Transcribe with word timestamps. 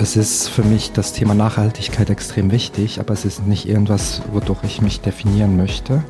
Es 0.00 0.14
ist 0.14 0.48
für 0.48 0.62
mich 0.62 0.92
das 0.92 1.12
Thema 1.12 1.34
Nachhaltigkeit 1.34 2.08
extrem 2.08 2.52
wichtig, 2.52 3.00
aber 3.00 3.14
es 3.14 3.24
ist 3.24 3.44
nicht 3.48 3.68
irgendwas, 3.68 4.22
wodurch 4.32 4.62
ich 4.62 4.80
mich 4.80 5.00
definieren 5.00 5.56
möchte, 5.56 6.04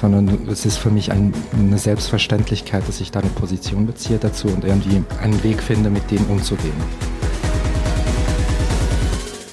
sondern 0.00 0.48
es 0.48 0.66
ist 0.66 0.78
für 0.78 0.90
mich 0.90 1.12
ein, 1.12 1.32
eine 1.52 1.78
Selbstverständlichkeit, 1.78 2.88
dass 2.88 3.00
ich 3.00 3.12
da 3.12 3.20
eine 3.20 3.28
Position 3.28 3.86
beziehe 3.86 4.18
dazu 4.18 4.48
und 4.48 4.64
irgendwie 4.64 5.04
einen 5.22 5.44
Weg 5.44 5.62
finde, 5.62 5.90
mit 5.90 6.10
denen 6.10 6.26
umzugehen. 6.26 6.74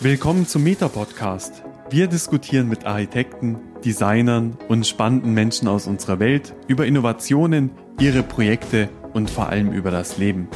Willkommen 0.01 0.47
zum 0.47 0.63
Meta-Podcast. 0.63 1.61
Wir 1.91 2.07
diskutieren 2.07 2.67
mit 2.69 2.87
Architekten, 2.87 3.59
Designern 3.85 4.57
und 4.69 4.87
spannenden 4.87 5.35
Menschen 5.35 5.67
aus 5.67 5.85
unserer 5.85 6.17
Welt 6.17 6.55
über 6.67 6.87
Innovationen, 6.87 7.69
ihre 7.99 8.23
Projekte 8.23 8.89
und 9.13 9.29
vor 9.29 9.49
allem 9.49 9.71
über 9.71 9.91
das 9.91 10.17
Leben. 10.17 10.47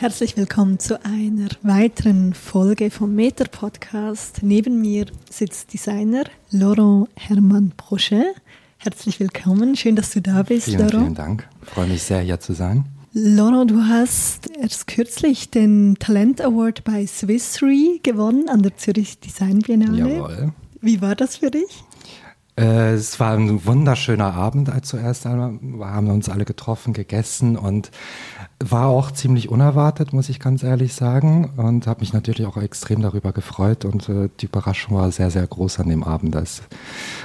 Herzlich 0.00 0.36
willkommen 0.36 0.78
zu 0.78 1.04
einer 1.04 1.48
weiteren 1.62 2.32
Folge 2.32 2.88
vom 2.88 3.16
Meter 3.16 3.46
Podcast. 3.46 4.44
Neben 4.44 4.80
mir 4.80 5.06
sitzt 5.28 5.72
Designer 5.72 6.22
Laurent 6.52 7.08
Hermann 7.16 7.72
Brochet. 7.76 8.36
Herzlich 8.76 9.18
willkommen, 9.18 9.74
schön, 9.74 9.96
dass 9.96 10.12
du 10.12 10.22
da 10.22 10.44
bist, 10.44 10.66
vielen, 10.66 10.78
Laurent. 10.78 11.02
Vielen 11.02 11.14
Dank, 11.16 11.48
ich 11.62 11.68
freue 11.70 11.88
mich 11.88 12.04
sehr, 12.04 12.20
hier 12.20 12.38
zu 12.38 12.52
sein. 12.52 12.84
Laurent, 13.12 13.72
du 13.72 13.82
hast 13.88 14.48
erst 14.56 14.86
kürzlich 14.86 15.50
den 15.50 15.96
Talent 15.98 16.42
Award 16.42 16.84
bei 16.84 17.04
Swiss 17.04 17.60
Re 17.60 17.98
gewonnen 18.00 18.48
an 18.48 18.62
der 18.62 18.76
Zürich 18.76 19.18
Design 19.18 19.58
Biennale. 19.58 19.98
Jawohl. 19.98 20.52
Wie 20.80 21.02
war 21.02 21.16
das 21.16 21.38
für 21.38 21.50
dich? 21.50 21.82
Äh, 22.58 22.94
es 22.94 23.20
war 23.20 23.36
ein 23.36 23.64
wunderschöner 23.66 24.34
Abend 24.34 24.68
als 24.68 24.88
zuerst 24.88 25.26
einmal. 25.26 25.58
Wir 25.60 25.90
haben 25.90 26.10
uns 26.10 26.28
alle 26.28 26.44
getroffen, 26.44 26.92
gegessen 26.92 27.56
und 27.56 27.92
war 28.60 28.88
auch 28.88 29.10
ziemlich 29.12 29.48
unerwartet, 29.48 30.12
muss 30.12 30.28
ich 30.28 30.40
ganz 30.40 30.62
ehrlich 30.62 30.94
sagen. 30.94 31.50
Und 31.56 31.86
habe 31.86 32.00
mich 32.00 32.12
natürlich 32.12 32.46
auch 32.46 32.56
extrem 32.56 33.02
darüber 33.02 33.32
gefreut. 33.32 33.84
Und 33.84 34.08
äh, 34.08 34.28
die 34.40 34.46
Überraschung 34.46 34.96
war 34.96 35.10
sehr, 35.12 35.30
sehr 35.30 35.46
groß 35.46 35.80
an 35.80 35.88
dem 35.88 36.02
Abend, 36.02 36.34
als, 36.34 36.62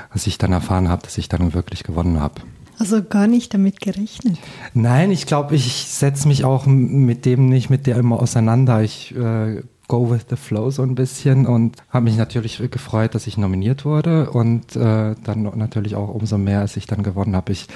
als 0.10 0.28
ich 0.28 0.38
dann 0.38 0.52
erfahren 0.52 0.90
habe, 0.90 1.04
dass 1.04 1.18
ich 1.18 1.30
dann 1.30 1.54
wirklich 1.54 1.84
gewonnen 1.84 2.20
habe. 2.20 2.42
Also 2.80 3.04
gar 3.04 3.28
nicht 3.28 3.54
damit 3.54 3.82
gerechnet? 3.82 4.38
Nein, 4.74 5.12
ich 5.12 5.26
glaube, 5.26 5.56
ich 5.56 5.86
setze 5.88 6.28
mich 6.28 6.44
auch 6.44 6.66
mit 6.66 7.26
dem 7.26 7.48
nicht 7.48 7.70
mit 7.70 7.88
der 7.88 7.98
immer 7.98 8.20
auseinander. 8.20 8.82
Ich 8.82 9.16
äh, 9.16 9.62
go 9.88 10.10
with 10.10 10.26
the 10.30 10.36
flow 10.36 10.72
so 10.72 10.82
ein 10.82 10.96
bisschen 10.96 11.46
und 11.46 11.78
habe 11.90 12.06
mich 12.06 12.18
natürlich 12.18 12.62
gefreut, 12.72 13.16
dass 13.16 13.28
ich 13.28 13.38
nominiert 13.38 13.86
wurde 13.86 14.30
und 14.32 14.76
äh, 14.76 15.16
dann 15.24 15.52
natürlich 15.56 15.96
auch 15.96 16.10
umso 16.10 16.38
mehr, 16.38 16.62
als 16.62 16.78
ich 16.78 16.88
dann 16.88 17.04
gewonnen 17.04 17.36
habe. 17.36 17.52
Ich 17.52 17.68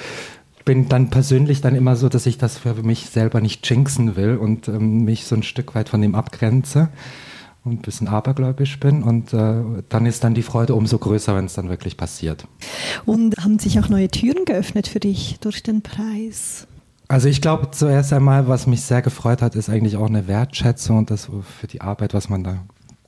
bin 0.67 0.89
dann 0.89 1.09
persönlich 1.09 1.61
dann 1.61 1.75
immer 1.75 1.95
so, 1.95 2.09
dass 2.09 2.25
ich 2.25 2.37
das 2.37 2.57
für 2.57 2.73
mich 2.83 3.05
selber 3.05 3.39
nicht 3.39 3.67
jinxen 3.69 4.17
will 4.17 4.35
und 4.35 4.67
ähm, 4.67 5.05
mich 5.05 5.23
so 5.23 5.33
ein 5.33 5.41
Stück 5.41 5.75
weit 5.75 5.87
von 5.87 6.01
dem 6.01 6.13
abgrenze 6.13 6.89
und 7.63 7.71
ein 7.71 7.81
bisschen 7.81 8.09
abergläubisch 8.09 8.77
bin 8.77 9.01
und 9.01 9.33
äh, 9.33 9.63
dann 9.87 10.05
ist 10.05 10.25
dann 10.25 10.33
die 10.33 10.41
Freude 10.41 10.75
umso 10.75 10.97
größer, 10.97 11.37
wenn 11.37 11.45
es 11.45 11.53
dann 11.53 11.69
wirklich 11.69 11.95
passiert. 11.95 12.45
Und 13.05 13.37
haben 13.37 13.59
sich 13.59 13.79
auch 13.79 13.87
neue 13.87 14.09
Türen 14.09 14.43
geöffnet 14.43 14.89
für 14.89 14.99
dich 14.99 15.37
durch 15.39 15.63
den 15.63 15.83
Preis? 15.83 16.67
Also 17.07 17.29
ich 17.29 17.39
glaube 17.39 17.71
zuerst 17.71 18.11
einmal, 18.11 18.49
was 18.49 18.67
mich 18.67 18.81
sehr 18.81 19.01
gefreut 19.01 19.41
hat, 19.41 19.55
ist 19.55 19.69
eigentlich 19.69 19.95
auch 19.95 20.07
eine 20.07 20.27
Wertschätzung 20.27 20.97
und 20.97 21.11
das 21.11 21.29
für 21.61 21.67
die 21.67 21.79
Arbeit, 21.79 22.13
was 22.13 22.27
man 22.27 22.43
da 22.43 22.59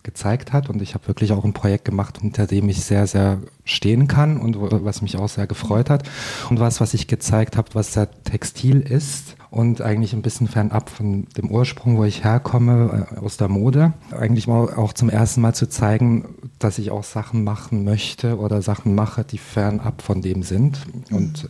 gezeigt 0.10 0.54
hat. 0.54 0.70
Und 0.70 0.82
ich 0.82 0.96
habe 0.96 1.08
wirklich 1.08 1.32
auch 1.32 1.46
ein 1.46 1.54
Projekt 1.54 1.86
gemacht, 1.86 2.18
hinter 2.20 2.48
dem 2.48 2.68
ich 2.68 2.84
sehr, 2.84 3.06
sehr 3.06 3.40
stehen 3.64 4.08
kann 4.08 4.38
und 4.38 4.58
was 4.60 5.02
mich 5.02 5.18
auch 5.18 5.30
sehr 5.30 5.46
gefreut 5.46 5.90
hat. 5.90 6.10
Und 6.50 6.60
was, 6.60 6.82
was 6.82 6.94
ich 6.96 7.08
gezeigt 7.08 7.58
habe, 7.58 7.70
was 7.74 7.94
sehr 7.94 8.10
textil 8.24 8.82
ist 8.82 9.36
und 9.52 9.82
eigentlich 9.82 10.14
ein 10.14 10.22
bisschen 10.22 10.48
fernab 10.48 10.90
von 10.90 11.26
dem 11.38 11.52
Ursprung, 11.52 11.98
wo 11.98 12.04
ich 12.04 12.24
herkomme, 12.24 13.08
äh, 13.12 13.20
aus 13.20 13.38
der 13.38 13.48
Mode. 13.48 13.94
Eigentlich 14.12 14.48
auch 14.48 14.94
zum 14.94 15.10
ersten 15.10 15.42
Mal 15.42 15.54
zu 15.54 15.68
zeigen, 15.68 16.36
dass 16.58 16.80
ich 16.80 16.92
auch 16.92 17.04
Sachen 17.04 17.44
machen 17.44 17.84
möchte 17.84 18.38
oder 18.38 18.62
Sachen 18.62 18.96
mache, 18.96 19.24
die 19.24 19.38
fernab 19.38 20.02
von 20.02 20.22
dem 20.22 20.44
sind. 20.44 20.86
Und 21.12 21.50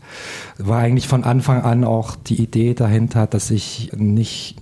war 0.58 0.80
eigentlich 0.80 1.08
von 1.08 1.24
Anfang 1.24 1.62
an 1.62 1.84
auch 1.84 2.16
die 2.16 2.42
Idee 2.42 2.74
dahinter, 2.74 3.28
dass 3.28 3.52
ich 3.52 3.92
nicht 3.96 4.56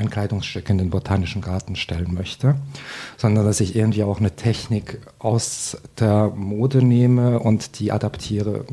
ein 0.00 0.10
Kleidungsstück 0.10 0.68
in 0.70 0.78
den 0.78 0.90
Botanischen 0.90 1.42
Garten 1.42 1.76
stellen 1.76 2.14
möchte, 2.14 2.56
sondern 3.16 3.44
dass 3.44 3.60
ich 3.60 3.76
irgendwie 3.76 4.02
auch 4.02 4.18
eine 4.18 4.34
Technik 4.34 4.98
aus 5.18 5.76
der 5.98 6.32
Mode 6.34 6.82
nehme 6.82 7.38
und 7.38 7.78
die 7.78 7.92
adaptiere 7.92 8.64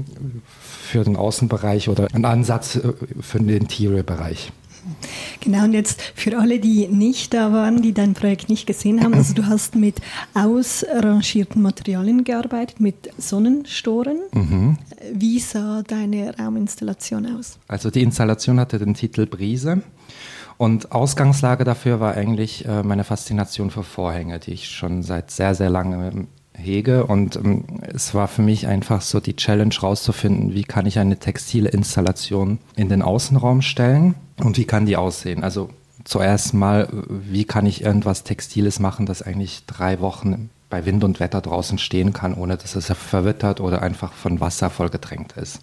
für 0.60 1.04
den 1.04 1.16
Außenbereich 1.16 1.90
oder 1.90 2.08
einen 2.14 2.26
Ansatz 2.26 2.78
äh, 2.78 2.94
für 3.22 3.40
den 3.40 3.50
Interior-Bereich. 3.50 4.52
Genau, 5.42 5.64
und 5.66 5.74
jetzt 5.74 6.02
für 6.16 6.38
alle, 6.38 6.60
die 6.60 6.88
nicht 6.88 7.34
da 7.34 7.52
waren, 7.52 7.82
die 7.82 7.94
dein 7.94 8.14
Projekt 8.14 8.50
nicht 8.50 8.66
gesehen 8.66 9.04
haben, 9.04 9.14
also 9.14 9.34
du 9.34 9.46
hast 9.46 9.76
mit 9.76 9.96
ausrangierten 10.34 11.62
Materialien 11.62 12.24
gearbeitet, 12.24 12.80
mit 12.80 13.10
Sonnenstoren. 13.18 14.18
Mhm. 14.34 14.78
Wie 15.14 15.40
sah 15.40 15.84
deine 15.84 16.38
Rauminstallation 16.38 17.38
aus? 17.38 17.60
Also 17.68 17.90
die 17.90 18.02
Installation 18.02 18.60
hatte 18.60 18.80
den 18.80 18.94
Titel 18.94 19.26
Brise. 19.26 19.82
Und 20.58 20.92
Ausgangslage 20.92 21.64
dafür 21.64 22.00
war 22.00 22.16
eigentlich 22.16 22.66
äh, 22.66 22.84
meine 22.84 23.04
Faszination 23.04 23.70
für 23.70 23.84
Vorhänge, 23.84 24.40
die 24.40 24.54
ich 24.54 24.70
schon 24.70 25.04
seit 25.04 25.30
sehr, 25.30 25.54
sehr 25.54 25.70
langem 25.70 26.28
hege. 26.58 27.06
Und 27.06 27.36
ähm, 27.36 27.66
es 27.82 28.14
war 28.14 28.28
für 28.28 28.42
mich 28.42 28.68
einfach 28.68 29.02
so 29.02 29.20
die 29.20 29.36
Challenge 29.36 29.74
rauszufinden, 29.82 30.54
wie 30.54 30.64
kann 30.64 30.86
ich 30.86 31.00
eine 31.00 31.18
textile 31.18 31.70
Installation 31.70 32.58
in 32.76 32.90
den 32.90 33.02
Außenraum 33.02 33.62
stellen 33.62 34.16
und 34.38 34.58
wie 34.58 34.66
kann 34.66 34.86
die 34.86 34.98
aussehen. 34.98 35.44
Also 35.44 35.70
zuerst 36.04 36.54
mal, 36.54 36.88
wie 37.08 37.46
kann 37.46 37.66
ich 37.66 37.84
irgendwas 37.84 38.24
Textiles 38.24 38.80
machen, 38.80 39.06
das 39.06 39.22
eigentlich 39.22 39.66
drei 39.68 40.00
Wochen 40.00 40.50
bei 40.70 40.86
Wind 40.86 41.04
und 41.04 41.20
Wetter 41.20 41.42
draußen 41.42 41.78
stehen 41.78 42.14
kann, 42.14 42.34
ohne 42.34 42.58
dass 42.58 42.76
es 42.76 42.88
verwittert 42.88 43.62
oder 43.62 43.82
einfach 43.82 44.14
von 44.14 44.40
Wasser 44.40 44.70
vollgetränkt 44.70 45.38
ist. 45.38 45.62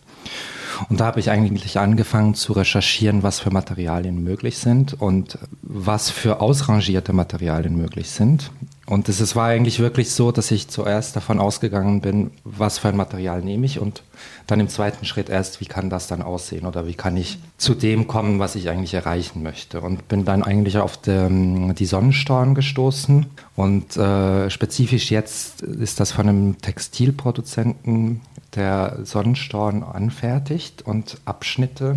Und 0.89 1.01
da 1.01 1.07
habe 1.07 1.21
ich 1.21 1.31
eigentlich 1.31 1.79
angefangen 1.79 2.35
zu 2.35 2.53
recherchieren, 2.53 3.23
was 3.23 3.41
für 3.41 3.51
Materialien 3.51 4.23
möglich 4.23 4.59
sind 4.59 5.01
und 5.01 5.39
was 5.63 6.11
für 6.11 6.41
ausrangierte 6.41 7.13
Materialien 7.13 7.77
möglich 7.77 8.11
sind. 8.11 8.51
Und 8.87 9.09
es 9.09 9.35
war 9.35 9.47
eigentlich 9.47 9.81
wirklich 9.81 10.11
so, 10.11 10.31
dass 10.31 10.51
ich 10.51 10.69
zuerst 10.69 11.17
davon 11.17 11.39
ausgegangen 11.39 12.03
bin, 12.03 12.31
was 12.45 12.79
für 12.79 12.89
ein 12.89 12.97
Material 12.97 13.41
nehme 13.41 13.65
ich 13.65 13.79
und 13.79 14.03
dann 14.47 14.61
im 14.61 14.69
zweiten 14.69 15.07
Schritt 15.07 15.31
erst, 15.31 15.61
wie 15.63 15.65
kann 15.65 15.89
das 15.89 16.07
dann 16.07 16.21
aussehen 16.21 16.67
oder 16.67 16.87
wie 16.87 16.95
kann 16.95 17.17
ich 17.17 17.39
zu 17.57 17.75
dem 17.75 18.07
kommen, 18.07 18.39
was 18.41 18.57
ich 18.57 18.69
eigentlich 18.69 18.93
erreichen 18.93 19.43
möchte. 19.43 19.81
Und 19.81 20.07
bin 20.09 20.27
dann 20.27 20.43
eigentlich 20.43 20.77
auf 20.77 20.99
den, 20.99 21.75
die 21.75 21.87
Sonnenstorn 21.87 22.55
gestoßen 22.55 23.25
und 23.57 23.97
äh, 23.97 24.51
spezifisch 24.51 25.11
jetzt 25.11 25.63
ist 25.63 25.99
das 25.99 26.13
von 26.13 26.29
einem 26.29 26.59
Textilproduzenten, 26.61 28.21
der 28.55 28.99
Sonnenstorn 29.03 29.83
anfertigt 29.83 30.83
und 30.83 31.19
Abschnitte, 31.25 31.97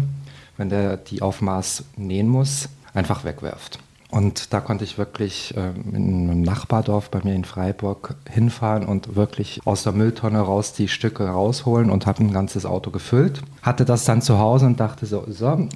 wenn 0.55 0.69
der 0.69 0.95
die 0.95 1.21
auf 1.21 1.41
Maß 1.41 1.83
nähen 1.97 2.29
muss, 2.29 2.69
einfach 2.93 3.25
wegwirft. 3.25 3.79
Und 4.09 4.53
da 4.53 4.61
konnte 4.61 4.85
ich 4.85 4.97
wirklich 4.97 5.53
äh, 5.57 5.71
in 5.91 6.29
einem 6.29 6.41
Nachbardorf 6.41 7.09
bei 7.09 7.19
mir 7.23 7.35
in 7.35 7.43
Freiburg 7.43 8.15
hinfahren 8.29 8.85
und 8.85 9.17
wirklich 9.17 9.59
aus 9.65 9.83
der 9.83 9.91
Mülltonne 9.91 10.39
raus 10.39 10.71
die 10.71 10.87
Stücke 10.87 11.27
rausholen 11.27 11.89
und 11.89 12.05
habe 12.05 12.23
ein 12.23 12.31
ganzes 12.31 12.65
Auto 12.65 12.89
gefüllt. 12.89 13.41
Hatte 13.61 13.83
das 13.83 14.05
dann 14.05 14.21
zu 14.21 14.39
Hause 14.39 14.65
und 14.65 14.79
dachte 14.79 15.05
so, 15.05 15.25
so, 15.27 15.67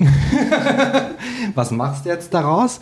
was 1.55 1.71
machst 1.71 2.05
du 2.05 2.09
jetzt 2.09 2.33
daraus? 2.33 2.79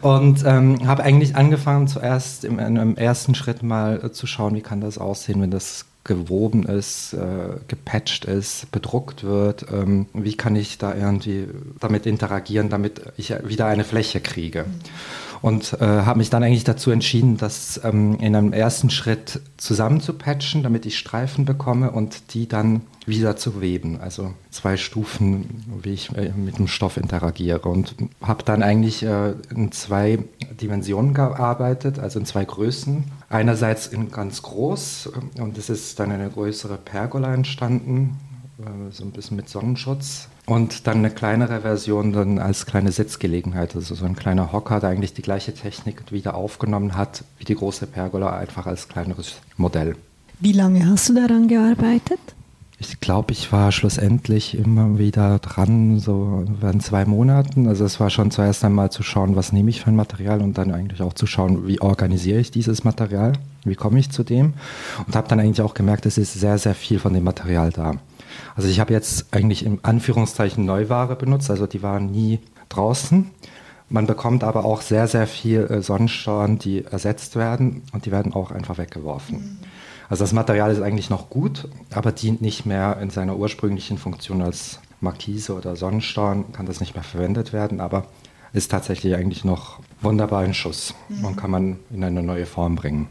Und 0.00 0.44
ähm, 0.46 0.86
habe 0.86 1.02
eigentlich 1.02 1.34
angefangen 1.34 1.88
zuerst 1.88 2.44
im, 2.44 2.60
im 2.60 2.96
ersten 2.96 3.34
Schritt 3.34 3.64
mal 3.64 4.12
zu 4.12 4.28
schauen, 4.28 4.54
wie 4.54 4.62
kann 4.62 4.80
das 4.80 4.98
aussehen, 4.98 5.42
wenn 5.42 5.50
das 5.50 5.86
gewoben 6.04 6.64
ist, 6.64 7.14
äh, 7.14 7.58
gepatcht 7.66 8.26
ist, 8.26 8.70
bedruckt 8.70 9.24
wird. 9.24 9.66
Ähm, 9.72 10.06
wie 10.12 10.36
kann 10.36 10.54
ich 10.54 10.78
da 10.78 10.94
irgendwie 10.94 11.48
damit 11.80 12.06
interagieren, 12.06 12.68
damit 12.68 13.00
ich 13.16 13.34
wieder 13.44 13.66
eine 13.66 13.84
Fläche 13.84 14.20
kriege? 14.20 14.66
Und 15.40 15.74
äh, 15.74 15.84
habe 15.84 16.18
mich 16.18 16.30
dann 16.30 16.42
eigentlich 16.42 16.64
dazu 16.64 16.90
entschieden, 16.90 17.36
das 17.36 17.80
ähm, 17.84 18.18
in 18.20 18.34
einem 18.34 18.52
ersten 18.52 18.88
Schritt 18.88 19.40
zusammen 19.56 20.00
zu 20.00 20.14
patchen, 20.14 20.62
damit 20.62 20.86
ich 20.86 20.98
Streifen 20.98 21.44
bekomme 21.44 21.90
und 21.90 22.34
die 22.34 22.48
dann 22.48 22.82
wieder 23.06 23.36
zu 23.36 23.60
weben. 23.60 24.00
Also 24.00 24.34
zwei 24.50 24.76
Stufen, 24.76 25.64
wie 25.82 25.92
ich 25.92 26.14
äh, 26.16 26.32
mit 26.36 26.58
dem 26.58 26.68
Stoff 26.68 26.96
interagiere. 26.96 27.68
Und 27.68 27.94
habe 28.22 28.44
dann 28.44 28.62
eigentlich 28.62 29.02
äh, 29.02 29.34
in 29.54 29.72
zwei 29.72 30.18
Dimensionen 30.60 31.14
gearbeitet, 31.14 31.98
also 31.98 32.18
in 32.18 32.26
zwei 32.26 32.44
Größen. 32.44 33.04
Einerseits 33.28 33.86
in 33.86 34.10
ganz 34.10 34.42
groß 34.42 35.10
äh, 35.36 35.40
und 35.40 35.58
es 35.58 35.70
ist 35.70 35.98
dann 35.98 36.12
eine 36.12 36.30
größere 36.30 36.76
Pergola 36.76 37.34
entstanden, 37.34 38.18
so 38.92 39.02
ein 39.02 39.10
bisschen 39.10 39.36
mit 39.36 39.48
Sonnenschutz. 39.48 40.28
Und 40.46 40.86
dann 40.86 40.98
eine 40.98 41.10
kleinere 41.10 41.62
Version 41.62 42.12
dann 42.12 42.38
als 42.38 42.66
kleine 42.66 42.92
Sitzgelegenheit, 42.92 43.74
also 43.74 43.96
so 43.96 44.04
ein 44.04 44.14
kleiner 44.14 44.52
Hocker, 44.52 44.78
der 44.78 44.90
eigentlich 44.90 45.12
die 45.12 45.22
gleiche 45.22 45.54
Technik 45.54 46.12
wieder 46.12 46.34
aufgenommen 46.34 46.96
hat 46.96 47.24
wie 47.38 47.44
die 47.44 47.56
große 47.56 47.88
Pergola, 47.88 48.36
einfach 48.36 48.66
als 48.66 48.88
kleineres 48.88 49.36
Modell. 49.56 49.96
Wie 50.38 50.52
lange 50.52 50.86
hast 50.88 51.08
du 51.08 51.14
daran 51.14 51.48
gearbeitet? 51.48 52.20
Ich 52.86 53.00
glaube, 53.00 53.32
ich 53.32 53.50
war 53.50 53.72
schlussendlich 53.72 54.58
immer 54.58 54.98
wieder 54.98 55.38
dran, 55.38 55.98
so 55.98 56.44
in 56.60 56.80
zwei 56.80 57.06
Monaten. 57.06 57.66
Also 57.66 57.84
es 57.84 57.98
war 57.98 58.10
schon 58.10 58.30
zuerst 58.30 58.62
einmal 58.62 58.90
zu 58.92 59.02
schauen, 59.02 59.36
was 59.36 59.52
nehme 59.52 59.70
ich 59.70 59.80
für 59.80 59.88
ein 59.88 59.96
Material 59.96 60.42
und 60.42 60.58
dann 60.58 60.70
eigentlich 60.70 61.00
auch 61.00 61.14
zu 61.14 61.26
schauen, 61.26 61.66
wie 61.66 61.80
organisiere 61.80 62.40
ich 62.40 62.50
dieses 62.50 62.84
Material, 62.84 63.32
wie 63.64 63.74
komme 63.74 63.98
ich 63.98 64.10
zu 64.10 64.22
dem. 64.22 64.52
Und 65.06 65.16
habe 65.16 65.28
dann 65.28 65.40
eigentlich 65.40 65.62
auch 65.62 65.72
gemerkt, 65.72 66.04
es 66.04 66.18
ist 66.18 66.34
sehr, 66.34 66.58
sehr 66.58 66.74
viel 66.74 66.98
von 66.98 67.14
dem 67.14 67.24
Material 67.24 67.70
da. 67.70 67.94
Also 68.54 68.68
ich 68.68 68.80
habe 68.80 68.92
jetzt 68.92 69.32
eigentlich 69.32 69.64
im 69.64 69.78
Anführungszeichen 69.82 70.64
Neuware 70.66 71.16
benutzt, 71.16 71.50
also 71.50 71.66
die 71.66 71.82
waren 71.82 72.10
nie 72.10 72.38
draußen. 72.68 73.30
Man 73.88 74.06
bekommt 74.06 74.44
aber 74.44 74.64
auch 74.64 74.82
sehr, 74.82 75.08
sehr 75.08 75.26
viel 75.26 75.60
äh, 75.60 75.80
Sonnenstrahlen, 75.80 76.58
die 76.58 76.84
ersetzt 76.84 77.36
werden 77.36 77.82
und 77.92 78.04
die 78.04 78.12
werden 78.12 78.34
auch 78.34 78.50
einfach 78.50 78.76
weggeworfen. 78.76 79.38
Mhm. 79.38 79.58
Also 80.08 80.24
das 80.24 80.32
Material 80.32 80.70
ist 80.70 80.82
eigentlich 80.82 81.10
noch 81.10 81.30
gut, 81.30 81.68
aber 81.92 82.12
dient 82.12 82.42
nicht 82.42 82.66
mehr 82.66 82.98
in 83.00 83.10
seiner 83.10 83.36
ursprünglichen 83.36 83.98
Funktion 83.98 84.42
als 84.42 84.80
Markise 85.00 85.54
oder 85.54 85.76
Sonnenstrahlen, 85.76 86.52
kann 86.52 86.66
das 86.66 86.80
nicht 86.80 86.94
mehr 86.94 87.04
verwendet 87.04 87.52
werden, 87.52 87.80
aber 87.80 88.06
ist 88.52 88.70
tatsächlich 88.70 89.14
eigentlich 89.14 89.44
noch 89.44 89.80
wunderbar 90.00 90.44
in 90.44 90.54
Schuss 90.54 90.94
mhm. 91.08 91.24
und 91.24 91.36
kann 91.36 91.50
man 91.50 91.78
in 91.90 92.04
eine 92.04 92.22
neue 92.22 92.46
Form 92.46 92.76
bringen. 92.76 93.08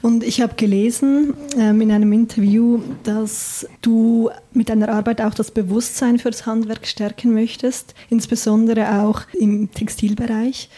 Und 0.00 0.24
ich 0.24 0.40
habe 0.40 0.54
gelesen 0.54 1.34
ähm, 1.56 1.80
in 1.80 1.92
einem 1.92 2.12
Interview, 2.12 2.80
dass 3.04 3.66
du 3.80 4.30
mit 4.52 4.68
deiner 4.68 4.88
Arbeit 4.88 5.20
auch 5.20 5.34
das 5.34 5.52
Bewusstsein 5.52 6.18
für 6.18 6.30
das 6.30 6.46
Handwerk 6.46 6.86
stärken 6.86 7.32
möchtest, 7.32 7.94
insbesondere 8.10 9.02
auch 9.02 9.22
im 9.32 9.70
Textilbereich. 9.72 10.68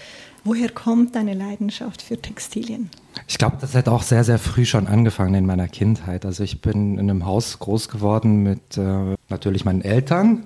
Woher 0.45 0.69
kommt 0.69 1.15
deine 1.15 1.33
Leidenschaft 1.33 2.03
für 2.03 2.21
Textilien? 2.21 2.91
Ich 3.27 3.39
glaube, 3.39 3.57
das 3.61 3.75
hat 3.75 3.89
auch 3.89 4.03
sehr, 4.03 4.25
sehr 4.25 4.39
früh 4.39 4.65
schon 4.65 4.87
angefangen 4.87 5.35
in 5.35 5.47
meiner 5.47 5.69
Kindheit. 5.69 6.27
Also 6.27 6.43
ich 6.45 6.61
bin 6.61 6.99
in 6.99 7.11
einem 7.11 7.25
Haus 7.25 7.59
groß 7.59 7.89
geworden 7.89 8.43
mit 8.43 8.77
äh, 8.77 9.15
natürlich 9.29 9.65
meinen 9.65 9.83
Eltern, 9.83 10.43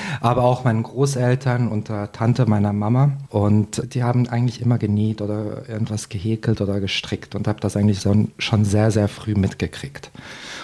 aber 0.20 0.44
auch 0.44 0.64
meinen 0.64 0.82
Großeltern 0.82 1.68
und 1.68 1.88
der 1.88 2.12
Tante 2.12 2.46
meiner 2.46 2.72
Mama. 2.72 3.12
Und 3.30 3.94
die 3.94 4.02
haben 4.02 4.28
eigentlich 4.28 4.60
immer 4.60 4.78
genäht 4.78 5.22
oder 5.22 5.68
irgendwas 5.68 6.08
gehäkelt 6.08 6.60
oder 6.60 6.80
gestrickt 6.80 7.34
und 7.34 7.48
habe 7.48 7.60
das 7.60 7.76
eigentlich 7.76 8.00
so, 8.00 8.14
schon 8.38 8.64
sehr, 8.64 8.90
sehr 8.90 9.08
früh 9.08 9.34
mitgekriegt. 9.34 10.10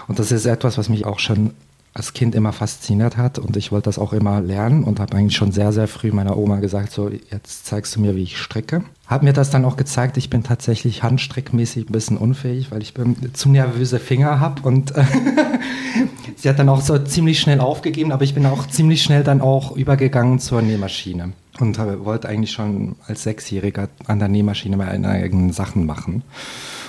Und 0.07 0.19
das 0.19 0.33
ist 0.33 0.47
etwas, 0.47 0.77
was 0.77 0.89
mich 0.89 1.07
auch 1.07 1.19
schon 1.19 1.53
als 1.95 2.13
Kind 2.13 2.35
immer 2.35 2.53
fasziniert 2.53 3.17
hat 3.17 3.39
und 3.39 3.57
ich 3.57 3.71
wollte 3.71 3.85
das 3.85 4.01
auch 4.01 4.13
immer 4.13 4.41
lernen 4.41 4.83
und 4.83 4.99
habe 4.99 5.17
eigentlich 5.17 5.37
schon 5.37 5.53
sehr, 5.53 5.73
sehr 5.73 5.87
früh 5.87 6.11
meiner 6.11 6.37
Oma 6.37 6.59
gesagt, 6.59 6.91
so 6.91 7.09
jetzt 7.09 7.67
zeigst 7.67 7.95
du 7.95 8.01
mir, 8.01 8.17
wie 8.17 8.25
ich 8.25 8.37
stricke. 8.37 8.83
Habe 9.07 9.27
mir 9.27 9.33
das 9.33 9.51
dann 9.51 9.65
auch 9.65 9.77
gezeigt, 9.77 10.17
ich 10.17 10.29
bin 10.29 10.43
tatsächlich 10.43 11.05
handstrickmäßig 11.05 11.89
ein 11.89 11.93
bisschen 11.93 12.17
unfähig, 12.17 12.73
weil 12.73 12.83
ich 12.83 12.95
zu 13.33 13.49
nervöse 13.49 14.01
Finger 14.01 14.41
habe 14.41 14.63
und 14.63 14.93
sie 16.37 16.49
hat 16.49 16.59
dann 16.59 16.69
auch 16.69 16.81
so 16.81 16.99
ziemlich 16.99 17.39
schnell 17.39 17.61
aufgegeben, 17.61 18.11
aber 18.11 18.25
ich 18.25 18.35
bin 18.35 18.45
auch 18.47 18.67
ziemlich 18.67 19.03
schnell 19.05 19.23
dann 19.23 19.41
auch 19.41 19.77
übergegangen 19.77 20.41
zur 20.41 20.63
Nähmaschine 20.63 21.33
und 21.61 21.79
wollte 21.79 22.29
eigentlich 22.29 22.51
schon 22.51 22.97
als 23.07 23.23
Sechsjähriger 23.23 23.89
an 24.07 24.19
der 24.19 24.29
Nähmaschine 24.29 24.77
meine 24.77 25.09
eigenen 25.09 25.53
Sachen 25.53 25.87
machen. 25.87 26.23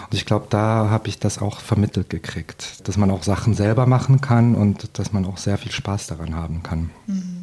Und 0.06 0.14
ich 0.14 0.26
glaube, 0.26 0.48
da 0.50 0.90
habe 0.90 1.08
ich 1.08 1.20
das 1.20 1.42
auch 1.42 1.60
vermittelt 1.60 2.10
gekriegt, 2.10 2.88
dass 2.88 2.98
man 2.98 3.12
auch 3.12 3.24
Sachen 3.24 3.54
selber 3.54 3.86
machen 3.86 4.22
kann 4.22 4.56
und 4.56 4.98
dass 4.98 5.12
man 5.14 5.26
auch 5.26 5.38
sehr 5.38 5.58
viel 5.58 5.72
Spaß 5.72 6.08
daran 6.08 6.36
haben 6.36 6.64
kann. 6.64 6.92
Mhm. 7.08 7.35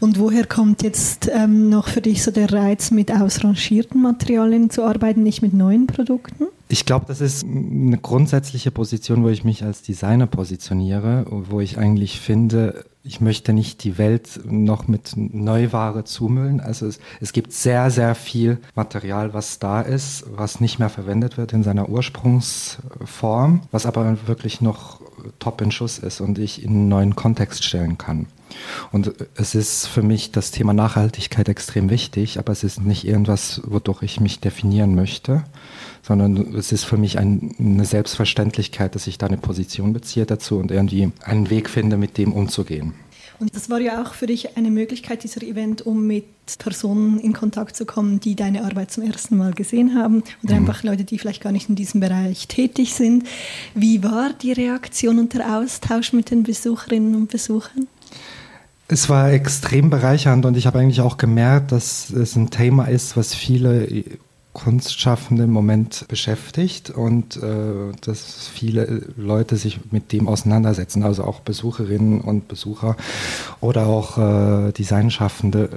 Und 0.00 0.18
woher 0.18 0.46
kommt 0.46 0.82
jetzt 0.82 1.30
ähm, 1.32 1.68
noch 1.68 1.88
für 1.88 2.00
dich 2.00 2.22
so 2.22 2.30
der 2.30 2.52
Reiz, 2.52 2.90
mit 2.90 3.10
ausrangierten 3.12 4.02
Materialien 4.02 4.70
zu 4.70 4.84
arbeiten, 4.84 5.22
nicht 5.22 5.42
mit 5.42 5.52
neuen 5.52 5.86
Produkten? 5.86 6.46
Ich 6.68 6.86
glaube, 6.86 7.06
das 7.08 7.20
ist 7.20 7.44
eine 7.44 7.98
grundsätzliche 7.98 8.70
Position, 8.70 9.24
wo 9.24 9.28
ich 9.28 9.42
mich 9.42 9.64
als 9.64 9.82
Designer 9.82 10.28
positioniere, 10.28 11.26
wo 11.28 11.60
ich 11.60 11.78
eigentlich 11.78 12.20
finde, 12.20 12.84
ich 13.02 13.20
möchte 13.20 13.52
nicht 13.52 13.82
die 13.82 13.98
Welt 13.98 14.40
noch 14.44 14.86
mit 14.86 15.14
Neuware 15.16 16.04
zumüllen. 16.04 16.60
Also 16.60 16.86
es, 16.86 17.00
es, 17.20 17.32
gibt 17.32 17.52
sehr, 17.52 17.90
sehr 17.90 18.14
viel 18.14 18.58
Material, 18.74 19.32
was 19.32 19.58
da 19.58 19.80
ist, 19.80 20.24
was 20.36 20.60
nicht 20.60 20.78
mehr 20.78 20.90
verwendet 20.90 21.38
wird 21.38 21.52
in 21.52 21.62
seiner 21.62 21.88
Ursprungsform, 21.88 23.62
was 23.70 23.86
aber 23.86 24.16
wirklich 24.26 24.60
noch 24.60 25.00
top 25.38 25.60
in 25.60 25.70
Schuss 25.70 25.98
ist 25.98 26.20
und 26.20 26.38
ich 26.38 26.62
in 26.62 26.70
einen 26.70 26.88
neuen 26.88 27.16
Kontext 27.16 27.64
stellen 27.64 27.98
kann. 27.98 28.26
Und 28.92 29.12
es 29.36 29.54
ist 29.54 29.86
für 29.86 30.02
mich 30.02 30.32
das 30.32 30.50
Thema 30.50 30.72
Nachhaltigkeit 30.72 31.48
extrem 31.48 31.90
wichtig, 31.90 32.38
aber 32.38 32.52
es 32.52 32.64
ist 32.64 32.80
nicht 32.80 33.06
irgendwas, 33.06 33.62
wodurch 33.64 34.02
ich 34.02 34.20
mich 34.20 34.40
definieren 34.40 34.94
möchte, 34.94 35.44
sondern 36.02 36.54
es 36.54 36.72
ist 36.72 36.84
für 36.84 36.96
mich 36.96 37.18
ein, 37.18 37.54
eine 37.58 37.84
Selbstverständlichkeit, 37.84 38.94
dass 38.94 39.06
ich 39.06 39.18
da 39.18 39.26
eine 39.26 39.36
Position 39.36 39.92
beziehe 39.92 40.26
dazu 40.26 40.58
und 40.58 40.70
irgendwie 40.70 41.12
einen 41.22 41.50
Weg 41.50 41.70
finde, 41.70 41.96
mit 41.96 42.18
dem 42.18 42.32
umzugehen. 42.32 42.94
Und 43.40 43.56
das 43.56 43.70
war 43.70 43.80
ja 43.80 44.02
auch 44.02 44.12
für 44.12 44.26
dich 44.26 44.58
eine 44.58 44.70
Möglichkeit, 44.70 45.24
dieser 45.24 45.42
Event, 45.42 45.86
um 45.86 46.06
mit 46.06 46.26
Personen 46.58 47.18
in 47.18 47.32
Kontakt 47.32 47.74
zu 47.74 47.86
kommen, 47.86 48.20
die 48.20 48.36
deine 48.36 48.64
Arbeit 48.64 48.90
zum 48.90 49.02
ersten 49.02 49.38
Mal 49.38 49.52
gesehen 49.52 49.98
haben 49.98 50.22
oder 50.42 50.54
mhm. 50.54 50.68
einfach 50.68 50.82
Leute, 50.82 51.04
die 51.04 51.18
vielleicht 51.18 51.42
gar 51.42 51.50
nicht 51.50 51.70
in 51.70 51.74
diesem 51.74 52.00
Bereich 52.00 52.48
tätig 52.48 52.92
sind. 52.92 53.24
Wie 53.74 54.02
war 54.02 54.30
die 54.34 54.52
Reaktion 54.52 55.18
und 55.18 55.32
der 55.32 55.56
Austausch 55.56 56.12
mit 56.12 56.30
den 56.30 56.42
Besucherinnen 56.42 57.14
und 57.14 57.30
Besuchern? 57.30 57.88
Es 58.88 59.08
war 59.08 59.32
extrem 59.32 59.88
bereichernd 59.88 60.44
und 60.44 60.56
ich 60.56 60.66
habe 60.66 60.78
eigentlich 60.78 61.00
auch 61.00 61.16
gemerkt, 61.16 61.72
dass 61.72 62.10
es 62.10 62.36
ein 62.36 62.50
Thema 62.50 62.86
ist, 62.86 63.16
was 63.16 63.34
viele 63.34 63.88
Kunstschaffende 64.52 65.44
im 65.44 65.52
Moment 65.52 66.06
beschäftigt 66.08 66.90
und 66.90 67.36
äh, 67.36 67.92
dass 68.00 68.48
viele 68.48 69.04
Leute 69.16 69.56
sich 69.56 69.78
mit 69.92 70.12
dem 70.12 70.26
auseinandersetzen, 70.26 71.04
also 71.04 71.24
auch 71.24 71.40
Besucherinnen 71.40 72.20
und 72.20 72.48
Besucher 72.48 72.96
oder 73.60 73.86
auch 73.86 74.18
äh, 74.18 74.72
Designschaffende, 74.72 75.70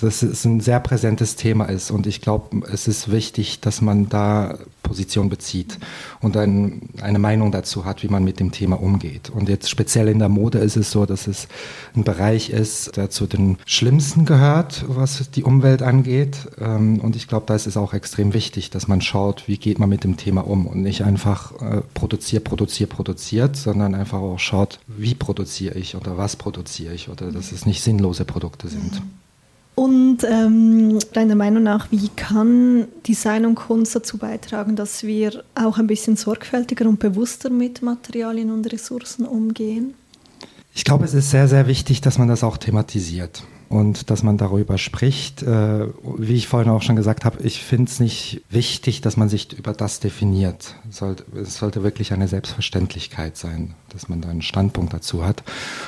dass 0.00 0.22
es 0.22 0.44
ein 0.44 0.60
sehr 0.60 0.80
präsentes 0.80 1.36
Thema 1.36 1.64
ist. 1.66 1.90
Und 1.90 2.06
ich 2.06 2.20
glaube, 2.20 2.66
es 2.72 2.88
ist 2.88 3.10
wichtig, 3.10 3.60
dass 3.60 3.80
man 3.80 4.08
da 4.08 4.58
Position 4.82 5.28
bezieht 5.28 5.78
und 6.20 6.36
ein, 6.36 6.88
eine 7.00 7.20
Meinung 7.20 7.52
dazu 7.52 7.84
hat, 7.84 8.02
wie 8.02 8.08
man 8.08 8.24
mit 8.24 8.40
dem 8.40 8.50
Thema 8.50 8.80
umgeht. 8.80 9.30
Und 9.30 9.48
jetzt 9.48 9.70
speziell 9.70 10.08
in 10.08 10.18
der 10.18 10.28
Mode 10.28 10.58
ist 10.58 10.76
es 10.76 10.90
so, 10.90 11.06
dass 11.06 11.28
es 11.28 11.46
ein 11.94 12.02
Bereich 12.02 12.50
ist, 12.50 12.96
der 12.96 13.08
zu 13.08 13.26
den 13.26 13.58
schlimmsten 13.66 14.24
gehört, 14.24 14.84
was 14.88 15.30
die 15.30 15.44
Umwelt 15.44 15.82
angeht. 15.82 16.38
Ähm, 16.60 16.98
und 17.00 17.14
ich 17.14 17.28
glaube, 17.28 17.46
da 17.46 17.54
ist 17.54 17.68
es 17.68 17.76
auch 17.76 17.94
extrem 17.94 18.34
wichtig, 18.34 18.70
dass 18.70 18.88
man 18.88 19.00
schaut, 19.00 19.46
wie 19.46 19.58
geht 19.58 19.78
man 19.78 19.88
mit 19.88 20.02
dem 20.02 20.16
Thema 20.16 20.40
um 20.40 20.66
und 20.66 20.82
nicht 20.82 21.04
einfach 21.04 21.52
äh, 21.62 21.82
produziert, 21.94 22.44
produziert, 22.44 22.90
produziert, 22.90 23.56
sondern 23.56 23.94
einfach 23.94 24.18
auch 24.18 24.38
schaut, 24.38 24.80
wie 24.88 25.14
produziere 25.14 25.78
ich 25.78 25.94
oder 25.94 26.18
was 26.18 26.34
produziere 26.34 26.94
ich 26.94 27.08
oder 27.08 27.30
dass 27.30 27.52
es 27.52 27.64
nicht 27.64 27.82
sinnlose 27.82 28.24
Produkte 28.24 28.68
sind. 28.68 28.94
Mhm. 28.94 29.10
Und 29.74 30.18
ähm, 30.24 30.98
deiner 31.12 31.36
Meinung 31.36 31.62
nach, 31.62 31.90
wie 31.90 32.08
kann 32.08 32.86
Design 33.06 33.46
und 33.46 33.54
Kunst 33.54 33.94
dazu 33.96 34.18
beitragen, 34.18 34.76
dass 34.76 35.04
wir 35.04 35.42
auch 35.54 35.78
ein 35.78 35.86
bisschen 35.86 36.16
sorgfältiger 36.16 36.86
und 36.86 36.98
bewusster 36.98 37.48
mit 37.48 37.80
Materialien 37.80 38.50
und 38.50 38.70
Ressourcen 38.70 39.24
umgehen? 39.24 39.94
Ich 40.74 40.84
glaube, 40.84 41.04
es 41.04 41.14
ist 41.14 41.30
sehr, 41.30 41.48
sehr 41.48 41.66
wichtig, 41.66 42.00
dass 42.00 42.18
man 42.18 42.28
das 42.28 42.44
auch 42.44 42.58
thematisiert 42.58 43.42
und 43.70 44.10
dass 44.10 44.24
man 44.24 44.36
darüber 44.36 44.78
spricht. 44.78 45.44
Äh, 45.44 45.86
wie 46.18 46.34
ich 46.34 46.48
vorhin 46.48 46.70
auch 46.70 46.82
schon 46.82 46.96
gesagt 46.96 47.24
habe, 47.24 47.40
ich 47.44 47.62
finde 47.62 47.88
es 47.88 48.00
nicht 48.00 48.42
wichtig, 48.50 49.00
dass 49.00 49.16
man 49.16 49.28
sich 49.28 49.56
über 49.56 49.72
das 49.72 50.00
definiert. 50.00 50.74
Sollte, 50.90 51.24
es 51.40 51.56
sollte 51.56 51.84
wirklich 51.84 52.12
eine 52.12 52.26
Selbstverständlichkeit 52.26 53.36
sein, 53.36 53.74
dass 53.90 54.08
man 54.08 54.20
da 54.20 54.28
einen 54.28 54.42
Standpunkt 54.42 54.92
dazu 54.92 55.24
hat. 55.24 55.44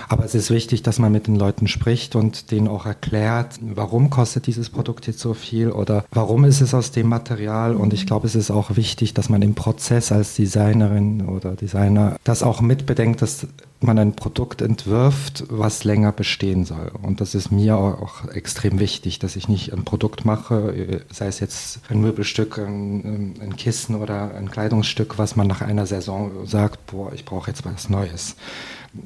Aber 0.09 0.25
es 0.25 0.37
ist 0.37 0.51
wichtig, 0.51 0.85
dass 0.85 1.01
man 1.01 1.11
mit 1.11 1.27
den 1.27 1.35
Leuten 1.35 1.67
spricht 1.67 2.15
und 2.15 2.53
denen 2.53 2.69
auch 2.69 2.87
erklärt, 2.87 3.59
warum 3.61 4.11
kostet 4.11 4.47
dieses 4.47 4.71
Produkt 4.71 5.09
jetzt 5.09 5.19
so 5.19 5.35
viel 5.35 5.73
oder 5.73 6.05
warum 6.13 6.45
ist 6.45 6.61
es 6.61 6.75
aus 6.75 6.93
dem 6.93 7.09
Material. 7.09 7.75
Und 7.75 7.93
ich 7.93 8.07
glaube, 8.07 8.29
es 8.29 8.37
ist 8.37 8.53
auch 8.53 8.77
wichtig, 8.77 9.13
dass 9.13 9.29
man 9.29 9.43
im 9.43 9.57
Prozess 9.57 10.13
als 10.13 10.37
Designerin 10.37 11.27
oder 11.27 11.57
Designer 11.57 12.17
das 12.23 12.45
auch 12.45 12.61
mitbedenkt, 12.61 13.23
dass 13.23 13.49
man 13.83 13.99
ein 13.99 14.15
Produkt 14.15 14.63
entwirft, 14.63 15.45
was 15.49 15.85
länger 15.85 16.13
bestehen 16.13 16.65
soll. 16.65 16.91
Und 17.03 17.21
das 17.21 17.35
ist 17.35 17.51
mir 17.51 17.77
auch 17.77 18.29
extrem 18.29 18.79
wichtig, 18.79 19.19
dass 19.19 19.37
ich 19.37 19.49
nicht 19.49 19.73
ein 19.73 19.85
Produkt 19.85 20.25
mache, 20.25 21.03
sei 21.13 21.27
es 21.27 21.41
jetzt 21.41 21.81
ein 21.89 22.01
Möbelstück, 22.01 22.59
ein, 22.59 23.35
ein 23.41 23.57
Kissen 23.57 23.97
oder 23.97 24.35
ein 24.35 24.51
Kleidungsstück, 24.51 25.19
was 25.19 25.37
man 25.37 25.47
nach 25.47 25.61
einer 25.61 25.87
Saison 25.87 26.47
sagt, 26.47 26.87
boah, 26.87 27.13
ich 27.13 27.25
brauche 27.25 27.51
jetzt 27.51 27.65
was 27.65 27.89
Neues. 27.89 28.37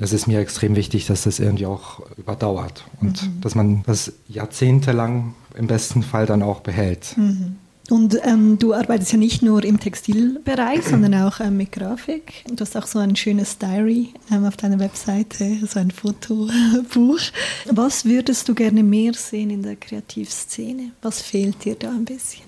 Es 0.00 0.12
ist 0.12 0.26
mir 0.26 0.40
extrem 0.40 0.74
wichtig, 0.74 1.06
dass 1.06 1.22
das 1.22 1.38
irgendwie 1.38 1.66
auch 1.66 2.00
überdauert 2.16 2.84
und 3.00 3.22
mhm. 3.22 3.40
dass 3.40 3.54
man 3.54 3.82
das 3.84 4.12
jahrzehntelang 4.28 5.34
im 5.54 5.68
besten 5.68 6.02
Fall 6.02 6.26
dann 6.26 6.42
auch 6.42 6.60
behält. 6.60 7.16
Mhm. 7.16 7.56
Und 7.88 8.18
ähm, 8.24 8.58
du 8.58 8.74
arbeitest 8.74 9.12
ja 9.12 9.18
nicht 9.18 9.42
nur 9.42 9.62
im 9.64 9.78
Textilbereich, 9.78 10.82
sondern 10.82 11.14
auch 11.14 11.40
ähm, 11.40 11.56
mit 11.56 11.72
Grafik. 11.72 12.44
Du 12.48 12.60
hast 12.60 12.76
auch 12.76 12.86
so 12.86 12.98
ein 12.98 13.14
schönes 13.14 13.58
Diary 13.58 14.12
ähm, 14.32 14.44
auf 14.44 14.56
deiner 14.56 14.80
Webseite, 14.80 15.58
so 15.66 15.78
ein 15.78 15.92
Fotobuch. 15.92 17.20
Was 17.66 18.04
würdest 18.04 18.48
du 18.48 18.54
gerne 18.54 18.82
mehr 18.82 19.14
sehen 19.14 19.50
in 19.50 19.62
der 19.62 19.76
Kreativszene? 19.76 20.92
Was 21.02 21.22
fehlt 21.22 21.64
dir 21.64 21.76
da 21.76 21.90
ein 21.90 22.04
bisschen? 22.04 22.45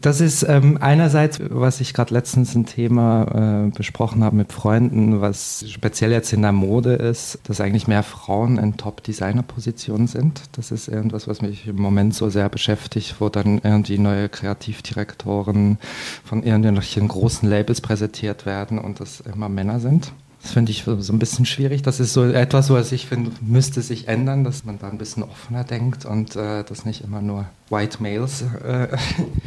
Das 0.00 0.20
ist 0.20 0.42
ähm, 0.42 0.78
einerseits, 0.80 1.38
was 1.48 1.80
ich 1.80 1.94
gerade 1.94 2.12
letztens 2.12 2.56
ein 2.56 2.66
Thema 2.66 3.66
äh, 3.66 3.70
besprochen 3.70 4.24
habe 4.24 4.34
mit 4.34 4.52
Freunden, 4.52 5.20
was 5.20 5.64
speziell 5.68 6.10
jetzt 6.10 6.32
in 6.32 6.42
der 6.42 6.50
Mode 6.50 6.94
ist, 6.94 7.38
dass 7.44 7.60
eigentlich 7.60 7.86
mehr 7.86 8.02
Frauen 8.02 8.58
in 8.58 8.76
Top-Designer-Positionen 8.76 10.08
sind. 10.08 10.42
Das 10.52 10.72
ist 10.72 10.88
irgendwas, 10.88 11.28
was 11.28 11.40
mich 11.40 11.68
im 11.68 11.76
Moment 11.76 12.14
so 12.14 12.28
sehr 12.30 12.48
beschäftigt, 12.48 13.16
wo 13.20 13.28
dann 13.28 13.60
irgendwie 13.62 13.98
neue 13.98 14.28
Kreativdirektoren 14.28 15.78
von 16.24 16.42
irgendwelchen 16.42 17.06
großen 17.06 17.48
Labels 17.48 17.80
präsentiert 17.80 18.44
werden 18.44 18.80
und 18.80 18.98
das 18.98 19.20
immer 19.20 19.48
Männer 19.48 19.78
sind. 19.78 20.10
Das 20.46 20.52
finde 20.52 20.70
ich 20.70 20.84
so 20.84 21.12
ein 21.12 21.18
bisschen 21.18 21.44
schwierig. 21.44 21.82
Das 21.82 21.98
ist 21.98 22.12
so 22.12 22.22
etwas, 22.22 22.70
was 22.70 22.92
ich 22.92 23.06
finde, 23.06 23.32
müsste 23.40 23.82
sich 23.82 24.06
ändern, 24.06 24.44
dass 24.44 24.64
man 24.64 24.78
da 24.78 24.88
ein 24.88 24.96
bisschen 24.96 25.24
offener 25.24 25.64
denkt 25.64 26.04
und 26.04 26.36
äh, 26.36 26.62
das 26.62 26.84
nicht 26.84 27.02
immer 27.02 27.20
nur 27.20 27.46
White 27.68 28.00
Males 28.00 28.44
äh, 28.64 28.86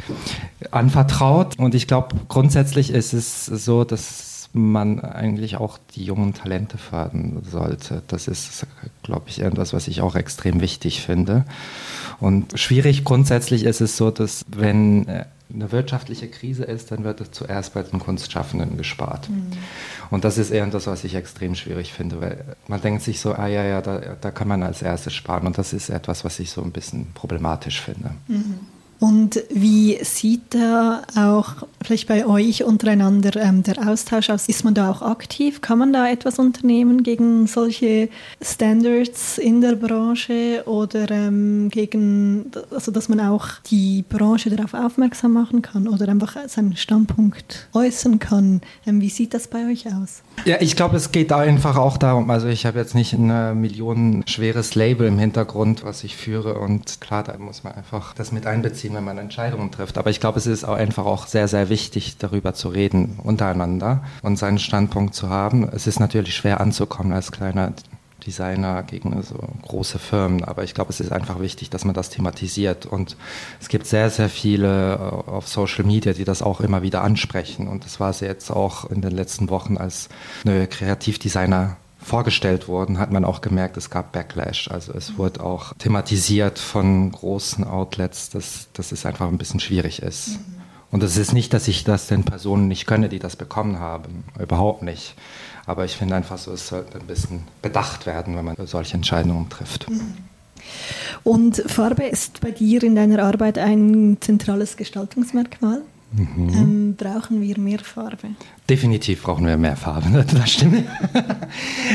anvertraut. 0.70 1.58
Und 1.58 1.74
ich 1.74 1.86
glaube, 1.86 2.16
grundsätzlich 2.28 2.90
ist 2.90 3.14
es 3.14 3.46
so, 3.46 3.84
dass 3.84 4.50
man 4.52 5.00
eigentlich 5.00 5.56
auch 5.56 5.78
die 5.94 6.04
jungen 6.04 6.34
Talente 6.34 6.76
fördern 6.76 7.40
sollte. 7.50 8.02
Das 8.06 8.28
ist, 8.28 8.66
glaube 9.02 9.24
ich, 9.28 9.40
irgendwas, 9.40 9.72
was 9.72 9.88
ich 9.88 10.02
auch 10.02 10.16
extrem 10.16 10.60
wichtig 10.60 11.00
finde. 11.00 11.46
Und 12.20 12.60
schwierig 12.60 13.04
grundsätzlich 13.04 13.64
ist 13.64 13.80
es 13.80 13.96
so, 13.96 14.10
dass 14.10 14.44
wenn 14.54 15.08
äh, 15.08 15.24
eine 15.52 15.72
wirtschaftliche 15.72 16.28
Krise 16.28 16.64
ist, 16.64 16.90
dann 16.90 17.04
wird 17.04 17.20
es 17.20 17.30
zuerst 17.30 17.74
bei 17.74 17.82
den 17.82 17.98
Kunstschaffenden 17.98 18.76
gespart. 18.76 19.28
Mhm. 19.28 19.52
Und 20.10 20.24
das 20.24 20.38
ist 20.38 20.50
eher 20.50 20.66
das, 20.66 20.86
was 20.86 21.04
ich 21.04 21.14
extrem 21.14 21.54
schwierig 21.54 21.92
finde, 21.92 22.20
weil 22.20 22.56
man 22.68 22.80
denkt 22.80 23.02
sich 23.02 23.20
so, 23.20 23.34
ah 23.34 23.46
ja, 23.46 23.64
ja, 23.64 23.80
da, 23.80 23.98
da 24.20 24.30
kann 24.30 24.48
man 24.48 24.62
als 24.62 24.82
erstes 24.82 25.14
sparen. 25.14 25.46
Und 25.46 25.58
das 25.58 25.72
ist 25.72 25.90
etwas, 25.90 26.24
was 26.24 26.38
ich 26.40 26.50
so 26.50 26.62
ein 26.62 26.72
bisschen 26.72 27.12
problematisch 27.14 27.80
finde. 27.80 28.12
Mhm. 28.28 28.60
Und 29.00 29.42
wie 29.50 29.98
sieht 30.04 30.54
da 30.54 31.02
auch 31.16 31.66
vielleicht 31.82 32.06
bei 32.06 32.26
euch 32.26 32.64
untereinander 32.64 33.34
ähm, 33.36 33.62
der 33.62 33.88
Austausch 33.88 34.28
aus? 34.28 34.46
Ist 34.46 34.62
man 34.62 34.74
da 34.74 34.90
auch 34.90 35.00
aktiv? 35.00 35.62
Kann 35.62 35.78
man 35.78 35.94
da 35.94 36.06
etwas 36.06 36.38
unternehmen 36.38 37.02
gegen 37.02 37.46
solche 37.46 38.10
Standards 38.42 39.38
in 39.38 39.62
der 39.62 39.76
Branche 39.76 40.64
oder 40.66 41.10
ähm, 41.10 41.70
gegen, 41.70 42.50
also 42.70 42.92
dass 42.92 43.08
man 43.08 43.20
auch 43.20 43.48
die 43.70 44.04
Branche 44.06 44.50
darauf 44.50 44.74
aufmerksam 44.74 45.32
machen 45.32 45.62
kann 45.62 45.88
oder 45.88 46.06
einfach 46.06 46.36
seinen 46.46 46.76
Standpunkt 46.76 47.68
äußern 47.72 48.18
kann? 48.18 48.60
Ähm, 48.86 49.00
wie 49.00 49.08
sieht 49.08 49.32
das 49.32 49.48
bei 49.48 49.66
euch 49.66 49.86
aus? 49.86 50.22
Ja, 50.44 50.56
ich 50.60 50.76
glaube, 50.76 50.98
es 50.98 51.10
geht 51.10 51.32
einfach 51.32 51.78
auch 51.78 51.96
darum, 51.96 52.28
also 52.28 52.48
ich 52.48 52.66
habe 52.66 52.78
jetzt 52.78 52.94
nicht 52.94 53.14
ein 53.14 53.58
millionenschweres 53.58 54.74
Label 54.74 55.06
im 55.06 55.18
Hintergrund, 55.18 55.84
was 55.84 56.04
ich 56.04 56.16
führe 56.16 56.58
und 56.58 57.00
klar, 57.00 57.22
da 57.22 57.38
muss 57.38 57.64
man 57.64 57.74
einfach 57.74 58.12
das 58.14 58.30
mit 58.30 58.46
einbeziehen 58.46 58.89
nachvollziehen, 58.90 58.94
wenn 58.94 59.04
man 59.04 59.18
Entscheidungen 59.18 59.70
trifft. 59.70 59.98
Aber 59.98 60.10
ich 60.10 60.20
glaube, 60.20 60.38
es 60.38 60.46
ist 60.46 60.64
auch 60.64 60.76
einfach 60.76 61.06
auch 61.06 61.26
sehr, 61.26 61.48
sehr 61.48 61.68
wichtig, 61.68 62.16
darüber 62.18 62.54
zu 62.54 62.68
reden 62.68 63.18
untereinander 63.22 64.02
und 64.22 64.36
seinen 64.36 64.58
Standpunkt 64.58 65.14
zu 65.14 65.28
haben. 65.28 65.68
Es 65.72 65.86
ist 65.86 66.00
natürlich 66.00 66.34
schwer 66.34 66.60
anzukommen 66.60 67.12
als 67.12 67.32
kleiner 67.32 67.72
Designer 68.26 68.82
gegen 68.82 69.22
so 69.22 69.36
große 69.62 69.98
Firmen. 69.98 70.44
Aber 70.44 70.62
ich 70.62 70.74
glaube, 70.74 70.90
es 70.90 71.00
ist 71.00 71.10
einfach 71.10 71.40
wichtig, 71.40 71.70
dass 71.70 71.84
man 71.84 71.94
das 71.94 72.10
thematisiert. 72.10 72.84
Und 72.84 73.16
es 73.60 73.68
gibt 73.68 73.86
sehr, 73.86 74.10
sehr 74.10 74.28
viele 74.28 74.94
äh, 74.94 75.30
auf 75.30 75.48
Social 75.48 75.84
Media, 75.84 76.12
die 76.12 76.24
das 76.24 76.42
auch 76.42 76.60
immer 76.60 76.82
wieder 76.82 77.02
ansprechen. 77.02 77.66
Und 77.66 77.84
das 77.84 77.98
war 77.98 78.10
es 78.10 78.20
jetzt 78.20 78.50
auch 78.50 78.90
in 78.90 79.00
den 79.00 79.12
letzten 79.12 79.48
Wochen, 79.48 79.78
als 79.78 80.10
neue 80.44 80.66
Kreativdesigner 80.66 81.76
vorgestellt 82.02 82.68
wurden, 82.68 82.98
hat 82.98 83.12
man 83.12 83.24
auch 83.24 83.40
gemerkt, 83.40 83.76
es 83.76 83.90
gab 83.90 84.12
Backlash. 84.12 84.70
Also 84.70 84.92
es 84.92 85.18
wurde 85.18 85.42
auch 85.42 85.74
thematisiert 85.74 86.58
von 86.58 87.12
großen 87.12 87.64
Outlets, 87.64 88.30
dass, 88.30 88.68
dass 88.72 88.92
es 88.92 89.06
einfach 89.06 89.28
ein 89.28 89.38
bisschen 89.38 89.60
schwierig 89.60 90.02
ist. 90.02 90.28
Mhm. 90.28 90.60
Und 90.90 91.02
es 91.02 91.16
ist 91.16 91.32
nicht, 91.32 91.52
dass 91.52 91.68
ich 91.68 91.84
das 91.84 92.08
den 92.08 92.24
Personen 92.24 92.66
nicht 92.66 92.86
gönne, 92.86 93.08
die 93.08 93.20
das 93.20 93.36
bekommen 93.36 93.78
haben. 93.78 94.24
Überhaupt 94.40 94.82
nicht. 94.82 95.14
Aber 95.66 95.84
ich 95.84 95.96
finde 95.96 96.16
einfach 96.16 96.38
so, 96.38 96.52
es 96.52 96.66
sollte 96.66 96.98
ein 96.98 97.06
bisschen 97.06 97.44
bedacht 97.62 98.06
werden, 98.06 98.34
wenn 98.36 98.44
man 98.44 98.56
solche 98.66 98.94
Entscheidungen 98.94 99.48
trifft. 99.48 99.88
Mhm. 99.88 100.14
Und 101.22 101.62
Farbe 101.66 102.04
ist 102.04 102.40
bei 102.40 102.50
dir 102.50 102.82
in 102.82 102.94
deiner 102.94 103.22
Arbeit 103.22 103.58
ein 103.58 104.18
zentrales 104.20 104.76
Gestaltungsmerkmal? 104.76 105.82
Mhm. 106.12 106.48
Ähm, 106.54 106.94
brauchen 106.96 107.40
wir 107.40 107.58
mehr 107.58 107.78
Farbe? 107.78 108.28
Definitiv 108.68 109.22
brauchen 109.22 109.46
wir 109.46 109.56
mehr 109.56 109.76
Farbe, 109.76 110.24
das 110.34 110.50
stimmt. 110.50 110.84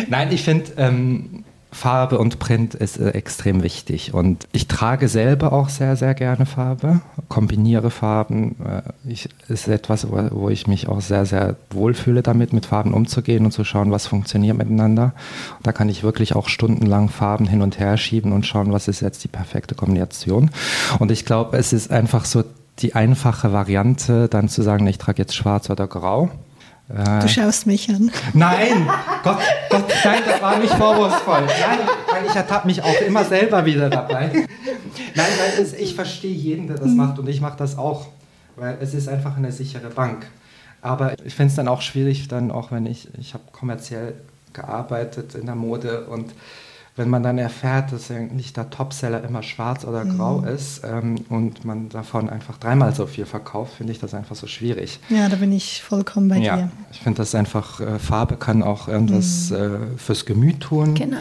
Nein, 0.10 0.32
ich 0.32 0.44
finde, 0.44 0.72
ähm, 0.78 1.44
Farbe 1.76 2.20
und 2.20 2.40
Print 2.40 2.74
ist 2.74 2.98
äh, 2.98 3.10
extrem 3.10 3.62
wichtig. 3.62 4.14
Und 4.14 4.48
ich 4.54 4.68
trage 4.68 5.10
selber 5.10 5.52
auch 5.52 5.68
sehr, 5.68 5.98
sehr 5.98 6.14
gerne 6.14 6.46
Farbe, 6.46 7.02
kombiniere 7.28 7.92
Farben. 7.92 8.56
Äh, 8.66 8.82
ich, 9.12 9.28
ist 9.50 9.68
etwas, 9.68 10.10
wo, 10.10 10.18
wo, 10.32 10.50
ich 10.50 10.68
mich 10.68 10.88
auch 10.88 11.02
sehr, 11.02 11.26
sehr 11.26 11.58
wohlfühle 11.72 12.24
damit, 12.24 12.54
mit 12.54 12.66
Farben 12.66 12.94
umzugehen 12.94 13.44
und 13.44 13.52
zu 13.52 13.66
schauen, 13.66 13.92
was 13.92 14.08
funktioniert 14.08 14.58
miteinander. 14.58 15.14
da 15.64 15.74
kann 15.74 15.90
ich 15.90 16.02
wirklich 16.02 16.34
auch 16.34 16.48
stundenlang 16.48 17.10
Farben 17.10 17.46
hin 17.46 17.62
und 17.62 17.78
her 17.78 17.98
schieben 17.98 18.32
und 18.32 18.46
schauen, 18.46 18.72
was 18.72 18.88
ist 18.88 19.02
jetzt 19.02 19.26
die 19.26 19.28
perfekte 19.28 19.76
Kombination. 19.76 20.52
Und 21.00 21.12
ich 21.12 21.26
glaube, 21.26 21.58
es 21.58 21.74
ist 21.74 21.92
einfach 21.92 22.24
so 22.24 22.46
die 22.80 22.96
einfache 22.96 23.54
Variante, 23.54 24.28
dann 24.28 24.50
zu 24.50 24.62
sagen, 24.62 24.86
ich 24.88 24.98
trage 24.98 25.22
jetzt 25.22 25.36
schwarz 25.36 25.70
oder 25.70 25.88
grau. 25.88 26.30
Äh, 26.90 27.20
du 27.20 27.28
schaust 27.28 27.66
mich 27.66 27.90
an. 27.90 28.12
Nein, 28.34 28.88
Gott, 29.24 29.40
Gott, 29.70 29.86
nein, 30.04 30.22
das 30.26 30.42
war 30.42 30.60
nicht 30.60 30.74
vorwurfsvoll. 30.74 31.42
Nein, 31.42 31.80
weil 32.12 32.26
ich 32.28 32.36
ertappe 32.36 32.68
mich 32.68 32.84
auch 32.84 33.02
immer 33.02 33.24
selber 33.24 33.66
wieder 33.66 33.90
dabei. 33.90 34.30
Nein, 35.16 35.28
weil 35.40 35.64
es, 35.64 35.74
ich 35.74 35.96
verstehe 35.96 36.36
jeden, 36.36 36.68
der 36.68 36.78
das 36.78 36.90
mhm. 36.90 36.98
macht 36.98 37.20
und 37.20 37.28
ich 37.28 37.42
mache 37.42 37.58
das 37.58 37.78
auch, 37.78 38.08
weil 38.56 38.78
es 38.82 38.94
ist 38.94 39.10
einfach 39.10 39.38
eine 39.38 39.52
sichere 39.52 39.90
Bank. 39.90 40.28
Aber 40.82 41.14
ich 41.26 41.34
finde 41.34 41.50
es 41.50 41.56
dann 41.56 41.68
auch 41.68 41.82
schwierig, 41.82 42.28
dann 42.28 42.52
auch 42.52 42.72
wenn 42.72 42.86
ich, 42.86 43.08
ich 43.18 43.34
habe 43.34 43.44
kommerziell 43.52 44.14
gearbeitet 44.54 45.34
in 45.34 45.48
der 45.48 45.56
Mode 45.56 46.06
und 46.06 46.34
wenn 46.96 47.10
man 47.10 47.24
dann 47.24 47.38
erfährt, 47.38 47.92
dass 47.92 48.10
eigentlich 48.10 48.54
der 48.54 48.70
Topseller 48.70 49.24
immer 49.24 49.44
schwarz 49.44 49.84
oder 49.84 50.06
grau 50.06 50.40
mhm. 50.40 50.48
ist 50.48 50.82
ähm, 50.86 51.16
und 51.30 51.66
man 51.66 51.90
davon 51.90 52.30
einfach 52.30 52.58
dreimal 52.58 52.96
so 52.96 53.06
viel 53.06 53.26
verkauft, 53.26 53.74
finde 53.76 53.92
ich 53.92 54.00
das 54.00 54.14
einfach 54.14 54.36
so 54.36 54.48
schwierig. 54.48 55.00
Ja, 55.10 55.28
da 55.28 55.36
bin 55.36 55.52
ich 55.52 55.84
vollkommen 55.84 56.30
bei 56.30 56.38
ja, 56.38 56.56
dir. 56.56 56.72
Ich 56.92 57.00
finde 57.00 57.18
das 57.18 57.36
einfach, 57.36 57.82
äh, 57.82 58.00
Farbe 58.00 58.38
kann 58.38 58.64
auch 58.64 58.88
irgendwas 58.88 59.50
mhm. 59.50 59.56
äh, 59.56 59.98
fürs 59.98 60.26
Gemüt 60.26 60.62
tun. 60.62 60.94
Genau 60.94 61.18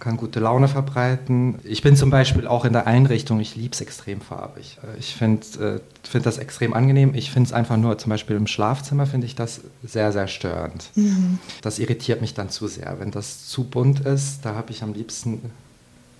kann 0.00 0.16
gute 0.16 0.40
Laune 0.40 0.66
verbreiten. 0.66 1.58
Ich 1.62 1.82
bin 1.82 1.94
zum 1.94 2.10
Beispiel 2.10 2.46
auch 2.46 2.64
in 2.64 2.72
der 2.72 2.86
Einrichtung, 2.86 3.38
ich 3.38 3.54
liebe 3.54 3.74
es 3.74 3.80
extrem 3.80 4.20
farbig. 4.20 4.78
Äh, 4.82 4.98
ich 4.98 5.14
finde 5.14 5.80
äh, 6.02 6.08
find 6.08 6.26
das 6.26 6.38
extrem 6.38 6.72
angenehm. 6.72 7.14
Ich 7.14 7.30
finde 7.30 7.48
es 7.48 7.52
einfach 7.52 7.76
nur, 7.76 7.98
zum 7.98 8.10
Beispiel 8.10 8.36
im 8.36 8.46
Schlafzimmer 8.46 9.06
finde 9.06 9.26
ich 9.26 9.34
das 9.34 9.60
sehr, 9.84 10.10
sehr 10.12 10.26
störend. 10.26 10.90
Mhm. 10.96 11.38
Das 11.62 11.78
irritiert 11.78 12.20
mich 12.20 12.34
dann 12.34 12.50
zu 12.50 12.66
sehr. 12.66 12.96
Wenn 12.98 13.10
das 13.10 13.46
zu 13.46 13.64
bunt 13.64 14.00
ist, 14.00 14.44
da 14.44 14.54
habe 14.54 14.72
ich 14.72 14.82
am 14.82 14.94
liebsten 14.94 15.50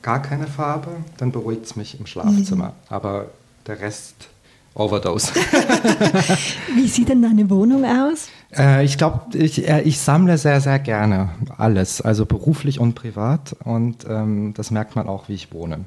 gar 0.02 0.22
keine 0.22 0.46
Farbe, 0.46 0.90
dann 1.16 1.32
beruhigt 1.32 1.64
es 1.64 1.76
mich 1.76 1.98
im 1.98 2.06
Schlafzimmer. 2.06 2.68
Mhm. 2.68 2.94
Aber 2.94 3.26
der 3.66 3.80
Rest 3.80 4.28
Overdose. 4.74 5.32
Wie 6.74 6.86
sieht 6.86 7.08
denn 7.08 7.22
deine 7.22 7.50
Wohnung 7.50 7.84
aus? 7.84 8.28
Äh, 8.56 8.84
ich 8.84 8.98
glaube, 8.98 9.36
ich, 9.36 9.68
äh, 9.68 9.82
ich 9.82 10.00
sammle 10.00 10.38
sehr, 10.38 10.60
sehr 10.60 10.78
gerne 10.78 11.30
alles, 11.56 12.00
also 12.00 12.26
beruflich 12.26 12.80
und 12.80 12.94
privat. 12.94 13.56
Und 13.64 14.06
ähm, 14.08 14.54
das 14.54 14.70
merkt 14.70 14.96
man 14.96 15.08
auch, 15.08 15.28
wie 15.28 15.34
ich 15.34 15.52
wohne. 15.52 15.84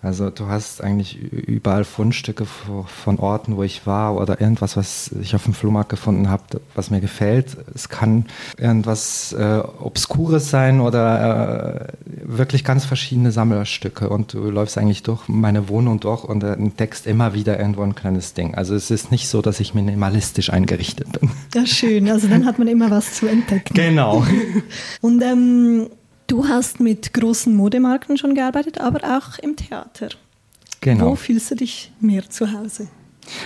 Also 0.00 0.30
du 0.30 0.46
hast 0.46 0.82
eigentlich 0.82 1.16
überall 1.18 1.84
Fundstücke 1.84 2.46
von 2.46 3.18
Orten, 3.18 3.56
wo 3.56 3.64
ich 3.64 3.86
war 3.86 4.16
oder 4.16 4.40
irgendwas, 4.40 4.76
was 4.76 5.10
ich 5.20 5.34
auf 5.34 5.44
dem 5.44 5.54
Flohmarkt 5.54 5.88
gefunden 5.88 6.30
habe, 6.30 6.60
was 6.74 6.90
mir 6.90 7.00
gefällt. 7.00 7.56
Es 7.74 7.88
kann 7.88 8.26
irgendwas 8.56 9.32
äh, 9.32 9.60
Obskures 9.80 10.50
sein 10.50 10.80
oder 10.80 11.88
äh, 11.88 11.92
wirklich 12.22 12.62
ganz 12.62 12.84
verschiedene 12.84 13.32
Sammlerstücke 13.32 14.08
und 14.08 14.34
du 14.34 14.50
läufst 14.50 14.78
eigentlich 14.78 15.02
durch 15.02 15.26
meine 15.26 15.68
Wohnung 15.68 15.98
durch 15.98 16.22
und 16.22 16.44
entdeckst 16.44 17.06
immer 17.06 17.34
wieder 17.34 17.58
irgendwo 17.58 17.82
ein 17.82 17.96
kleines 17.96 18.34
Ding. 18.34 18.54
Also 18.54 18.76
es 18.76 18.92
ist 18.92 19.10
nicht 19.10 19.28
so, 19.28 19.42
dass 19.42 19.58
ich 19.58 19.74
minimalistisch 19.74 20.50
eingerichtet 20.50 21.18
bin. 21.18 21.30
Ja, 21.54 21.66
schön. 21.66 22.08
Also 22.08 22.28
dann 22.28 22.46
hat 22.46 22.58
man 22.58 22.68
immer 22.68 22.90
was 22.90 23.14
zu 23.14 23.26
entdecken. 23.26 23.74
Genau. 23.74 24.24
und 25.00 25.22
ähm, 25.22 25.88
Du 26.28 26.46
hast 26.46 26.78
mit 26.78 27.14
großen 27.14 27.56
Modemarken 27.56 28.18
schon 28.18 28.34
gearbeitet, 28.34 28.78
aber 28.80 29.16
auch 29.16 29.38
im 29.38 29.56
Theater. 29.56 30.10
Genau. 30.82 31.12
Wo 31.12 31.14
fühlst 31.16 31.50
du 31.50 31.54
dich 31.54 31.90
mehr 32.00 32.28
zu 32.28 32.52
Hause? 32.52 32.88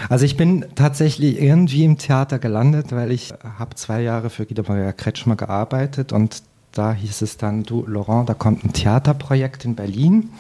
Also 0.09 0.25
ich 0.25 0.37
bin 0.37 0.67
tatsächlich 0.75 1.41
irgendwie 1.41 1.85
im 1.85 1.97
Theater 1.97 2.41
gelandet, 2.41 2.91
weil 2.91 3.13
ich 3.13 3.33
habe 3.59 3.77
zwei 3.77 4.03
Jahre 4.03 4.31
für 4.31 4.47
Guido 4.47 4.65
Maria 4.67 4.91
Kretschmer 4.91 5.37
gearbeitet 5.37 6.13
und 6.13 6.43
da 6.73 6.93
hieß 6.93 7.23
es 7.23 7.37
dann, 7.37 7.63
du 7.63 7.87
Laurent, 7.87 8.29
da 8.29 8.35
kommt 8.35 8.65
ein 8.65 8.73
Theaterprojekt 8.73 9.65
in 9.65 9.77
Berlin 9.77 10.31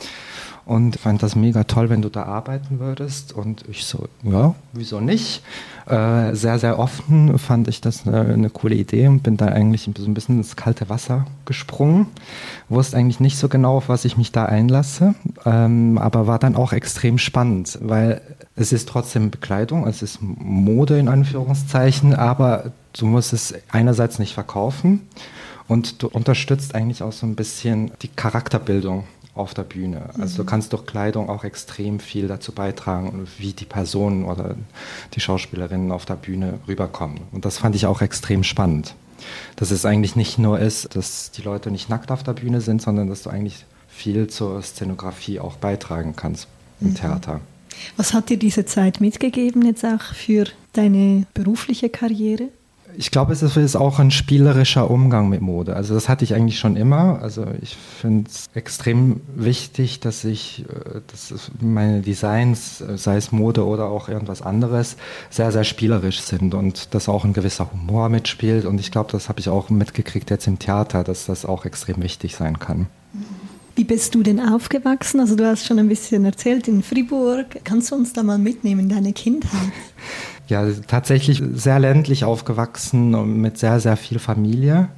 und 0.64 0.96
fand 0.96 1.22
das 1.22 1.34
mega 1.34 1.64
toll, 1.64 1.90
wenn 1.90 2.02
du 2.02 2.08
da 2.08 2.24
arbeiten 2.24 2.78
würdest. 2.78 3.32
Und 3.32 3.64
ich 3.68 3.84
so, 3.84 4.08
ja, 4.22 4.54
wieso 4.72 5.00
nicht? 5.00 5.42
Äh, 5.86 6.34
sehr, 6.34 6.58
sehr 6.58 6.78
offen 6.78 7.38
fand 7.38 7.66
ich 7.66 7.80
das 7.80 8.06
eine, 8.06 8.20
eine, 8.20 8.50
coole 8.50 8.76
Idee 8.76 9.08
und 9.08 9.24
bin 9.24 9.36
da 9.36 9.46
eigentlich 9.46 9.90
so 9.96 10.04
ein 10.04 10.14
bisschen 10.14 10.38
ins 10.38 10.54
kalte 10.54 10.88
Wasser 10.88 11.26
gesprungen. 11.44 12.06
Wusste 12.68 12.96
eigentlich 12.96 13.18
nicht 13.18 13.36
so 13.36 13.48
genau, 13.48 13.78
auf 13.78 13.88
was 13.88 14.04
ich 14.04 14.16
mich 14.16 14.30
da 14.30 14.44
einlasse, 14.44 15.14
ähm, 15.44 15.98
aber 15.98 16.28
war 16.28 16.38
dann 16.38 16.54
auch 16.54 16.72
extrem 16.72 17.18
spannend, 17.18 17.78
weil 17.82 18.20
es 18.54 18.72
ist 18.72 18.88
trotzdem 18.88 19.30
Bekleidung, 19.30 19.86
es 19.88 20.02
ist 20.02 20.20
Mode 20.20 20.98
in 20.98 21.08
Anführungszeichen, 21.08 22.14
aber 22.14 22.72
du 22.96 23.06
musst 23.06 23.32
es 23.32 23.54
einerseits 23.70 24.20
nicht 24.20 24.34
verkaufen 24.34 25.08
und 25.66 26.02
du 26.02 26.08
unterstützt 26.08 26.74
eigentlich 26.76 27.02
auch 27.02 27.12
so 27.12 27.26
ein 27.26 27.34
bisschen 27.34 27.90
die 28.02 28.08
Charakterbildung 28.08 29.04
auf 29.34 29.54
der 29.54 29.62
Bühne. 29.62 30.10
Also 30.18 30.36
du 30.38 30.42
mhm. 30.42 30.46
kannst 30.46 30.72
durch 30.72 30.84
Kleidung 30.84 31.28
auch 31.28 31.44
extrem 31.44 32.00
viel 32.00 32.28
dazu 32.28 32.52
beitragen, 32.52 33.26
wie 33.38 33.52
die 33.52 33.64
Personen 33.64 34.24
oder 34.24 34.56
die 35.14 35.20
Schauspielerinnen 35.20 35.90
auf 35.90 36.04
der 36.04 36.16
Bühne 36.16 36.58
rüberkommen. 36.68 37.22
Und 37.32 37.44
das 37.44 37.58
fand 37.58 37.74
ich 37.74 37.86
auch 37.86 38.02
extrem 38.02 38.44
spannend. 38.44 38.94
Dass 39.56 39.70
es 39.70 39.86
eigentlich 39.86 40.16
nicht 40.16 40.38
nur 40.38 40.58
ist, 40.58 40.94
dass 40.96 41.30
die 41.30 41.42
Leute 41.42 41.70
nicht 41.70 41.88
nackt 41.88 42.10
auf 42.10 42.22
der 42.22 42.32
Bühne 42.32 42.60
sind, 42.60 42.82
sondern 42.82 43.08
dass 43.08 43.22
du 43.22 43.30
eigentlich 43.30 43.64
viel 43.88 44.26
zur 44.26 44.60
Szenografie 44.62 45.38
auch 45.38 45.56
beitragen 45.56 46.14
kannst 46.16 46.48
im 46.80 46.88
mhm. 46.88 46.94
Theater. 46.96 47.40
Was 47.96 48.12
hat 48.12 48.28
dir 48.28 48.36
diese 48.36 48.66
Zeit 48.66 49.00
mitgegeben 49.00 49.64
jetzt 49.64 49.84
auch 49.84 50.02
für 50.14 50.46
deine 50.72 51.26
berufliche 51.34 51.88
Karriere? 51.88 52.48
Ich 52.96 53.10
glaube, 53.10 53.32
es 53.32 53.42
ist 53.42 53.76
auch 53.76 53.98
ein 53.98 54.10
spielerischer 54.10 54.90
Umgang 54.90 55.28
mit 55.28 55.40
Mode. 55.40 55.76
Also 55.76 55.94
das 55.94 56.08
hatte 56.08 56.24
ich 56.24 56.34
eigentlich 56.34 56.58
schon 56.58 56.76
immer. 56.76 57.20
Also 57.22 57.46
ich 57.60 57.76
finde 57.76 58.30
es 58.30 58.50
extrem 58.54 59.20
wichtig, 59.34 60.00
dass 60.00 60.24
ich, 60.24 60.64
äh, 60.68 61.00
dass 61.06 61.50
meine 61.60 62.00
Designs, 62.00 62.80
äh, 62.80 62.96
sei 62.96 63.16
es 63.16 63.32
Mode 63.32 63.66
oder 63.66 63.86
auch 63.86 64.08
irgendwas 64.08 64.42
anderes, 64.42 64.96
sehr, 65.30 65.52
sehr 65.52 65.64
spielerisch 65.64 66.20
sind 66.20 66.54
und 66.54 66.94
dass 66.94 67.08
auch 67.08 67.24
ein 67.24 67.32
gewisser 67.32 67.70
Humor 67.72 68.08
mitspielt. 68.08 68.64
Und 68.64 68.80
ich 68.80 68.90
glaube, 68.90 69.10
das 69.12 69.28
habe 69.28 69.40
ich 69.40 69.48
auch 69.48 69.70
mitgekriegt 69.70 70.30
jetzt 70.30 70.46
im 70.46 70.58
Theater, 70.58 71.04
dass 71.04 71.26
das 71.26 71.44
auch 71.44 71.64
extrem 71.64 72.02
wichtig 72.02 72.36
sein 72.36 72.58
kann. 72.58 72.86
Wie 73.74 73.84
bist 73.84 74.14
du 74.14 74.22
denn 74.22 74.38
aufgewachsen? 74.38 75.20
Also 75.20 75.34
du 75.34 75.46
hast 75.46 75.64
schon 75.64 75.78
ein 75.78 75.88
bisschen 75.88 76.26
erzählt 76.26 76.68
in 76.68 76.82
Fribourg. 76.82 77.46
Kannst 77.64 77.90
du 77.90 77.94
uns 77.94 78.12
da 78.12 78.22
mal 78.22 78.38
mitnehmen, 78.38 78.88
deine 78.88 79.12
Kindheit? 79.12 79.72
ja, 80.52 80.70
tatsächlich 80.86 81.42
sehr 81.54 81.78
ländlich 81.78 82.24
aufgewachsen 82.24 83.14
und 83.14 83.38
mit 83.38 83.58
sehr, 83.58 83.80
sehr 83.80 83.96
viel 83.96 84.18
Familie 84.18 84.88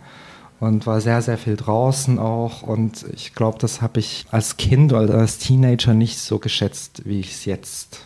und 0.61 0.87
war 0.87 1.01
sehr, 1.01 1.23
sehr 1.23 1.39
viel 1.39 1.57
draußen 1.57 2.19
auch. 2.19 2.63
Und 2.63 3.05
ich 3.15 3.35
glaube, 3.35 3.59
das 3.59 3.81
habe 3.81 4.01
ich 4.01 4.27
als 4.31 4.57
Kind 4.57 4.93
oder 4.93 5.15
als 5.15 5.39
Teenager 5.39 5.95
nicht 5.95 6.19
so 6.19 6.39
geschätzt, 6.39 7.03
wie 7.05 7.21
ich 7.21 7.33
es 7.33 7.45
jetzt 7.45 8.01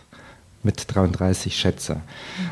mit 0.62 0.84
33 0.94 1.56
schätze. 1.56 2.00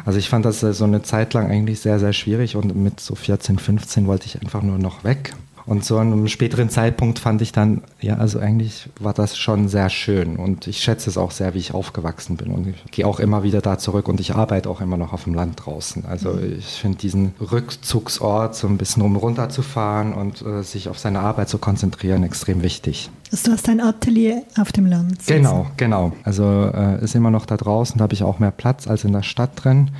Also 0.05 0.19
ich 0.19 0.29
fand 0.29 0.45
das 0.45 0.61
so 0.61 0.85
eine 0.85 1.03
Zeit 1.03 1.35
lang 1.35 1.51
eigentlich 1.51 1.81
sehr, 1.81 1.99
sehr 1.99 2.13
schwierig 2.13 2.57
und 2.57 2.75
mit 2.75 3.01
so 3.01 3.15
14, 3.15 3.59
15 3.59 4.07
wollte 4.07 4.27
ich 4.27 4.41
einfach 4.41 4.63
nur 4.63 4.79
noch 4.79 5.05
weg. 5.05 5.35
Und 5.67 5.85
so 5.85 5.99
an 5.99 6.13
einem 6.13 6.29
späteren 6.29 6.71
Zeitpunkt 6.71 7.19
fand 7.19 7.43
ich 7.43 7.51
dann, 7.51 7.83
ja, 8.01 8.19
also 8.19 8.39
eigentlich 8.39 8.89
war 9.01 9.13
das 9.13 9.37
schon 9.37 9.67
sehr 9.69 9.91
schön 9.91 10.37
und 10.37 10.69
ich 10.69 10.79
schätze 10.79 11.11
es 11.11 11.19
auch 11.19 11.33
sehr, 11.33 11.55
wie 11.55 11.59
ich 11.59 11.75
aufgewachsen 11.75 12.37
bin 12.37 12.53
und 12.53 12.69
ich 12.69 12.93
gehe 12.93 13.05
auch 13.05 13.19
immer 13.19 13.43
wieder 13.43 13.61
da 13.61 13.77
zurück 13.77 14.09
und 14.09 14.21
ich 14.21 14.37
arbeite 14.37 14.71
auch 14.71 14.81
immer 14.81 14.97
noch 14.97 15.13
auf 15.13 15.25
dem 15.25 15.35
Land 15.35 15.67
draußen. 15.67 16.05
Also 16.07 16.35
mhm. 16.35 16.55
ich 16.59 16.67
finde 16.67 16.99
diesen 16.99 17.35
Rückzugsort, 17.41 18.55
so 18.55 18.69
ein 18.69 18.79
bisschen 18.79 19.03
um 19.03 19.17
runterzufahren 19.17 20.13
und 20.13 20.41
äh, 20.43 20.63
sich 20.63 20.89
auf 20.89 21.01
seine 21.01 21.19
Arbeit 21.19 21.49
zu 21.49 21.59
konzentrieren, 21.59 22.23
extrem 22.23 22.63
wichtig. 22.63 23.11
Also 23.33 23.51
du 23.51 23.57
hast 23.57 23.69
ein 23.69 23.81
Atelier 23.81 24.45
auf 24.61 24.71
dem 24.71 24.87
Land. 24.87 25.27
Genau, 25.27 25.67
genau. 25.77 26.13
Also 26.23 26.71
äh, 26.73 27.03
ist 27.03 27.17
immer 27.17 27.33
noch 27.33 27.45
da 27.45 27.57
draußen, 27.57 27.99
da 27.99 28.05
habe 28.05 28.15
ich 28.15 28.23
auch 28.23 28.39
mehr 28.39 28.53
Platz 28.53 28.87
als 28.87 29.03
in 29.03 29.13
der 29.13 29.25
Stadt 29.25 29.51
drin. 29.57 29.91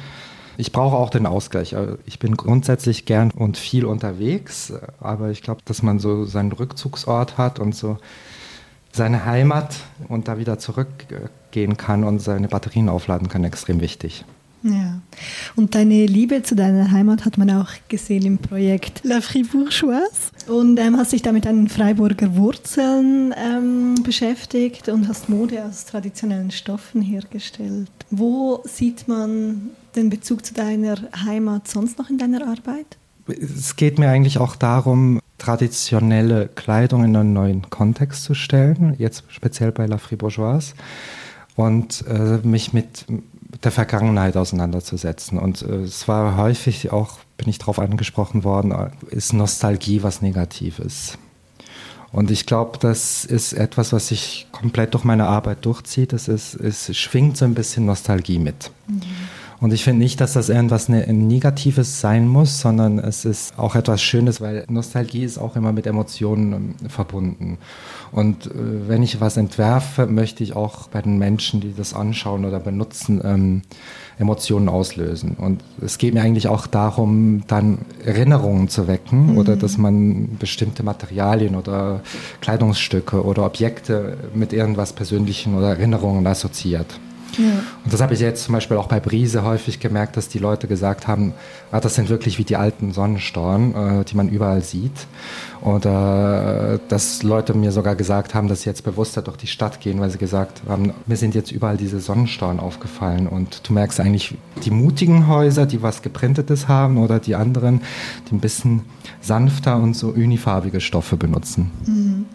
Ich 0.57 0.73
brauche 0.73 0.97
auch 0.97 1.11
den 1.11 1.27
Ausgleich. 1.27 1.73
Äh, 1.73 1.97
ich 2.07 2.19
bin 2.19 2.37
grundsätzlich 2.37 3.05
gern 3.05 3.31
und 3.31 3.57
viel 3.57 3.85
unterwegs, 3.85 4.73
aber 5.01 5.31
ich 5.31 5.43
glaube, 5.43 5.61
dass 5.65 5.83
man 5.83 5.99
so 5.99 6.25
seinen 6.25 6.53
Rückzugsort 6.53 7.39
hat 7.39 7.59
und 7.59 7.75
so 7.75 7.99
seine 8.93 9.27
Heimat 9.27 9.77
und 10.09 10.27
da 10.27 10.39
wieder 10.39 10.59
zurückgehen 10.59 11.77
kann 11.77 12.03
und 12.03 12.21
seine 12.21 12.49
Batterien 12.49 12.89
aufladen 12.89 13.29
kann, 13.29 13.45
extrem 13.45 13.81
wichtig. 13.81 14.25
Ja. 14.63 15.01
Und 15.55 15.75
deine 15.75 16.07
Liebe 16.07 16.43
zu 16.43 16.57
deiner 16.57 16.91
Heimat 16.91 17.25
hat 17.25 17.39
man 17.39 17.51
auch 17.51 17.69
gesehen 17.89 18.25
im 18.25 18.39
Projekt 18.39 19.03
La 19.05 19.21
Fribourgeoise. 19.21 20.33
Und 20.49 20.79
ähm, 20.81 20.97
hast 20.97 21.13
dich 21.13 21.23
da 21.23 21.31
mit 21.33 21.45
deinen 21.45 21.69
Freiburger 21.69 22.37
Wurzeln 22.37 23.35
ähm, 23.37 23.95
beschäftigt 24.03 24.89
und 24.89 25.09
hast 25.09 25.29
Mode 25.29 25.65
aus 25.65 25.85
traditionellen 25.85 26.51
Stoffen 26.51 27.03
hergestellt. 27.03 27.91
Wo 28.11 28.63
sieht 28.65 29.07
man 29.07 29.71
den 29.97 30.11
Bezug 30.11 30.45
zu 30.45 30.55
deiner 30.55 30.97
Heimat 31.25 31.69
sonst 31.69 31.99
noch 31.99 32.11
in 32.11 32.19
deiner 32.19 32.47
Arbeit? 32.47 32.97
Es 33.29 33.77
geht 33.77 33.99
mir 33.99 34.09
eigentlich 34.09 34.39
auch 34.39 34.55
darum, 34.57 35.21
traditionelle 35.39 36.49
Kleidung 36.55 37.05
in 37.05 37.17
einen 37.17 37.33
neuen 37.33 37.71
Kontext 37.71 38.25
zu 38.25 38.35
stellen, 38.35 38.95
jetzt 38.99 39.25
speziell 39.29 39.73
bei 39.73 39.87
La 39.87 39.99
Fribourgeoise, 39.99 40.75
und 41.57 42.05
äh, 42.07 42.39
mich 42.47 42.73
mit 42.73 43.07
der 43.65 43.73
Vergangenheit 43.73 44.37
auseinanderzusetzen. 44.37 45.39
Und 45.39 45.63
äh, 45.63 45.83
es 45.83 46.07
war 46.09 46.37
häufig 46.37 46.93
auch, 46.93 47.19
bin 47.37 47.49
ich 47.49 47.59
darauf 47.59 47.79
angesprochen 47.79 48.45
worden, 48.45 48.75
ist 49.11 49.33
Nostalgie 49.33 50.03
was 50.03 50.23
Negatives. 50.23 51.19
Und 52.13 52.31
ich 52.31 52.47
glaube, 52.47 52.79
das 52.79 53.25
ist 53.25 53.53
etwas, 53.53 53.93
was 53.93 54.09
sich 54.09 54.47
komplett 54.53 54.95
durch 54.95 55.05
meine 55.05 55.27
Arbeit 55.27 55.65
durchzieht. 55.65 56.13
Es, 56.13 56.29
ist, 56.29 56.55
es 56.55 56.97
schwingt 56.97 57.37
so 57.37 57.45
ein 57.45 57.55
bisschen 57.55 57.85
Nostalgie 57.85 58.39
mit. 58.39 58.71
Mhm. 58.87 59.03
Und 59.61 59.73
ich 59.73 59.85
finde 59.85 60.03
nicht, 60.03 60.21
dass 60.21 60.35
das 60.35 60.49
irgendwas 60.49 60.89
ne 60.89 61.07
Negatives 61.13 62.01
sein 62.01 62.29
muss, 62.29 62.61
sondern 62.61 62.99
es 62.99 63.25
ist 63.25 63.59
auch 63.59 63.75
etwas 63.75 64.03
Schönes, 64.03 64.41
weil 64.41 64.65
Nostalgie 64.69 65.25
ist 65.25 65.39
auch 65.39 65.57
immer 65.57 65.73
mit 65.73 65.87
Emotionen 65.87 66.53
ähm, 66.53 66.91
verbunden. 66.91 67.59
Und 68.13 68.47
äh, 68.47 68.51
wenn 68.89 69.03
ich 69.03 69.21
was 69.21 69.37
entwerfe, 69.37 70.07
möchte 70.07 70.45
ich 70.45 70.55
auch 70.55 70.89
bei 70.89 71.01
den 71.01 71.19
Menschen, 71.19 71.61
die 71.61 71.75
das 71.75 71.95
anschauen 71.95 72.45
oder 72.45 72.61
benutzen, 72.61 73.21
ähm, 73.25 73.63
Emotionen 74.19 74.69
auslösen. 74.69 75.37
Und 75.39 75.63
es 75.83 75.99
geht 75.99 76.15
mir 76.15 76.23
eigentlich 76.23 76.49
auch 76.49 76.67
darum, 76.67 77.43
dann 77.47 77.79
Erinnerungen 78.05 78.69
zu 78.69 78.89
wecken 78.89 79.33
mhm. 79.33 79.39
oder 79.39 79.57
dass 79.57 79.79
man 79.79 80.37
bestimmte 80.39 80.83
Materialien 80.83 81.55
oder 81.55 82.01
Kleidungsstücke 82.41 83.25
oder 83.25 83.45
Objekte 83.45 84.17
mit 84.35 84.53
irgendwas 84.53 84.93
Persönlichen 84.93 85.55
oder 85.55 85.69
Erinnerungen 85.69 86.27
assoziiert. 86.27 86.99
Und 87.39 87.93
das 87.93 88.01
habe 88.01 88.15
ich 88.15 88.21
jetzt 88.21 88.45
zum 88.45 88.55
Beispiel 88.55 88.77
auch 88.77 88.89
bei 88.89 89.01
Brise 89.01 89.43
häufig 89.43 89.81
gemerkt, 89.81 90.17
dass 90.17 90.29
die 90.29 90.39
Leute 90.39 90.67
gesagt 90.67 91.07
haben, 91.07 91.35
ah, 91.71 91.81
das 91.81 91.95
sind 91.95 92.09
wirklich 92.09 92.39
wie 92.39 92.45
die 92.45 92.57
alten 92.57 92.93
Sonnenstorn, 92.93 94.01
äh, 94.01 94.05
die 94.05 94.17
man 94.17 94.29
überall 94.29 94.63
sieht. 94.63 95.07
Oder 95.63 96.75
äh, 96.75 96.79
dass 96.89 97.23
Leute 97.23 97.55
mir 97.55 97.73
sogar 97.73 97.97
gesagt 97.97 98.35
haben, 98.35 98.49
dass 98.49 98.63
sie 98.63 98.71
jetzt 98.71 98.85
bewusster 98.85 99.23
durch 99.23 99.37
die 99.37 99.47
Stadt 99.47 99.81
gehen, 99.81 100.01
weil 100.01 100.11
sie 100.11 100.19
gesagt 100.19 100.63
haben, 100.69 100.93
mir 101.07 101.17
sind 101.17 101.35
jetzt 101.35 101.53
überall 101.53 101.77
diese 101.77 102.01
Sonnenstorn 102.01 102.61
aufgefallen. 102.61 103.27
Und 103.27 103.69
du 103.69 103.73
merkst 103.73 104.01
eigentlich 104.01 104.37
die 104.65 104.71
mutigen 104.71 105.29
Häuser, 105.29 105.67
die 105.67 105.83
was 105.83 106.03
geprintetes 106.03 106.69
haben 106.69 106.99
oder 106.99 107.19
die 107.19 107.35
anderen, 107.35 107.83
die 108.31 108.37
ein 108.37 108.41
bisschen 108.41 108.83
sanfter 109.21 109.77
und 109.77 109.95
so 109.95 110.09
unifarbige 110.09 110.81
Stoffe 110.81 111.17
benutzen. 111.17 111.71
Mhm. 111.87 112.27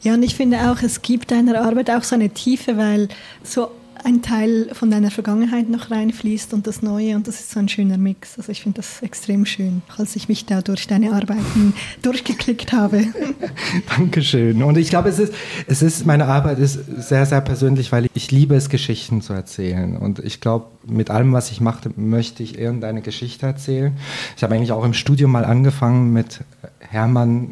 Ja, 0.00 0.14
und 0.14 0.22
ich 0.22 0.36
finde 0.36 0.70
auch, 0.70 0.82
es 0.82 1.02
gibt 1.02 1.32
deiner 1.32 1.60
Arbeit 1.60 1.90
auch 1.90 2.04
so 2.04 2.14
eine 2.14 2.30
Tiefe, 2.30 2.76
weil 2.76 3.08
so 3.42 3.70
ein 4.04 4.22
Teil 4.22 4.70
von 4.72 4.90
deiner 4.90 5.10
Vergangenheit 5.10 5.68
noch 5.68 5.90
reinfließt 5.90 6.54
und 6.54 6.66
das 6.66 6.82
Neue 6.82 7.16
und 7.16 7.26
das 7.28 7.40
ist 7.40 7.50
so 7.50 7.60
ein 7.60 7.68
schöner 7.68 7.98
Mix. 7.98 8.38
Also 8.38 8.52
ich 8.52 8.62
finde 8.62 8.76
das 8.76 9.02
extrem 9.02 9.46
schön, 9.46 9.82
als 9.96 10.16
ich 10.16 10.28
mich 10.28 10.46
da 10.46 10.62
durch 10.62 10.86
deine 10.86 11.12
Arbeiten 11.12 11.74
durchgeklickt 12.02 12.72
habe. 12.72 13.04
Dankeschön. 13.96 14.62
Und 14.62 14.78
ich 14.78 14.90
glaube, 14.90 15.08
es 15.08 15.18
ist, 15.18 15.32
es 15.66 15.82
ist, 15.82 16.06
meine 16.06 16.26
Arbeit 16.26 16.58
ist 16.58 16.78
sehr, 16.98 17.26
sehr 17.26 17.40
persönlich, 17.40 17.92
weil 17.92 18.08
ich 18.14 18.30
liebe 18.30 18.54
es, 18.54 18.68
Geschichten 18.68 19.22
zu 19.22 19.32
erzählen. 19.32 19.96
Und 19.96 20.18
ich 20.18 20.40
glaube, 20.40 20.66
mit 20.86 21.10
allem, 21.10 21.32
was 21.32 21.50
ich 21.50 21.60
mache, 21.60 21.90
möchte 21.96 22.42
ich 22.42 22.58
irgendeine 22.58 23.02
Geschichte 23.02 23.46
erzählen. 23.46 23.96
Ich 24.36 24.42
habe 24.42 24.54
eigentlich 24.54 24.72
auch 24.72 24.84
im 24.84 24.94
Studium 24.94 25.32
mal 25.32 25.44
angefangen 25.44 26.12
mit 26.12 26.40
Hermann 26.80 27.50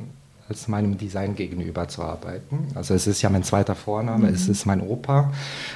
als 0.48 0.68
meinem 0.68 0.98
Design 0.98 1.34
gegenüber 1.34 1.88
zu 1.88 2.02
arbeiten. 2.02 2.68
Also 2.74 2.94
es 2.94 3.06
ist 3.06 3.22
ja 3.22 3.30
mein 3.30 3.42
zweiter 3.42 3.74
Vorname, 3.74 4.28
mhm. 4.28 4.34
es 4.34 4.48
ist 4.48 4.66
mein 4.66 4.80
Opa, 4.80 5.32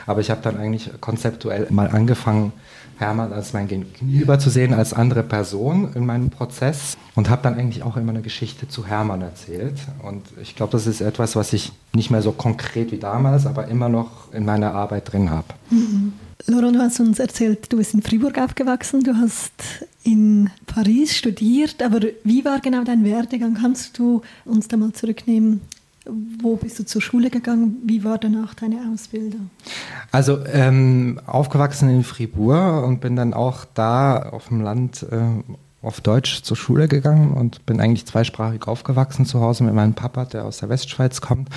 aber 0.06 0.20
ich 0.20 0.30
habe 0.30 0.40
dann 0.42 0.56
eigentlich 0.56 0.90
konzeptuell 1.00 1.66
mal 1.70 1.88
angefangen, 1.88 2.52
Hermann 3.00 3.32
als 3.32 3.54
mein 3.54 3.66
Gegenüber 3.66 4.38
zu 4.38 4.50
sehen, 4.50 4.74
als 4.74 4.92
andere 4.92 5.22
Person 5.22 5.92
in 5.94 6.04
meinem 6.04 6.28
Prozess 6.28 6.98
und 7.14 7.30
habe 7.30 7.42
dann 7.42 7.54
eigentlich 7.54 7.82
auch 7.82 7.96
immer 7.96 8.10
eine 8.10 8.20
Geschichte 8.20 8.68
zu 8.68 8.86
Hermann 8.86 9.22
erzählt. 9.22 9.78
Und 10.02 10.26
ich 10.40 10.54
glaube, 10.54 10.72
das 10.72 10.86
ist 10.86 11.00
etwas, 11.00 11.34
was 11.34 11.54
ich 11.54 11.72
nicht 11.94 12.10
mehr 12.10 12.20
so 12.20 12.32
konkret 12.32 12.92
wie 12.92 12.98
damals, 12.98 13.46
aber 13.46 13.68
immer 13.68 13.88
noch 13.88 14.32
in 14.34 14.44
meiner 14.44 14.74
Arbeit 14.74 15.12
drin 15.12 15.30
habe. 15.30 15.46
Mhm. 15.70 16.12
Laurent, 16.46 16.74
du 16.74 16.80
hast 16.80 17.00
uns 17.00 17.18
erzählt, 17.18 17.72
du 17.72 17.76
bist 17.76 17.94
in 17.94 18.02
Fribourg 18.02 18.38
aufgewachsen, 18.38 19.02
du 19.02 19.16
hast 19.16 19.52
in 20.02 20.50
Paris 20.66 21.16
studiert, 21.16 21.82
aber 21.82 22.00
wie 22.24 22.44
war 22.44 22.60
genau 22.60 22.84
dein 22.84 23.04
Werdegang? 23.04 23.54
Kannst 23.54 23.98
du 23.98 24.22
uns 24.44 24.68
da 24.68 24.76
mal 24.76 24.92
zurücknehmen 24.92 25.60
Wo 26.06 26.56
bist 26.56 26.78
du 26.78 26.86
zur 26.86 27.02
Schule 27.02 27.28
gegangen? 27.28 27.76
Wie 27.84 28.02
war 28.04 28.18
danach 28.18 28.54
deine 28.54 28.90
Ausbildung? 28.92 29.50
Also 30.10 30.38
ähm, 30.46 31.20
aufgewachsen 31.26 31.90
in 31.90 32.04
Fribourg 32.04 32.84
und 32.86 33.00
bin 33.00 33.16
dann 33.16 33.34
auch 33.34 33.66
da 33.74 34.30
auf 34.30 34.48
dem 34.48 34.62
Land 34.62 35.06
äh, 35.10 35.18
auf 35.82 36.02
Deutsch 36.02 36.42
zur 36.42 36.58
Schule 36.58 36.88
gegangen 36.88 37.32
und 37.32 37.64
bin 37.64 37.80
eigentlich 37.80 38.04
zweisprachig 38.04 38.68
aufgewachsen 38.68 39.24
zu 39.24 39.40
Hause 39.40 39.64
mit 39.64 39.74
meinem 39.74 39.94
Papa, 39.94 40.26
der 40.26 40.44
aus 40.44 40.58
der 40.58 40.68
Westschweiz 40.68 41.22
kommt, 41.22 41.48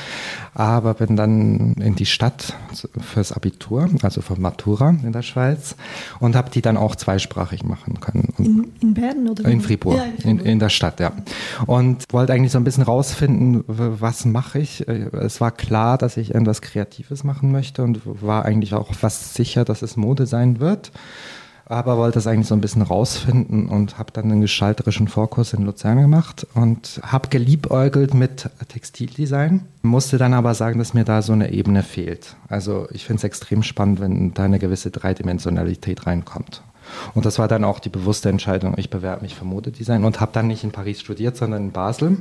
aber 0.53 0.93
bin 0.93 1.17
dann 1.17 1.73
in 1.73 1.95
die 1.95 2.05
Stadt 2.05 2.53
fürs 3.01 3.33
Abitur, 3.33 3.89
also 4.01 4.21
für 4.21 4.39
Matura 4.39 4.91
in 5.03 5.11
der 5.11 5.23
Schweiz 5.23 5.75
und 6.21 6.37
habe 6.37 6.49
die 6.51 6.61
dann 6.61 6.77
auch 6.77 6.95
zweisprachig 6.95 7.63
machen 7.65 7.99
können. 7.99 8.33
In, 8.37 8.71
in 8.79 8.93
Bern 8.93 9.27
oder? 9.27 9.43
In 9.43 9.59
Fribourg, 9.59 9.97
ja, 9.97 10.03
in, 10.03 10.11
Fribourg. 10.17 10.39
In, 10.45 10.51
in, 10.51 10.59
der 10.59 10.69
Stadt, 10.69 11.01
ja. 11.01 11.11
Und 11.65 12.05
wollte 12.11 12.31
eigentlich 12.31 12.53
so 12.53 12.57
ein 12.57 12.63
bisschen 12.63 12.83
rausfinden, 12.83 13.65
was 13.67 14.23
mache 14.23 14.59
ich. 14.59 14.87
Es 14.87 15.41
war 15.41 15.51
klar, 15.51 15.97
dass 15.97 16.15
ich 16.15 16.33
irgendwas 16.33 16.61
Kreatives 16.61 17.25
machen 17.25 17.51
möchte 17.51 17.83
und 17.83 17.99
war 18.05 18.45
eigentlich 18.45 18.73
auch 18.73 18.93
fast 18.93 19.33
sicher, 19.33 19.65
dass 19.65 19.81
es 19.81 19.97
Mode 19.97 20.27
sein 20.27 20.61
wird 20.61 20.91
aber 21.73 21.97
wollte 21.97 22.15
das 22.15 22.27
eigentlich 22.27 22.47
so 22.47 22.55
ein 22.55 22.61
bisschen 22.61 22.81
rausfinden 22.81 23.67
und 23.67 23.97
habe 23.97 24.11
dann 24.11 24.31
einen 24.31 24.41
gestalterischen 24.41 25.07
Vorkurs 25.07 25.53
in 25.53 25.63
Luzern 25.63 26.01
gemacht 26.01 26.47
und 26.53 27.01
habe 27.03 27.29
geliebäugelt 27.29 28.13
mit 28.13 28.49
Textildesign, 28.67 29.61
musste 29.81 30.17
dann 30.17 30.33
aber 30.33 30.53
sagen, 30.53 30.79
dass 30.79 30.93
mir 30.93 31.03
da 31.03 31.21
so 31.21 31.33
eine 31.33 31.51
Ebene 31.51 31.83
fehlt. 31.83 32.35
Also 32.47 32.87
ich 32.91 33.05
finde 33.05 33.17
es 33.19 33.23
extrem 33.23 33.63
spannend, 33.63 33.99
wenn 33.99 34.33
da 34.33 34.43
eine 34.43 34.59
gewisse 34.59 34.91
Dreidimensionalität 34.91 36.05
reinkommt. 36.07 36.63
Und 37.13 37.25
das 37.25 37.39
war 37.39 37.47
dann 37.47 37.63
auch 37.63 37.79
die 37.79 37.89
bewusste 37.89 38.29
Entscheidung, 38.29 38.75
ich 38.77 38.89
bewerbe 38.89 39.21
mich 39.21 39.35
für 39.35 39.45
Modedesign 39.45 40.03
und 40.03 40.19
habe 40.19 40.31
dann 40.33 40.47
nicht 40.47 40.63
in 40.63 40.71
Paris 40.71 40.99
studiert, 40.99 41.37
sondern 41.37 41.65
in 41.65 41.71
Basel. 41.71 42.17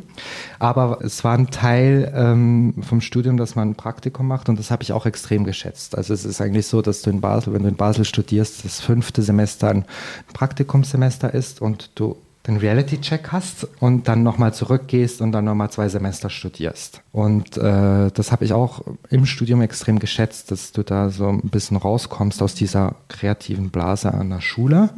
Aber 0.59 0.99
es 1.03 1.25
war 1.25 1.37
ein 1.37 1.51
Teil 1.51 2.13
ähm, 2.15 2.75
vom 2.83 3.01
Studium, 3.01 3.37
dass 3.37 3.55
man 3.55 3.71
ein 3.71 3.75
Praktikum 3.75 4.27
macht 4.27 4.49
und 4.49 4.59
das 4.59 4.71
habe 4.71 4.83
ich 4.83 4.93
auch 4.93 5.07
extrem 5.07 5.45
geschätzt. 5.45 5.97
Also 5.97 6.15
es 6.15 6.25
ist 6.25 6.41
eigentlich 6.41 6.67
so, 6.67 6.83
dass 6.83 7.03
du 7.03 7.11
in 7.11 7.21
Basel, 7.21 7.53
wenn 7.53 7.63
du 7.63 7.69
in 7.69 7.77
Basel 7.77 8.05
studierst, 8.05 8.65
das 8.65 8.81
fünfte 8.81 9.23
Semester 9.23 9.69
ein 9.69 9.85
Praktikumssemester 10.33 11.33
ist 11.33 11.61
und 11.61 11.91
du 11.95 12.17
den 12.47 12.57
Reality-Check 12.57 13.31
hast 13.31 13.69
und 13.79 14.09
dann 14.09 14.23
nochmal 14.23 14.53
zurückgehst 14.53 15.21
und 15.21 15.33
dann 15.33 15.45
nochmal 15.45 15.71
zwei 15.71 15.89
Semester 15.89 16.29
studierst. 16.29 17.01
Und 17.13 17.57
äh, 17.57 18.11
das 18.11 18.33
habe 18.33 18.45
ich 18.45 18.53
auch 18.53 18.83
im 19.11 19.27
Studium 19.27 19.63
extrem 19.63 20.01
geschätzt, 20.01 20.51
dass 20.51 20.73
du 20.73 20.83
da 20.83 21.11
so 21.11 21.29
ein 21.29 21.41
bisschen 21.43 21.77
rauskommst 21.77 22.43
aus 22.43 22.55
dieser 22.55 22.97
kreativen 23.09 23.71
Blase 23.71 24.13
an 24.13 24.31
der 24.31 24.41
Schule. 24.41 24.91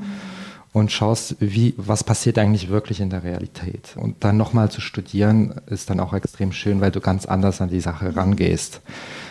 Und 0.72 0.90
schaust, 0.90 1.37
wie, 1.38 1.74
was 1.76 2.02
passiert 2.02 2.37
eigentlich 2.37 2.68
wirklich 2.68 3.00
in 3.00 3.09
der 3.09 3.22
Realität. 3.22 3.94
Und 3.94 4.24
dann 4.24 4.37
nochmal 4.37 4.72
zu 4.72 4.80
studieren, 4.80 5.54
ist 5.66 5.88
dann 5.88 6.00
auch 6.00 6.12
extrem 6.14 6.50
schön, 6.50 6.80
weil 6.80 6.90
du 6.90 7.00
ganz 7.00 7.26
anders 7.26 7.61
an 7.61 7.68
die 7.68 7.78
Sache 7.78 8.16
rangehst. 8.16 8.80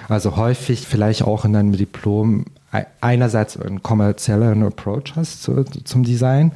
Also 0.08 0.38
häufig 0.38 0.88
vielleicht 0.88 1.24
auch 1.24 1.44
in 1.44 1.52
deinem 1.52 1.74
Diplom 1.74 2.46
einerseits 3.02 3.60
einen 3.60 3.84
kommerziellen 3.84 4.64
Approach 4.64 5.16
hast 5.16 5.44
zu, 5.44 5.66
zum 5.84 6.04
Design 6.04 6.54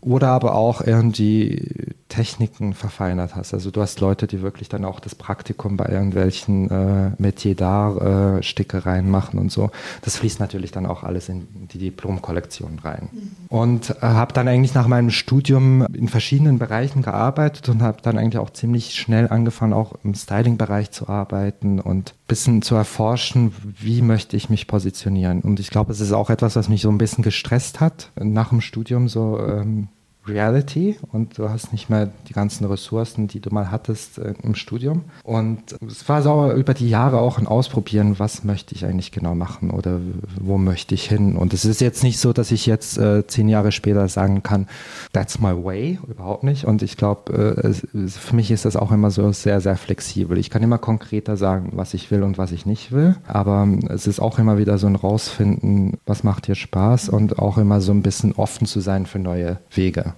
oder 0.00 0.28
aber 0.28 0.54
auch 0.54 0.80
irgendwie 0.80 1.94
Techniken 2.08 2.72
verfeinert 2.72 3.34
hast. 3.34 3.52
Also 3.52 3.70
du 3.70 3.80
hast 3.80 4.00
Leute, 4.00 4.26
die 4.26 4.40
wirklich 4.40 4.68
dann 4.68 4.84
auch 4.84 5.00
das 5.00 5.14
Praktikum 5.14 5.76
bei 5.76 5.86
irgendwelchen 5.86 6.70
äh, 6.70 7.10
Metier 7.18 7.56
d'Art 7.56 8.38
äh, 8.38 8.42
Stickereien 8.42 9.10
machen 9.10 9.38
und 9.40 9.50
so. 9.50 9.70
Das 10.02 10.16
fließt 10.16 10.38
natürlich 10.38 10.70
dann 10.70 10.86
auch 10.86 11.02
alles 11.02 11.28
in 11.28 11.48
die 11.72 11.78
Diplomkollektion 11.78 12.78
rein. 12.78 13.08
Mhm. 13.12 13.30
Und 13.48 13.90
äh, 13.90 13.94
habe 14.02 14.32
dann 14.32 14.46
eigentlich 14.46 14.74
nach 14.74 14.86
meinem 14.86 15.10
Studium 15.10 15.84
in 15.92 16.08
verschiedenen 16.08 16.58
Bereichen 16.58 17.02
gearbeitet 17.02 17.68
und 17.68 17.82
habe 17.82 17.98
dann 18.02 18.18
eigentlich 18.18 18.38
auch 18.38 18.50
ziemlich 18.50 18.94
schnell 18.94 19.28
angefangen, 19.28 19.72
auch 19.72 19.94
im 20.04 20.14
Styling-Bereich 20.14 20.92
zu 20.92 21.08
arbeiten 21.08 21.80
und 21.80 22.10
ein 22.10 22.26
bisschen 22.28 22.62
zu 22.62 22.76
erforschen, 22.76 23.52
wie 23.80 24.00
möchte 24.00 24.36
ich 24.36 24.48
mich 24.48 24.68
positionieren. 24.68 25.40
Und 25.40 25.58
ich 25.58 25.70
glaube, 25.70 25.92
es 25.92 26.00
ist 26.00 26.12
auch 26.12 26.30
etwas, 26.30 26.54
was 26.54 26.68
mich 26.68 26.82
so 26.82 26.88
ein 26.88 26.98
bisschen 26.98 27.24
gestresst 27.24 27.80
hat 27.80 28.12
nach 28.14 28.50
dem 28.50 28.60
Studium, 28.60 29.08
so 29.08 29.40
ähm, 29.40 29.88
Reality 30.28 30.96
und 31.12 31.38
du 31.38 31.48
hast 31.48 31.72
nicht 31.72 31.90
mehr 31.90 32.10
die 32.28 32.32
ganzen 32.32 32.66
Ressourcen, 32.66 33.28
die 33.28 33.40
du 33.40 33.50
mal 33.50 33.70
hattest 33.70 34.18
äh, 34.18 34.34
im 34.42 34.54
Studium. 34.54 35.04
Und 35.22 35.76
es 35.86 36.08
war 36.08 36.22
so 36.22 36.52
über 36.52 36.74
die 36.74 36.88
Jahre 36.88 37.20
auch 37.20 37.38
ein 37.38 37.46
Ausprobieren, 37.46 38.18
was 38.18 38.44
möchte 38.44 38.74
ich 38.74 38.84
eigentlich 38.84 39.12
genau 39.12 39.34
machen 39.34 39.70
oder 39.70 40.00
wo 40.40 40.58
möchte 40.58 40.94
ich 40.94 41.08
hin. 41.08 41.36
Und 41.36 41.54
es 41.54 41.64
ist 41.64 41.80
jetzt 41.80 42.02
nicht 42.02 42.18
so, 42.18 42.32
dass 42.32 42.50
ich 42.50 42.66
jetzt 42.66 42.98
äh, 42.98 43.26
zehn 43.26 43.48
Jahre 43.48 43.72
später 43.72 44.08
sagen 44.08 44.42
kann, 44.42 44.66
that's 45.12 45.40
my 45.40 45.52
way, 45.52 45.98
überhaupt 46.08 46.44
nicht. 46.44 46.64
Und 46.64 46.82
ich 46.82 46.96
glaube, 46.96 47.62
äh, 47.62 48.08
für 48.08 48.36
mich 48.36 48.50
ist 48.50 48.64
das 48.64 48.76
auch 48.76 48.92
immer 48.92 49.10
so 49.10 49.32
sehr, 49.32 49.60
sehr 49.60 49.76
flexibel. 49.76 50.38
Ich 50.38 50.50
kann 50.50 50.62
immer 50.62 50.78
konkreter 50.78 51.36
sagen, 51.36 51.70
was 51.72 51.94
ich 51.94 52.10
will 52.10 52.22
und 52.22 52.38
was 52.38 52.52
ich 52.52 52.66
nicht 52.66 52.92
will. 52.92 53.16
Aber 53.26 53.62
ähm, 53.62 53.80
es 53.88 54.06
ist 54.06 54.20
auch 54.20 54.38
immer 54.38 54.58
wieder 54.58 54.78
so 54.78 54.86
ein 54.86 54.96
Rausfinden, 54.96 55.98
was 56.06 56.24
macht 56.24 56.48
dir 56.48 56.54
Spaß 56.54 57.08
und 57.08 57.38
auch 57.38 57.58
immer 57.58 57.80
so 57.80 57.92
ein 57.92 58.02
bisschen 58.02 58.32
offen 58.32 58.66
zu 58.66 58.80
sein 58.80 59.06
für 59.06 59.18
neue 59.18 59.58
Wege. 59.70 60.14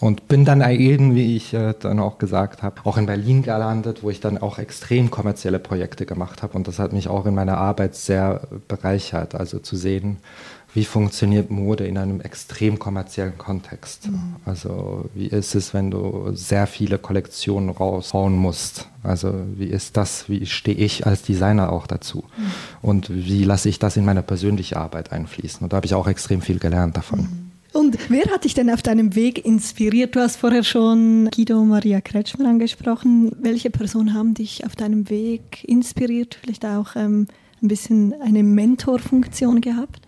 Und 0.00 0.28
bin 0.28 0.44
dann 0.44 0.60
eben, 0.70 1.14
wie 1.14 1.36
ich 1.36 1.54
äh, 1.54 1.74
dann 1.78 1.98
auch 1.98 2.18
gesagt 2.18 2.62
habe, 2.62 2.76
auch 2.84 2.96
in 2.96 3.06
Berlin 3.06 3.42
gelandet, 3.42 4.02
wo 4.02 4.10
ich 4.10 4.20
dann 4.20 4.38
auch 4.38 4.58
extrem 4.58 5.10
kommerzielle 5.10 5.58
Projekte 5.58 6.06
gemacht 6.06 6.42
habe. 6.42 6.54
Und 6.54 6.68
das 6.68 6.78
hat 6.78 6.92
mich 6.92 7.08
auch 7.08 7.26
in 7.26 7.34
meiner 7.34 7.58
Arbeit 7.58 7.94
sehr 7.94 8.42
bereichert. 8.68 9.34
Also 9.34 9.58
zu 9.58 9.76
sehen, 9.76 10.18
wie 10.74 10.84
funktioniert 10.84 11.50
Mode 11.50 11.86
in 11.86 11.96
einem 11.96 12.20
extrem 12.20 12.80
kommerziellen 12.80 13.38
Kontext. 13.38 14.08
Mhm. 14.08 14.36
Also 14.44 15.08
wie 15.14 15.28
ist 15.28 15.54
es, 15.54 15.72
wenn 15.72 15.90
du 15.90 16.32
sehr 16.34 16.66
viele 16.66 16.98
Kollektionen 16.98 17.70
raushauen 17.70 18.36
musst? 18.36 18.88
Also 19.04 19.32
wie 19.54 19.66
ist 19.66 19.96
das, 19.96 20.28
wie 20.28 20.44
stehe 20.46 20.76
ich 20.76 21.06
als 21.06 21.22
Designer 21.22 21.72
auch 21.72 21.86
dazu? 21.86 22.24
Mhm. 22.36 22.44
Und 22.82 23.10
wie 23.10 23.44
lasse 23.44 23.68
ich 23.68 23.78
das 23.78 23.96
in 23.96 24.04
meine 24.04 24.22
persönliche 24.22 24.76
Arbeit 24.76 25.12
einfließen? 25.12 25.62
Und 25.62 25.72
da 25.72 25.76
habe 25.76 25.86
ich 25.86 25.94
auch 25.94 26.08
extrem 26.08 26.42
viel 26.42 26.58
gelernt 26.58 26.96
davon. 26.96 27.20
Mhm. 27.20 27.43
Und 27.74 27.98
wer 28.08 28.24
hat 28.32 28.44
dich 28.44 28.54
denn 28.54 28.70
auf 28.70 28.82
deinem 28.82 29.16
Weg 29.16 29.44
inspiriert? 29.44 30.14
Du 30.14 30.20
hast 30.20 30.36
vorher 30.36 30.62
schon 30.62 31.28
Guido 31.34 31.64
Maria 31.64 32.00
Kretschmer 32.00 32.48
angesprochen. 32.48 33.32
Welche 33.40 33.68
Personen 33.68 34.14
haben 34.14 34.32
dich 34.32 34.64
auf 34.64 34.76
deinem 34.76 35.10
Weg 35.10 35.64
inspiriert? 35.64 36.38
Vielleicht 36.40 36.64
auch 36.64 36.94
ähm, 36.94 37.26
ein 37.60 37.66
bisschen 37.66 38.14
eine 38.22 38.44
Mentorfunktion 38.44 39.60
gehabt? 39.60 40.02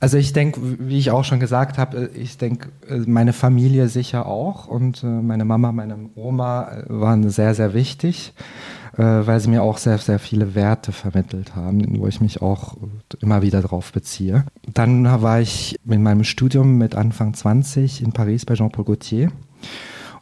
Also 0.00 0.18
ich 0.18 0.34
denke, 0.34 0.60
wie 0.80 0.98
ich 0.98 1.10
auch 1.10 1.24
schon 1.24 1.40
gesagt 1.40 1.78
habe, 1.78 2.10
ich 2.14 2.36
denke, 2.36 2.68
meine 3.06 3.32
Familie 3.32 3.88
sicher 3.88 4.26
auch 4.26 4.66
und 4.68 5.02
äh, 5.02 5.06
meine 5.06 5.46
Mama, 5.46 5.72
meine 5.72 6.10
Oma 6.14 6.72
äh, 6.72 6.84
waren 6.88 7.30
sehr, 7.30 7.54
sehr 7.54 7.72
wichtig 7.72 8.34
äh, 8.36 8.72
weil 8.96 9.40
sie 9.40 9.48
mir 9.48 9.62
auch 9.62 9.78
sehr, 9.78 9.98
sehr 9.98 10.18
viele 10.18 10.54
Werte 10.54 10.92
vermittelt 10.92 11.56
haben, 11.56 11.98
wo 11.98 12.06
ich 12.06 12.20
mich 12.20 12.42
auch 12.42 12.76
immer 13.20 13.42
wieder 13.42 13.62
drauf 13.62 13.92
beziehe. 13.92 14.44
Dann 14.72 15.04
war 15.22 15.40
ich 15.40 15.76
in 15.88 16.02
meinem 16.02 16.24
Studium 16.24 16.78
mit 16.78 16.94
Anfang 16.94 17.34
20 17.34 18.02
in 18.02 18.12
Paris 18.12 18.44
bei 18.44 18.54
Jean-Paul 18.54 18.84
Gaultier. 18.84 19.30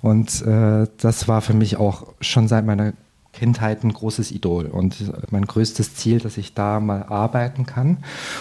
Und 0.02 0.42
äh, 0.42 0.86
das 0.98 1.28
war 1.28 1.42
für 1.42 1.54
mich 1.54 1.76
auch 1.76 2.06
schon 2.20 2.48
seit 2.48 2.64
meiner 2.64 2.94
Kindheit 3.32 3.84
ein 3.84 3.92
großes 3.92 4.32
Idol 4.32 4.66
und 4.66 5.12
mein 5.30 5.44
größtes 5.44 5.94
Ziel, 5.94 6.18
dass 6.18 6.36
ich 6.36 6.54
da 6.54 6.80
mal 6.80 7.04
arbeiten 7.04 7.64
kann 7.64 7.98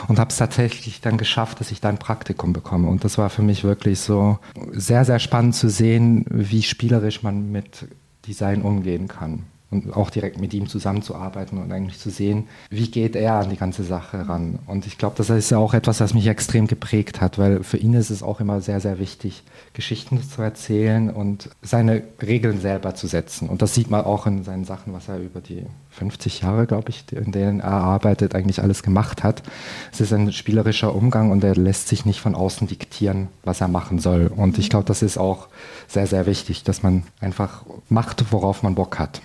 und 0.08 0.20
habe 0.20 0.32
es 0.32 0.38
tatsächlich 0.38 1.00
dann 1.02 1.18
geschafft, 1.18 1.60
dass 1.60 1.72
ich 1.72 1.80
da 1.80 1.90
ein 1.90 2.00
Praktikum 2.00 2.54
bekomme 2.54 2.88
und 2.88 3.04
das 3.04 3.20
war 3.20 3.30
für 3.30 3.44
mich 3.44 3.64
wirklich 3.64 4.00
so 4.00 4.40
sehr, 4.72 5.06
sehr 5.06 5.20
spannend 5.20 5.54
zu 5.54 5.70
sehen, 5.70 6.26
wie 6.30 6.64
spielerisch 6.64 7.22
man 7.22 7.52
mit 7.52 7.88
Design 8.26 8.64
umgehen 8.64 9.08
kann 9.08 9.44
und 9.72 9.96
auch 9.96 10.10
direkt 10.10 10.40
mit 10.42 10.54
ihm 10.54 10.68
zusammenzuarbeiten 10.68 11.60
und 11.60 11.72
eigentlich 11.72 12.00
zu 12.00 12.10
sehen, 12.10 12.48
wie 12.70 12.90
geht 12.90 13.16
er 13.16 13.36
an 13.36 13.50
die 13.50 13.58
ganze 13.58 13.84
Sache 13.84 14.28
ran. 14.28 14.60
Und 14.66 14.88
ich 14.88 14.98
glaube, 14.98 15.16
das 15.18 15.30
ist 15.30 15.52
ja 15.52 15.60
auch 15.60 15.74
etwas, 15.74 16.00
was 16.00 16.14
mich 16.14 16.26
extrem 16.28 16.66
geprägt 16.66 17.22
hat, 17.22 17.38
weil 17.38 17.64
für 17.64 17.78
ihn 17.78 17.94
ist 17.94 18.10
es 18.10 18.24
auch 18.24 18.40
immer 18.40 18.62
sehr, 18.62 18.80
sehr 18.80 18.98
wichtig, 18.98 19.44
Geschichten 19.74 20.22
zu 20.24 20.42
erzählen 20.42 21.10
und 21.10 21.50
seine 21.62 22.04
Regeln 22.22 22.60
selber 22.60 22.96
zu 22.96 23.06
setzen. 23.06 23.48
Und 23.48 23.62
das 23.62 23.76
sieht 23.76 23.92
man 23.92 24.06
auch 24.06 24.26
in 24.26 24.44
seinen 24.44 24.66
Sachen, 24.66 24.94
was 24.94 25.08
er 25.08 25.20
über 25.20 25.40
die 25.40 25.66
50 25.92 26.42
Jahre, 26.42 26.66
glaube 26.66 26.90
ich, 26.90 27.06
in 27.12 27.32
denen 27.32 27.60
er 27.60 27.72
arbeitet, 27.72 28.34
eigentlich 28.34 28.62
alles 28.62 28.82
gemacht 28.82 29.24
hat. 29.24 29.44
Es 29.92 30.02
ist 30.02 30.14
ein 30.14 30.32
spielerischer 30.32 30.96
Umgang 30.96 31.30
und 31.30 31.44
er 31.44 31.56
lässt 31.56 31.90
sich 31.90 32.06
nicht 32.06 32.22
von 32.22 32.34
außen 32.34 32.68
diktieren, 32.68 33.28
was 33.44 33.62
er 33.62 33.68
machen 33.68 34.00
soll. 34.00 34.32
Und 34.36 34.58
ich 34.58 34.70
glaube, 34.70 34.86
das 34.86 35.04
ist 35.04 35.18
auch 35.18 35.48
sehr, 35.88 36.08
sehr 36.08 36.26
wichtig, 36.26 36.64
dass 36.64 36.82
man 36.82 37.04
einfach 37.20 37.66
macht, 37.88 38.32
worauf 38.32 38.64
man 38.64 38.76
Bock 38.76 38.98
hat. 38.98 39.22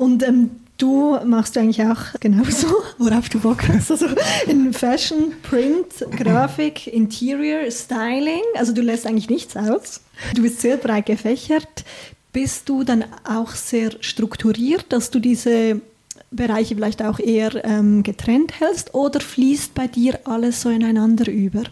Und 0.00 0.22
ähm, 0.22 0.48
du 0.78 1.18
machst 1.26 1.58
eigentlich 1.58 1.82
auch 1.82 2.18
genauso, 2.20 2.68
worauf 2.98 3.28
du 3.28 3.38
Bock 3.38 3.68
hast. 3.68 3.90
Also 3.90 4.06
in 4.46 4.72
Fashion, 4.72 5.32
Print, 5.42 6.06
Grafik, 6.16 6.86
Interior, 6.86 7.70
Styling. 7.70 8.40
Also 8.56 8.72
du 8.72 8.80
lässt 8.80 9.06
eigentlich 9.06 9.28
nichts 9.28 9.58
aus. 9.58 10.00
Du 10.34 10.40
bist 10.40 10.62
sehr 10.62 10.78
breit 10.78 11.04
gefächert. 11.04 11.84
Bist 12.32 12.66
du 12.70 12.82
dann 12.82 13.04
auch 13.28 13.50
sehr 13.50 13.90
strukturiert, 14.00 14.86
dass 14.88 15.10
du 15.10 15.18
diese 15.18 15.82
Bereiche 16.30 16.76
vielleicht 16.76 17.02
auch 17.02 17.18
eher 17.18 17.62
ähm, 17.62 18.02
getrennt 18.02 18.58
hältst 18.58 18.94
oder 18.94 19.20
fließt 19.20 19.74
bei 19.74 19.86
dir 19.86 20.20
alles 20.24 20.62
so 20.62 20.70
ineinander 20.70 21.30
über? 21.30 21.64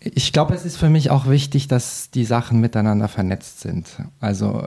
Ich 0.00 0.34
glaube, 0.34 0.54
es 0.54 0.66
ist 0.66 0.76
für 0.76 0.90
mich 0.90 1.08
auch 1.08 1.30
wichtig, 1.30 1.66
dass 1.66 2.10
die 2.10 2.26
Sachen 2.26 2.60
miteinander 2.60 3.08
vernetzt 3.08 3.60
sind. 3.60 3.86
Also 4.20 4.66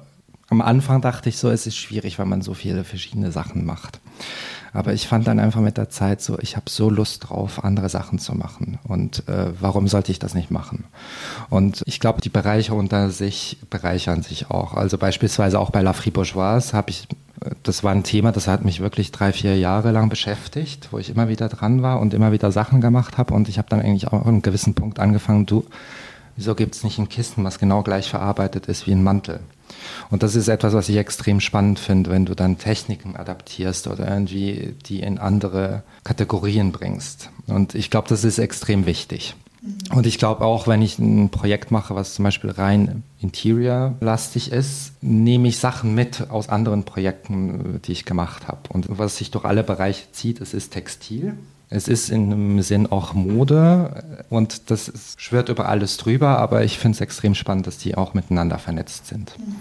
am 0.49 0.61
Anfang 0.61 1.01
dachte 1.01 1.29
ich 1.29 1.37
so, 1.37 1.49
es 1.49 1.67
ist 1.67 1.77
schwierig, 1.77 2.19
weil 2.19 2.25
man 2.25 2.41
so 2.41 2.53
viele 2.53 2.83
verschiedene 2.83 3.31
Sachen 3.31 3.65
macht. 3.65 3.99
Aber 4.73 4.93
ich 4.93 5.07
fand 5.07 5.27
dann 5.27 5.39
einfach 5.39 5.61
mit 5.61 5.77
der 5.77 5.89
Zeit 5.89 6.21
so, 6.21 6.39
ich 6.39 6.55
habe 6.55 6.69
so 6.69 6.89
Lust 6.89 7.29
drauf, 7.29 7.63
andere 7.63 7.89
Sachen 7.89 8.17
zu 8.17 8.33
machen. 8.33 8.79
Und 8.83 9.27
äh, 9.27 9.51
warum 9.59 9.87
sollte 9.87 10.11
ich 10.11 10.17
das 10.17 10.33
nicht 10.33 10.49
machen? 10.49 10.85
Und 11.49 11.83
ich 11.85 11.99
glaube, 11.99 12.21
die 12.21 12.29
Bereiche 12.29 12.73
unter 12.73 13.11
sich 13.11 13.57
bereichern 13.69 14.23
sich 14.23 14.49
auch. 14.49 14.73
Also 14.73 14.97
beispielsweise 14.97 15.59
auch 15.59 15.69
bei 15.69 15.81
La 15.81 15.93
Fribourgeoise 15.93 16.73
habe 16.73 16.89
ich 16.89 17.07
das 17.63 17.83
war 17.83 17.91
ein 17.91 18.03
Thema, 18.03 18.31
das 18.31 18.47
hat 18.47 18.63
mich 18.63 18.79
wirklich 18.79 19.11
drei, 19.11 19.33
vier 19.33 19.57
Jahre 19.57 19.91
lang 19.91 20.09
beschäftigt, 20.09 20.89
wo 20.91 20.97
ich 20.97 21.09
immer 21.09 21.27
wieder 21.27 21.49
dran 21.49 21.81
war 21.81 21.99
und 21.99 22.13
immer 22.13 22.31
wieder 22.31 22.51
Sachen 22.51 22.81
gemacht 22.81 23.17
habe. 23.17 23.33
Und 23.33 23.49
ich 23.49 23.57
habe 23.57 23.69
dann 23.69 23.81
eigentlich 23.81 24.07
auch 24.07 24.21
an 24.21 24.27
einem 24.27 24.41
gewissen 24.41 24.75
Punkt 24.75 24.99
angefangen, 24.99 25.45
du, 25.45 25.65
wieso 26.35 26.55
gibt 26.55 26.75
es 26.75 26.83
nicht 26.83 26.99
ein 26.99 27.09
Kissen, 27.09 27.43
was 27.43 27.59
genau 27.59 27.83
gleich 27.83 28.09
verarbeitet 28.09 28.67
ist 28.67 28.87
wie 28.87 28.91
ein 28.91 29.03
Mantel? 29.03 29.39
Und 30.09 30.23
das 30.23 30.35
ist 30.35 30.47
etwas, 30.47 30.73
was 30.73 30.89
ich 30.89 30.97
extrem 30.97 31.39
spannend 31.39 31.79
finde, 31.79 32.09
wenn 32.11 32.25
du 32.25 32.35
dann 32.35 32.57
Techniken 32.57 33.15
adaptierst 33.15 33.87
oder 33.87 34.07
irgendwie 34.07 34.75
die 34.85 34.99
in 34.99 35.17
andere 35.17 35.83
Kategorien 36.03 36.71
bringst. 36.71 37.29
Und 37.47 37.75
ich 37.75 37.89
glaube, 37.89 38.07
das 38.07 38.23
ist 38.23 38.37
extrem 38.37 38.85
wichtig. 38.85 39.35
Mhm. 39.61 39.97
Und 39.97 40.05
ich 40.05 40.17
glaube 40.17 40.43
auch, 40.45 40.67
wenn 40.67 40.81
ich 40.81 40.99
ein 40.99 41.29
Projekt 41.29 41.71
mache, 41.71 41.95
was 41.95 42.15
zum 42.15 42.23
Beispiel 42.23 42.51
rein 42.51 43.03
Interior-lastig 43.19 44.51
ist, 44.51 44.93
nehme 45.01 45.47
ich 45.47 45.57
Sachen 45.57 45.95
mit 45.95 46.29
aus 46.29 46.49
anderen 46.49 46.83
Projekten, 46.83 47.81
die 47.85 47.93
ich 47.93 48.05
gemacht 48.05 48.47
habe. 48.47 48.61
Und 48.69 48.85
was 48.89 49.17
sich 49.17 49.31
durch 49.31 49.45
alle 49.45 49.63
Bereiche 49.63 50.11
zieht, 50.11 50.41
es 50.41 50.53
ist 50.53 50.73
Textil. 50.73 51.37
Es 51.69 51.87
ist 51.87 52.09
in 52.09 52.31
einem 52.31 52.61
Sinn 52.61 52.87
auch 52.87 53.13
Mode 53.13 54.03
und 54.29 54.69
das 54.69 54.91
schwört 55.17 55.49
über 55.49 55.67
alles 55.69 55.97
drüber, 55.97 56.37
aber 56.37 56.63
ich 56.63 56.77
finde 56.77 56.95
es 56.95 57.01
extrem 57.01 57.33
spannend, 57.33 57.67
dass 57.67 57.77
die 57.77 57.95
auch 57.95 58.13
miteinander 58.13 58.59
vernetzt 58.59 59.07
sind. 59.07 59.33
Mhm. 59.39 59.55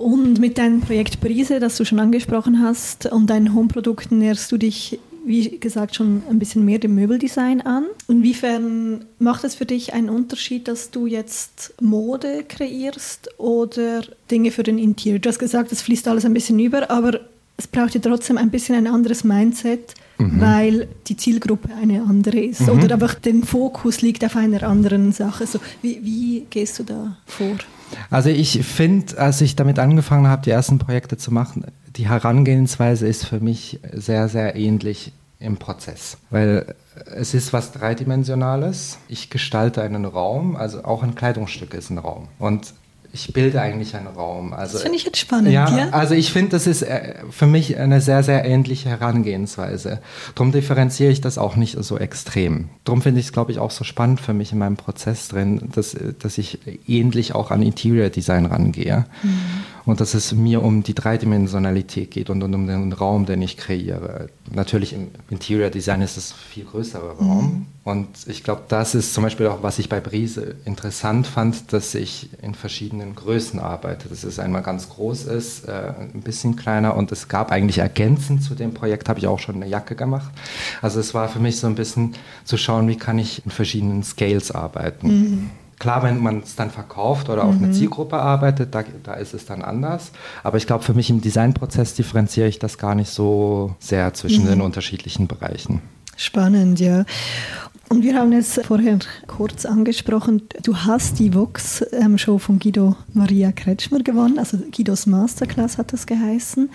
Und 0.00 0.38
mit 0.38 0.56
deinem 0.56 0.80
Projekt 0.80 1.20
Brise, 1.20 1.60
das 1.60 1.76
du 1.76 1.84
schon 1.84 2.00
angesprochen 2.00 2.62
hast, 2.62 3.04
und 3.04 3.28
deinen 3.28 3.54
Homeprodukten 3.54 4.18
näherst 4.18 4.50
du 4.50 4.56
dich, 4.56 4.98
wie 5.26 5.58
gesagt, 5.58 5.94
schon 5.94 6.22
ein 6.30 6.38
bisschen 6.38 6.64
mehr 6.64 6.78
dem 6.78 6.94
Möbeldesign 6.94 7.60
an. 7.60 7.84
Inwiefern 8.08 9.04
macht 9.18 9.44
es 9.44 9.56
für 9.56 9.66
dich 9.66 9.92
einen 9.92 10.08
Unterschied, 10.08 10.68
dass 10.68 10.90
du 10.90 11.06
jetzt 11.06 11.74
Mode 11.82 12.44
kreierst 12.48 13.28
oder 13.38 14.00
Dinge 14.30 14.50
für 14.52 14.62
den 14.62 14.78
Interior? 14.78 15.18
Du 15.18 15.28
hast 15.28 15.38
gesagt, 15.38 15.70
es 15.70 15.82
fließt 15.82 16.08
alles 16.08 16.24
ein 16.24 16.32
bisschen 16.32 16.58
über, 16.58 16.90
aber 16.90 17.20
es 17.58 17.66
braucht 17.66 17.94
ja 17.94 18.00
trotzdem 18.00 18.38
ein 18.38 18.50
bisschen 18.50 18.76
ein 18.76 18.86
anderes 18.86 19.22
Mindset, 19.22 19.94
mhm. 20.20 20.40
weil 20.40 20.88
die 21.06 21.16
Zielgruppe 21.16 21.70
eine 21.74 22.02
andere 22.02 22.38
ist. 22.38 22.62
Mhm. 22.62 22.70
Oder 22.70 22.94
einfach 22.94 23.14
der 23.14 23.34
Fokus 23.44 24.02
liegt 24.02 24.24
auf 24.24 24.36
einer 24.36 24.62
anderen 24.62 25.12
Sache. 25.12 25.46
So, 25.46 25.58
wie, 25.82 26.00
wie 26.02 26.46
gehst 26.50 26.78
du 26.78 26.84
da 26.84 27.16
vor? 27.26 27.56
Also 28.10 28.30
ich 28.30 28.64
finde, 28.64 29.18
als 29.18 29.40
ich 29.40 29.56
damit 29.56 29.78
angefangen 29.78 30.28
habe, 30.28 30.42
die 30.42 30.50
ersten 30.50 30.78
Projekte 30.78 31.16
zu 31.16 31.32
machen, 31.32 31.64
die 31.96 32.08
Herangehensweise 32.08 33.06
ist 33.06 33.26
für 33.26 33.40
mich 33.40 33.80
sehr, 33.92 34.28
sehr 34.28 34.54
ähnlich 34.54 35.12
im 35.40 35.56
Prozess, 35.56 36.18
weil 36.28 36.74
es 37.06 37.34
ist 37.34 37.52
was 37.52 37.72
Dreidimensionales. 37.72 38.98
Ich 39.08 39.30
gestalte 39.30 39.82
einen 39.82 40.04
Raum, 40.04 40.54
also 40.54 40.84
auch 40.84 41.02
ein 41.02 41.14
Kleidungsstück 41.14 41.74
ist 41.74 41.90
ein 41.90 41.98
Raum. 41.98 42.28
Und 42.38 42.74
ich 43.12 43.32
bilde 43.32 43.60
eigentlich 43.60 43.96
einen 43.96 44.06
Raum. 44.06 44.52
Also, 44.52 44.74
das 44.74 44.82
finde 44.82 44.96
ich 44.96 45.04
jetzt 45.04 45.18
spannend. 45.18 45.50
Ja, 45.50 45.68
ja? 45.76 45.88
also 45.90 46.14
ich 46.14 46.32
finde, 46.32 46.50
das 46.50 46.66
ist 46.66 46.82
äh, 46.82 47.14
für 47.30 47.46
mich 47.46 47.76
eine 47.76 48.00
sehr, 48.00 48.22
sehr 48.22 48.44
ähnliche 48.44 48.88
Herangehensweise. 48.88 50.00
Darum 50.34 50.52
differenziere 50.52 51.10
ich 51.10 51.20
das 51.20 51.36
auch 51.36 51.56
nicht 51.56 51.76
so 51.82 51.98
extrem. 51.98 52.68
Darum 52.84 53.02
finde 53.02 53.20
ich 53.20 53.26
es, 53.26 53.32
glaube 53.32 53.50
ich, 53.52 53.58
auch 53.58 53.72
so 53.72 53.84
spannend 53.84 54.20
für 54.20 54.32
mich 54.32 54.52
in 54.52 54.58
meinem 54.58 54.76
Prozess 54.76 55.28
drin, 55.28 55.70
dass, 55.72 55.96
dass 56.18 56.38
ich 56.38 56.58
ähnlich 56.86 57.34
auch 57.34 57.50
an 57.50 57.62
Interior 57.62 58.10
Design 58.10 58.46
rangehe. 58.46 59.06
Mhm. 59.22 59.40
Und 59.90 60.00
dass 60.00 60.14
es 60.14 60.30
mir 60.30 60.62
um 60.62 60.84
die 60.84 60.94
Dreidimensionalität 60.94 62.12
geht 62.12 62.30
und, 62.30 62.44
und 62.44 62.54
um 62.54 62.68
den 62.68 62.92
Raum, 62.92 63.26
den 63.26 63.42
ich 63.42 63.56
kreiere. 63.56 64.28
Natürlich 64.48 64.92
im 64.92 65.08
Interior 65.30 65.68
Design 65.68 66.00
ist 66.00 66.16
es 66.16 66.30
viel 66.30 66.64
größerer 66.64 67.14
Raum. 67.14 67.44
Mhm. 67.44 67.66
Und 67.82 68.08
ich 68.28 68.44
glaube, 68.44 68.62
das 68.68 68.94
ist 68.94 69.12
zum 69.14 69.24
Beispiel 69.24 69.48
auch, 69.48 69.64
was 69.64 69.80
ich 69.80 69.88
bei 69.88 69.98
Brise 69.98 70.54
interessant 70.64 71.26
fand, 71.26 71.72
dass 71.72 71.96
ich 71.96 72.30
in 72.40 72.54
verschiedenen 72.54 73.16
Größen 73.16 73.58
arbeite. 73.58 74.08
Dass 74.08 74.22
es 74.22 74.38
einmal 74.38 74.62
ganz 74.62 74.90
groß 74.90 75.24
ist, 75.24 75.66
äh, 75.66 75.92
ein 75.98 76.22
bisschen 76.22 76.54
kleiner 76.54 76.96
und 76.96 77.10
es 77.10 77.26
gab 77.26 77.50
eigentlich 77.50 77.78
ergänzend 77.78 78.44
zu 78.44 78.54
dem 78.54 78.72
Projekt, 78.72 79.08
habe 79.08 79.18
ich 79.18 79.26
auch 79.26 79.40
schon 79.40 79.56
eine 79.56 79.66
Jacke 79.66 79.96
gemacht. 79.96 80.30
Also 80.82 81.00
es 81.00 81.14
war 81.14 81.28
für 81.28 81.40
mich 81.40 81.58
so 81.58 81.66
ein 81.66 81.74
bisschen 81.74 82.14
zu 82.44 82.56
schauen, 82.56 82.86
wie 82.86 82.96
kann 82.96 83.18
ich 83.18 83.44
in 83.44 83.50
verschiedenen 83.50 84.04
Scales 84.04 84.52
arbeiten. 84.52 85.08
Mhm. 85.08 85.50
Klar, 85.80 86.02
wenn 86.02 86.22
man 86.22 86.40
es 86.40 86.54
dann 86.56 86.70
verkauft 86.70 87.30
oder 87.30 87.42
auf 87.42 87.56
mhm. 87.56 87.64
eine 87.64 87.72
Zielgruppe 87.72 88.18
arbeitet, 88.18 88.74
da, 88.74 88.84
da 89.02 89.14
ist 89.14 89.34
es 89.34 89.46
dann 89.46 89.62
anders. 89.62 90.12
Aber 90.44 90.58
ich 90.58 90.66
glaube, 90.66 90.84
für 90.84 90.92
mich 90.94 91.08
im 91.08 91.22
Designprozess 91.22 91.94
differenziere 91.94 92.46
ich 92.46 92.58
das 92.58 92.76
gar 92.76 92.94
nicht 92.94 93.10
so 93.10 93.74
sehr 93.80 94.12
zwischen 94.12 94.44
mhm. 94.44 94.48
den 94.50 94.60
unterschiedlichen 94.60 95.26
Bereichen. 95.26 95.80
Spannend, 96.16 96.80
ja. 96.80 97.06
Und 97.88 98.02
wir 98.04 98.14
haben 98.14 98.32
es 98.32 98.60
vorher 98.62 98.98
kurz 99.26 99.64
angesprochen. 99.64 100.42
Du 100.62 100.76
hast 100.76 101.18
die 101.18 101.34
Vox-Show 101.34 102.38
von 102.38 102.58
Guido 102.58 102.94
Maria 103.14 103.50
Kretschmer 103.50 104.00
gewonnen, 104.00 104.38
also 104.38 104.58
Guidos 104.58 105.06
Masterclass 105.06 105.78
hat 105.78 105.94
das 105.94 106.06
geheißen. 106.06 106.68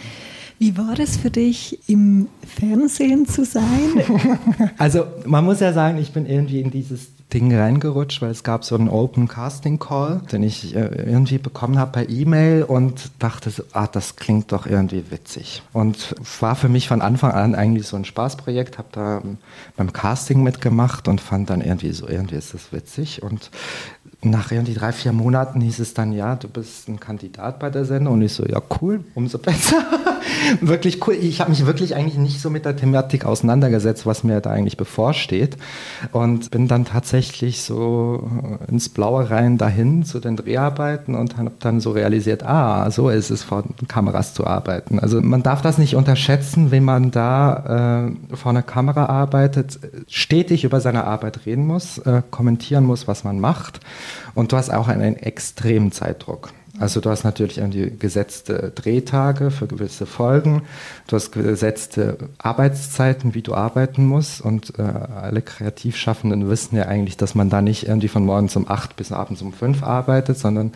Wie 0.58 0.78
war 0.78 1.00
es 1.00 1.16
für 1.16 1.30
dich, 1.30 1.80
im 1.88 2.28
Fernsehen 2.46 3.28
zu 3.28 3.46
sein? 3.46 3.64
Also 4.78 5.06
man 5.26 5.46
muss 5.46 5.60
ja 5.60 5.74
sagen, 5.74 6.00
ich 6.00 6.12
bin 6.12 6.26
irgendwie 6.26 6.60
in 6.60 6.72
dieses 6.72 7.15
Ding 7.34 7.54
reingerutscht, 7.54 8.22
weil 8.22 8.30
es 8.30 8.44
gab 8.44 8.64
so 8.64 8.76
einen 8.76 8.88
Open 8.88 9.28
Casting 9.28 9.80
Call, 9.80 10.22
den 10.32 10.44
ich 10.44 10.76
äh, 10.76 10.86
irgendwie 11.06 11.38
bekommen 11.38 11.80
habe 11.80 11.92
per 11.92 12.10
E-Mail 12.10 12.64
und 12.64 13.12
dachte 13.20 13.50
so, 13.50 13.64
ah, 13.74 13.88
das 13.88 14.16
klingt 14.16 14.52
doch 14.52 14.68
irgendwie 14.68 15.10
witzig. 15.10 15.64
Und 15.74 16.16
war 16.40 16.56
für 16.56 16.70
mich 16.70 16.88
von 16.88 17.02
Anfang 17.02 17.32
an 17.32 17.56
eigentlich 17.56 17.88
so 17.88 17.98
ein 17.98 18.06
Spaßprojekt, 18.06 18.78
habe 18.78 18.88
da 18.92 19.22
beim 19.76 19.92
Casting 19.92 20.44
mitgemacht 20.44 21.08
und 21.08 21.20
fand 21.20 21.50
dann 21.50 21.62
irgendwie 21.62 21.92
so, 21.92 22.08
irgendwie 22.08 22.36
ist 22.36 22.54
das 22.54 22.72
witzig 22.72 23.24
und 23.24 23.50
nach 24.22 24.52
irgendwie 24.52 24.74
drei, 24.74 24.92
vier 24.92 25.14
Monaten 25.14 25.62
hieß 25.62 25.80
es 25.80 25.94
dann, 25.94 26.12
ja, 26.12 26.36
du 26.36 26.48
bist 26.48 26.88
ein 26.88 27.00
Kandidat 27.00 27.60
bei 27.60 27.70
der 27.70 27.86
Sendung. 27.86 28.16
Und 28.16 28.22
ich 28.22 28.34
so, 28.34 28.46
ja, 28.46 28.62
cool, 28.82 29.04
umso 29.14 29.38
besser. 29.38 29.84
wirklich 30.62 31.06
cool. 31.08 31.16
Ich 31.16 31.42
habe 31.42 31.50
mich 31.50 31.66
wirklich 31.66 31.96
eigentlich 31.96 32.18
nicht 32.18 32.42
so 32.42 32.50
mit 32.50 32.66
der 32.66 32.76
Thematik 32.76 33.26
auseinandergesetzt, 33.26 34.06
was 34.06 34.24
mir 34.24 34.42
da 34.42 34.52
eigentlich 34.52 34.78
bevorsteht. 34.78 35.58
Und 36.12 36.52
bin 36.52 36.68
dann 36.68 36.86
tatsächlich 36.86 37.62
so 37.62 38.30
ins 38.68 38.90
Blaue 38.90 39.30
rein 39.30 39.58
dahin 39.58 40.04
zu 40.04 40.20
den 40.20 40.36
Dreharbeiten 40.36 41.16
und 41.16 41.38
habe 41.38 41.52
dann 41.60 41.80
so 41.80 41.92
realisiert, 41.92 42.44
ah, 42.44 42.90
so 42.92 43.10
ist 43.10 43.30
es, 43.30 43.44
vor 43.44 43.64
Kameras 43.88 44.34
zu 44.34 44.46
arbeiten. 44.46 45.00
Also 45.00 45.22
man 45.22 45.44
darf 45.44 45.62
das 45.62 45.78
nicht 45.78 45.96
unterschätzen, 45.96 46.72
wenn 46.72 46.84
man 46.84 47.12
da 47.12 48.08
äh, 48.32 48.36
vor 48.36 48.52
einer 48.52 48.64
Kamera 48.64 49.06
arbeitet, 49.06 49.80
stetig 50.08 50.64
über 50.64 50.82
seine 50.82 51.06
Arbeit 51.06 51.46
reden 51.46 51.68
muss, 51.68 51.98
äh, 52.00 52.22
kommentieren 52.32 52.86
muss, 52.86 53.08
was 53.08 53.24
man 53.24 53.40
macht. 53.40 53.80
Und 54.34 54.52
du 54.52 54.58
hast 54.58 54.72
auch 54.72 54.88
einen 54.88 55.16
extremen 55.16 55.92
Zeitdruck. 55.92 56.50
Also 56.80 57.00
du 57.00 57.10
hast 57.10 57.24
natürlich 57.24 57.58
irgendwie 57.58 57.90
gesetzte 57.98 58.72
Drehtage 58.76 59.50
für 59.50 59.68
gewisse 59.68 60.06
Folgen, 60.06 60.64
du 61.08 61.16
hast 61.16 61.32
gesetzte 61.32 62.18
Arbeitszeiten, 62.38 63.34
wie 63.34 63.42
du 63.42 63.54
arbeiten 63.54 64.06
musst. 64.06 64.42
Und 64.42 64.78
äh, 64.78 64.82
alle 64.82 65.42
Kreativschaffenden 65.42 66.50
wissen 66.50 66.76
ja 66.76 66.84
eigentlich, 66.84 67.18
dass 67.18 67.36
man 67.36 67.50
da 67.50 67.62
nicht 67.62 67.88
irgendwie 67.88 68.10
von 68.10 68.26
morgens 68.26 68.56
um 68.56 68.70
acht 68.70 68.96
bis 68.96 69.12
abends 69.12 69.42
um 69.42 69.54
fünf 69.54 69.84
arbeitet, 69.84 70.38
sondern 70.38 70.74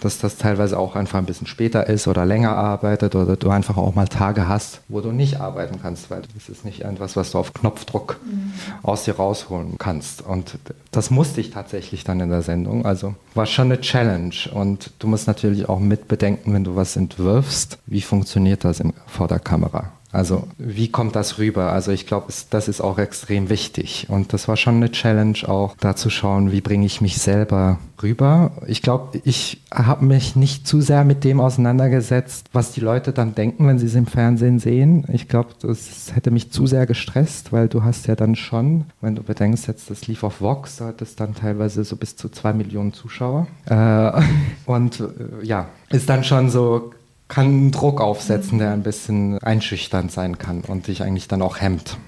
dass 0.00 0.18
das 0.18 0.36
teilweise 0.36 0.78
auch 0.78 0.96
einfach 0.96 1.18
ein 1.18 1.26
bisschen 1.26 1.46
später 1.46 1.86
ist 1.88 2.06
oder 2.06 2.24
länger 2.24 2.56
arbeitet 2.56 3.14
oder 3.14 3.36
du 3.36 3.50
einfach 3.50 3.76
auch 3.76 3.94
mal 3.94 4.08
Tage 4.08 4.48
hast, 4.48 4.80
wo 4.88 5.00
du 5.00 5.12
nicht 5.12 5.40
arbeiten 5.40 5.80
kannst, 5.82 6.10
weil 6.10 6.22
das 6.34 6.48
ist 6.48 6.64
nicht 6.64 6.82
etwas, 6.82 7.16
was 7.16 7.32
du 7.32 7.38
auf 7.38 7.52
Knopfdruck 7.52 8.18
mhm. 8.24 8.52
aus 8.82 9.04
dir 9.04 9.16
rausholen 9.16 9.76
kannst. 9.78 10.22
Und 10.22 10.58
das 10.90 11.10
musste 11.10 11.40
ich 11.40 11.50
tatsächlich 11.50 12.04
dann 12.04 12.20
in 12.20 12.30
der 12.30 12.42
Sendung. 12.42 12.84
Also 12.84 13.14
war 13.34 13.46
schon 13.46 13.72
eine 13.72 13.80
Challenge 13.80 14.34
und 14.52 14.92
du 14.98 15.08
musst 15.08 15.26
natürlich 15.26 15.68
auch 15.68 15.80
mitbedenken, 15.80 16.54
wenn 16.54 16.64
du 16.64 16.76
was 16.76 16.96
entwirfst, 16.96 17.78
wie 17.86 18.00
funktioniert 18.00 18.64
das 18.64 18.82
vor 19.06 19.28
der 19.28 19.40
Kamera. 19.40 19.92
Also 20.12 20.48
wie 20.56 20.88
kommt 20.88 21.16
das 21.16 21.38
rüber? 21.38 21.72
Also 21.72 21.92
ich 21.92 22.06
glaube, 22.06 22.32
das 22.50 22.68
ist 22.68 22.80
auch 22.80 22.98
extrem 22.98 23.50
wichtig. 23.50 24.06
Und 24.08 24.32
das 24.32 24.48
war 24.48 24.56
schon 24.56 24.76
eine 24.76 24.90
Challenge 24.90 25.38
auch, 25.46 25.76
da 25.78 25.96
zu 25.96 26.10
schauen, 26.10 26.50
wie 26.50 26.60
bringe 26.60 26.86
ich 26.86 27.00
mich 27.00 27.18
selber 27.18 27.78
rüber. 28.02 28.52
Ich 28.66 28.80
glaube, 28.80 29.20
ich 29.24 29.62
habe 29.72 30.04
mich 30.04 30.36
nicht 30.36 30.66
zu 30.66 30.80
sehr 30.80 31.04
mit 31.04 31.24
dem 31.24 31.40
auseinandergesetzt, 31.40 32.46
was 32.52 32.72
die 32.72 32.80
Leute 32.80 33.12
dann 33.12 33.34
denken, 33.34 33.66
wenn 33.66 33.78
sie 33.78 33.86
es 33.86 33.94
im 33.94 34.06
Fernsehen 34.06 34.58
sehen. 34.58 35.04
Ich 35.12 35.28
glaube, 35.28 35.50
das 35.60 36.14
hätte 36.14 36.30
mich 36.30 36.50
zu 36.52 36.66
sehr 36.66 36.86
gestresst, 36.86 37.52
weil 37.52 37.68
du 37.68 37.82
hast 37.82 38.06
ja 38.06 38.16
dann 38.16 38.36
schon, 38.36 38.84
wenn 39.00 39.14
du 39.14 39.22
bedenkst, 39.22 39.66
jetzt 39.68 39.90
das 39.90 40.06
lief 40.06 40.22
auf 40.22 40.40
Vox, 40.40 40.76
da 40.76 40.86
hat 40.86 41.02
es 41.02 41.16
dann 41.16 41.34
teilweise 41.34 41.84
so 41.84 41.96
bis 41.96 42.16
zu 42.16 42.28
zwei 42.28 42.52
Millionen 42.52 42.92
Zuschauer. 42.92 43.46
Äh, 43.66 44.22
und 44.66 45.00
äh, 45.00 45.44
ja, 45.44 45.68
ist 45.90 46.08
dann 46.08 46.24
schon 46.24 46.50
so 46.50 46.92
kann 47.28 47.46
einen 47.46 47.70
Druck 47.70 48.00
aufsetzen, 48.00 48.58
der 48.58 48.72
ein 48.72 48.82
bisschen 48.82 49.38
einschüchternd 49.38 50.10
sein 50.10 50.38
kann 50.38 50.62
und 50.62 50.86
dich 50.86 51.02
eigentlich 51.02 51.28
dann 51.28 51.42
auch 51.42 51.60
hemmt. 51.60 51.98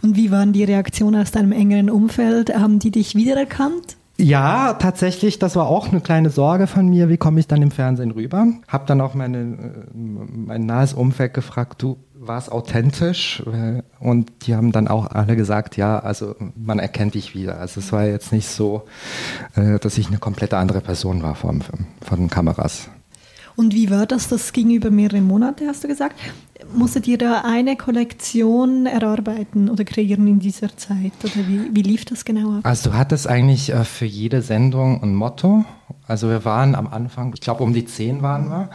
Und 0.00 0.16
wie 0.16 0.30
waren 0.30 0.52
die 0.52 0.64
Reaktionen 0.64 1.20
aus 1.20 1.32
deinem 1.32 1.52
engeren 1.52 1.90
Umfeld? 1.90 2.56
Haben 2.56 2.78
die 2.78 2.92
dich 2.92 3.14
wiedererkannt? 3.14 3.96
Ja, 4.18 4.74
tatsächlich, 4.74 5.38
das 5.40 5.56
war 5.56 5.66
auch 5.66 5.88
eine 5.88 6.00
kleine 6.00 6.30
Sorge 6.30 6.68
von 6.68 6.88
mir, 6.88 7.08
wie 7.08 7.16
komme 7.16 7.40
ich 7.40 7.48
dann 7.48 7.62
im 7.62 7.72
Fernsehen 7.72 8.12
rüber? 8.12 8.46
Hab 8.68 8.86
dann 8.86 9.00
auch 9.00 9.14
meine, 9.14 9.38
äh, 9.38 9.46
mein 9.94 10.66
nahes 10.66 10.92
Umfeld 10.92 11.34
gefragt, 11.34 11.82
du, 11.82 11.96
war 12.14 12.38
es 12.38 12.48
authentisch? 12.48 13.42
Und 13.98 14.30
die 14.46 14.54
haben 14.54 14.70
dann 14.70 14.86
auch 14.86 15.10
alle 15.10 15.34
gesagt, 15.34 15.76
ja, 15.76 15.98
also 15.98 16.36
man 16.54 16.78
erkennt 16.78 17.14
dich 17.14 17.34
wieder. 17.34 17.58
Also 17.58 17.80
es 17.80 17.90
war 17.90 18.04
jetzt 18.04 18.32
nicht 18.32 18.48
so, 18.48 18.84
äh, 19.56 19.80
dass 19.80 19.98
ich 19.98 20.06
eine 20.06 20.18
komplett 20.18 20.54
andere 20.54 20.82
Person 20.82 21.22
war 21.22 21.34
von, 21.34 21.64
von 22.00 22.18
den 22.18 22.30
Kameras. 22.30 22.90
Und 23.56 23.74
wie 23.74 23.90
war 23.90 24.06
das? 24.06 24.28
Das 24.28 24.52
ging 24.52 24.70
über 24.70 24.90
mehrere 24.90 25.20
Monate, 25.20 25.66
hast 25.66 25.84
du 25.84 25.88
gesagt. 25.88 26.16
Musstet 26.74 27.06
ihr 27.06 27.18
da 27.18 27.42
eine 27.44 27.76
Kollektion 27.76 28.86
erarbeiten 28.86 29.68
oder 29.68 29.84
kreieren 29.84 30.26
in 30.26 30.38
dieser 30.38 30.76
Zeit? 30.76 31.12
Oder 31.22 31.46
wie, 31.48 31.74
wie 31.74 31.82
lief 31.82 32.04
das 32.04 32.24
genau 32.24 32.58
ab? 32.58 32.60
Also 32.62 32.90
du 32.90 32.96
hattest 32.96 33.26
eigentlich 33.26 33.70
äh, 33.70 33.84
für 33.84 34.06
jede 34.06 34.42
Sendung 34.42 35.02
ein 35.02 35.14
Motto. 35.14 35.64
Also 36.06 36.28
wir 36.28 36.44
waren 36.44 36.74
am 36.74 36.86
Anfang, 36.86 37.32
ich 37.34 37.40
glaube 37.40 37.62
um 37.62 37.72
die 37.72 37.84
zehn 37.84 38.22
waren 38.22 38.48
wir. 38.48 38.70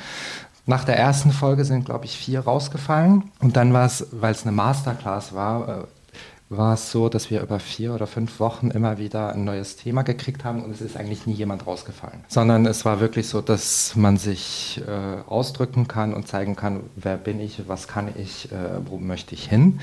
Nach 0.65 0.83
der 0.83 0.97
ersten 0.97 1.31
Folge 1.31 1.63
sind, 1.63 1.85
glaube 1.85 2.05
ich, 2.05 2.17
vier 2.17 2.41
rausgefallen. 2.41 3.31
Und 3.39 3.55
dann 3.55 3.71
war 3.71 3.85
es, 3.85 4.07
weil 4.11 4.33
es 4.33 4.43
eine 4.43 4.51
Masterclass 4.51 5.33
war, 5.33 5.69
äh, 5.69 5.83
war 6.49 6.75
es 6.75 6.91
so, 6.91 7.09
dass 7.09 7.29
wir 7.29 7.41
über 7.41 7.59
vier 7.59 7.93
oder 7.93 8.07
fünf 8.07 8.39
Wochen 8.39 8.71
immer 8.71 8.97
wieder 8.97 9.33
ein 9.33 9.43
neues 9.43 9.75
Thema 9.75 10.03
gekriegt 10.03 10.45
haben 10.45 10.63
und 10.63 10.71
es 10.71 10.81
ist 10.81 10.95
eigentlich 10.95 11.27
nie 11.27 11.33
jemand 11.33 11.67
rausgefallen. 11.67 12.23
Sondern 12.29 12.65
es 12.65 12.85
war 12.85 12.99
wirklich 12.99 13.27
so, 13.27 13.41
dass 13.41 13.95
man 13.95 14.17
sich 14.17 14.81
äh, 14.87 15.29
ausdrücken 15.29 15.87
kann 15.87 16.13
und 16.13 16.27
zeigen 16.27 16.55
kann, 16.55 16.81
wer 16.95 17.17
bin 17.17 17.39
ich, 17.41 17.67
was 17.67 17.87
kann 17.87 18.09
ich, 18.17 18.51
äh, 18.51 18.55
wo 18.85 18.97
möchte 18.97 19.35
ich 19.35 19.49
hin. 19.49 19.79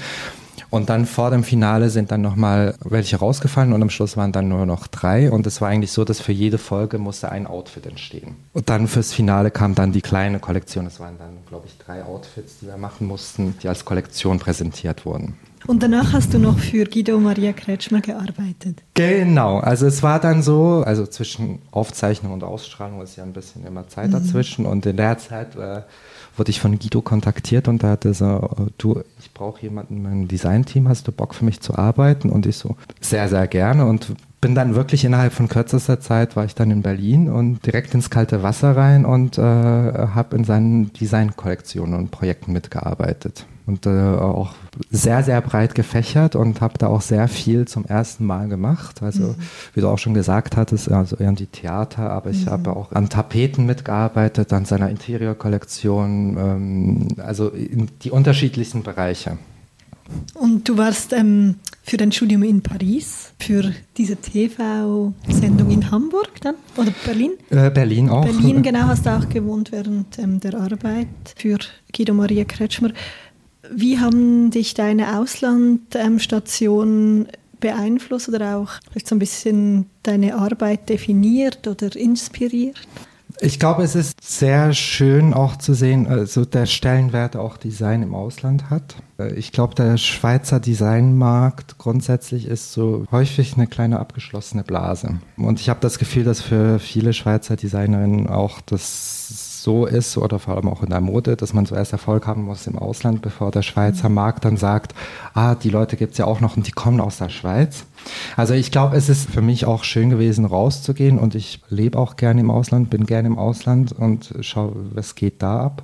Und 0.71 0.89
dann 0.89 1.05
vor 1.07 1.31
dem 1.31 1.45
Finale 1.45 1.91
sind 1.91 2.11
dann 2.11 2.23
nochmal 2.23 2.75
welche 2.83 3.17
rausgefallen 3.17 3.73
und 3.73 3.83
am 3.83 3.91
Schluss 3.91 4.17
waren 4.17 4.33
dann 4.33 4.49
nur 4.49 4.67
noch 4.67 4.87
drei. 4.87 5.31
Und 5.31 5.47
es 5.47 5.61
war 5.61 5.69
eigentlich 5.69 5.93
so, 5.93 6.05
dass 6.05 6.21
für 6.21 6.33
jede 6.33 6.59
Folge 6.59 6.99
musste 6.99 7.31
ein 7.31 7.47
Outfit 7.47 7.87
entstehen. 7.87 8.37
Und 8.53 8.71
dann 8.71 8.89
fürs 8.89 9.13
Finale 9.13 9.51
kam 9.51 9.75
dann 9.75 9.93
die 9.93 10.01
kleine 10.01 10.39
Kollektion. 10.39 10.87
Es 10.87 10.99
waren 10.99 11.19
dann, 11.19 11.39
glaube 11.49 11.67
ich, 11.67 11.77
drei 11.79 12.05
Outfits, 12.05 12.59
die 12.61 12.67
wir 12.67 12.77
machen 12.77 13.07
mussten, 13.07 13.57
die 13.63 13.69
als 13.69 13.85
Kollektion 13.85 14.39
präsentiert 14.39 15.05
wurden. 15.05 15.37
Und 15.67 15.83
danach 15.83 16.13
hast 16.13 16.35
du 16.35 16.39
noch 16.39 16.59
für 16.59 16.85
Guido 16.85 17.19
Maria 17.19 17.53
Kretschmer 17.53 18.01
gearbeitet. 18.01 18.83
Genau, 18.93 19.59
also 19.59 19.87
es 19.87 20.03
war 20.03 20.21
dann 20.21 20.43
so, 20.43 20.83
also 20.85 21.07
zwischen 21.07 21.61
Aufzeichnung 21.71 22.33
und 22.33 22.45
Ausstrahlung 22.45 23.01
ist 23.01 23.17
ja 23.17 23.25
ein 23.25 23.33
bisschen 23.33 23.67
immer 23.67 23.89
Zeit 23.89 24.09
mhm. 24.09 24.13
dazwischen 24.13 24.67
und 24.67 24.85
in 24.85 24.99
der 24.99 25.17
Zeit 25.17 25.57
äh, 25.57 25.83
wurde 26.37 26.51
ich 26.51 26.61
von 26.61 26.79
Guido 26.79 27.01
kontaktiert 27.01 27.69
und 27.69 27.83
da 27.83 27.91
hatte 27.91 28.13
so, 28.13 28.51
du, 28.77 29.01
ich 29.19 29.33
brauche 29.33 29.63
jemanden 29.63 29.97
in 29.97 30.03
meinem 30.03 30.29
Designteam, 30.29 30.89
hast 30.89 31.09
du 31.09 31.13
Bock 31.13 31.35
für 31.35 31.45
mich 31.45 31.61
zu 31.61 31.77
arbeiten? 31.77 32.29
Und 32.29 32.45
ich 32.45 32.57
so, 32.57 32.77
sehr, 33.01 33.29
sehr 33.29 33.47
gerne 33.47 33.87
und 33.87 34.15
bin 34.41 34.55
dann 34.55 34.75
wirklich 34.75 35.07
innerhalb 35.07 35.33
von 35.33 35.49
kürzester 35.49 36.01
Zeit 36.01 36.37
war 36.37 36.45
ich 36.45 36.55
dann 36.55 36.71
in 36.71 36.83
Berlin 36.83 37.31
und 37.31 37.65
direkt 37.65 37.95
ins 37.95 38.11
kalte 38.11 38.43
Wasser 38.43 38.77
rein 38.77 39.07
und 39.07 39.39
äh, 39.39 39.41
habe 39.41 40.37
in 40.37 40.45
seinen 40.45 40.93
Designkollektionen 40.93 41.95
und 41.95 42.11
Projekten 42.11 42.53
mitgearbeitet 42.53 43.47
und 43.67 43.87
äh, 43.87 43.91
auch 43.91 44.55
sehr, 44.91 45.23
sehr 45.23 45.41
breit 45.41 45.75
gefächert 45.75 46.37
und 46.37 46.61
habe 46.61 46.77
da 46.79 46.89
auch 46.89 47.01
sehr 47.01 47.29
viel 47.29 47.67
zum 47.67 47.85
ersten 47.85 48.27
Mal 48.27 48.49
gemacht. 48.49 49.03
Also, 49.03 49.29
mhm. 49.29 49.35
wie 49.75 49.81
du 49.81 49.89
auch 49.89 49.99
schon 49.99 50.15
gesagt 50.15 50.57
hattest, 50.57 50.91
also 50.91 51.17
irgendwie 51.19 51.47
Theater, 51.47 52.11
aber 52.11 52.31
ich 52.31 52.47
mhm. 52.47 52.51
habe 52.51 52.77
auch 52.77 52.93
an 52.93 53.09
Tapeten 53.09 53.65
mitgearbeitet, 53.65 54.53
an 54.53 54.65
seiner 54.65 54.91
Interiorkollektion, 54.91 56.37
ähm, 56.39 57.09
also 57.19 57.49
in 57.49 57.89
die 58.03 58.11
unterschiedlichsten 58.11 58.83
Bereiche. 58.83 59.39
Und 60.35 60.69
du 60.69 60.77
warst 60.77 61.13
ähm, 61.13 61.57
für 61.83 61.97
dein 61.97 62.13
Studium 62.13 62.43
in 62.43 62.63
Paris, 62.63 63.33
für 63.39 63.73
diese 63.97 64.17
TV-Sendung 64.17 65.71
in 65.71 65.91
Hamburg 65.91 66.41
dann 66.43 66.57
oder 66.77 66.93
Berlin? 67.05 67.33
Äh, 67.51 67.71
Berlin 67.71 68.11
auch. 68.11 68.25
Berlin, 68.25 68.63
genau, 68.63 68.83
hast 68.83 69.07
du 69.07 69.11
auch 69.11 69.29
gewohnt 69.29 69.73
während 69.73 70.19
ähm, 70.19 70.41
der 70.41 70.55
Arbeit 70.55 71.09
für 71.37 71.59
Guido 71.97 72.13
Maria 72.13 72.45
Kretschmer. 72.45 72.91
Wie 73.73 73.99
haben 73.99 74.51
dich 74.51 74.75
deine 74.75 75.19
Auslandstationen 75.19 77.29
beeinflusst 77.61 78.29
oder 78.29 78.59
auch 78.59 78.73
vielleicht 78.91 79.09
so 79.09 79.15
ein 79.15 79.21
bisschen 79.21 79.87
deine 80.03 80.35
Arbeit 80.37 80.89
definiert 80.89 81.67
oder 81.67 81.95
inspiriert? 81.97 82.77
Ich 83.41 83.59
glaube, 83.59 83.83
es 83.83 83.97
ist 83.97 84.19
sehr 84.23 84.73
schön 84.75 85.35
auch 85.35 85.57
zu 85.57 85.75
sehen, 85.75 86.07
also 86.07 86.45
der 86.45 86.67
Stellenwert 86.67 87.37
auch 87.37 87.57
Design 87.57 88.03
im 88.03 88.15
Ausland 88.15 88.71
hat. 88.71 88.95
Ich 89.35 89.51
glaube, 89.51 89.75
der 89.75 89.97
Schweizer 89.97 90.61
Designmarkt 90.61 91.79
grundsätzlich 91.79 92.47
ist 92.47 92.73
so 92.73 93.07
häufig 93.11 93.55
eine 93.55 93.67
kleine 93.67 93.99
abgeschlossene 93.99 94.63
Blase. 94.63 95.19
Und 95.37 95.61
ich 95.61 95.69
habe 95.69 95.81
das 95.81 95.99
Gefühl, 95.99 96.25
dass 96.25 96.43
für 96.43 96.79
viele 96.79 97.13
Schweizer 97.13 97.57
Designerinnen 97.57 98.29
auch 98.29 98.61
das 98.61 99.44
so 99.65 99.87
ist 99.87 100.19
oder 100.19 100.39
vor 100.39 100.55
allem 100.55 100.69
auch 100.69 100.83
in 100.83 100.91
der 100.91 101.01
Mode, 101.01 101.37
dass 101.37 101.55
man 101.55 101.65
zuerst 101.65 101.93
Erfolg 101.93 102.27
haben 102.27 102.45
muss 102.45 102.67
im 102.67 102.79
Ausland, 102.79 103.23
bevor 103.23 103.51
der 103.51 103.63
Schweizer. 103.63 104.11
Markt 104.11 104.45
dann 104.45 104.59
sagt, 104.59 104.95
ah, 105.33 105.55
die 105.55 105.71
Leute 105.71 105.97
gibt 105.97 106.13
es 106.13 106.19
ja 106.19 106.27
auch 106.27 106.41
noch 106.41 106.57
und 106.57 106.67
die 106.67 106.73
kommen 106.73 107.01
aus 107.01 107.17
der 107.17 107.31
Schweiz. 107.31 107.87
Also 108.37 108.55
ich 108.55 108.71
glaube, 108.71 108.97
es 108.97 109.09
ist 109.09 109.31
für 109.31 109.43
mich 109.43 109.65
auch 109.65 109.85
schön 109.85 110.11
gewesen, 110.11 110.45
rauszugehen 110.45 111.19
und 111.19 111.35
ich 111.35 111.61
lebe 111.69 111.99
auch 111.99 112.17
gerne 112.17 112.41
im 112.41 112.51
Ausland, 112.51 112.91
bin 112.91 113.07
gerne 113.07 113.29
im 113.29 113.39
Ausland 113.39 113.93
und 113.93 114.35
schaue, 114.41 114.75
was 114.93 115.15
geht 115.15 115.43
da 115.43 115.61
ab. 115.61 115.83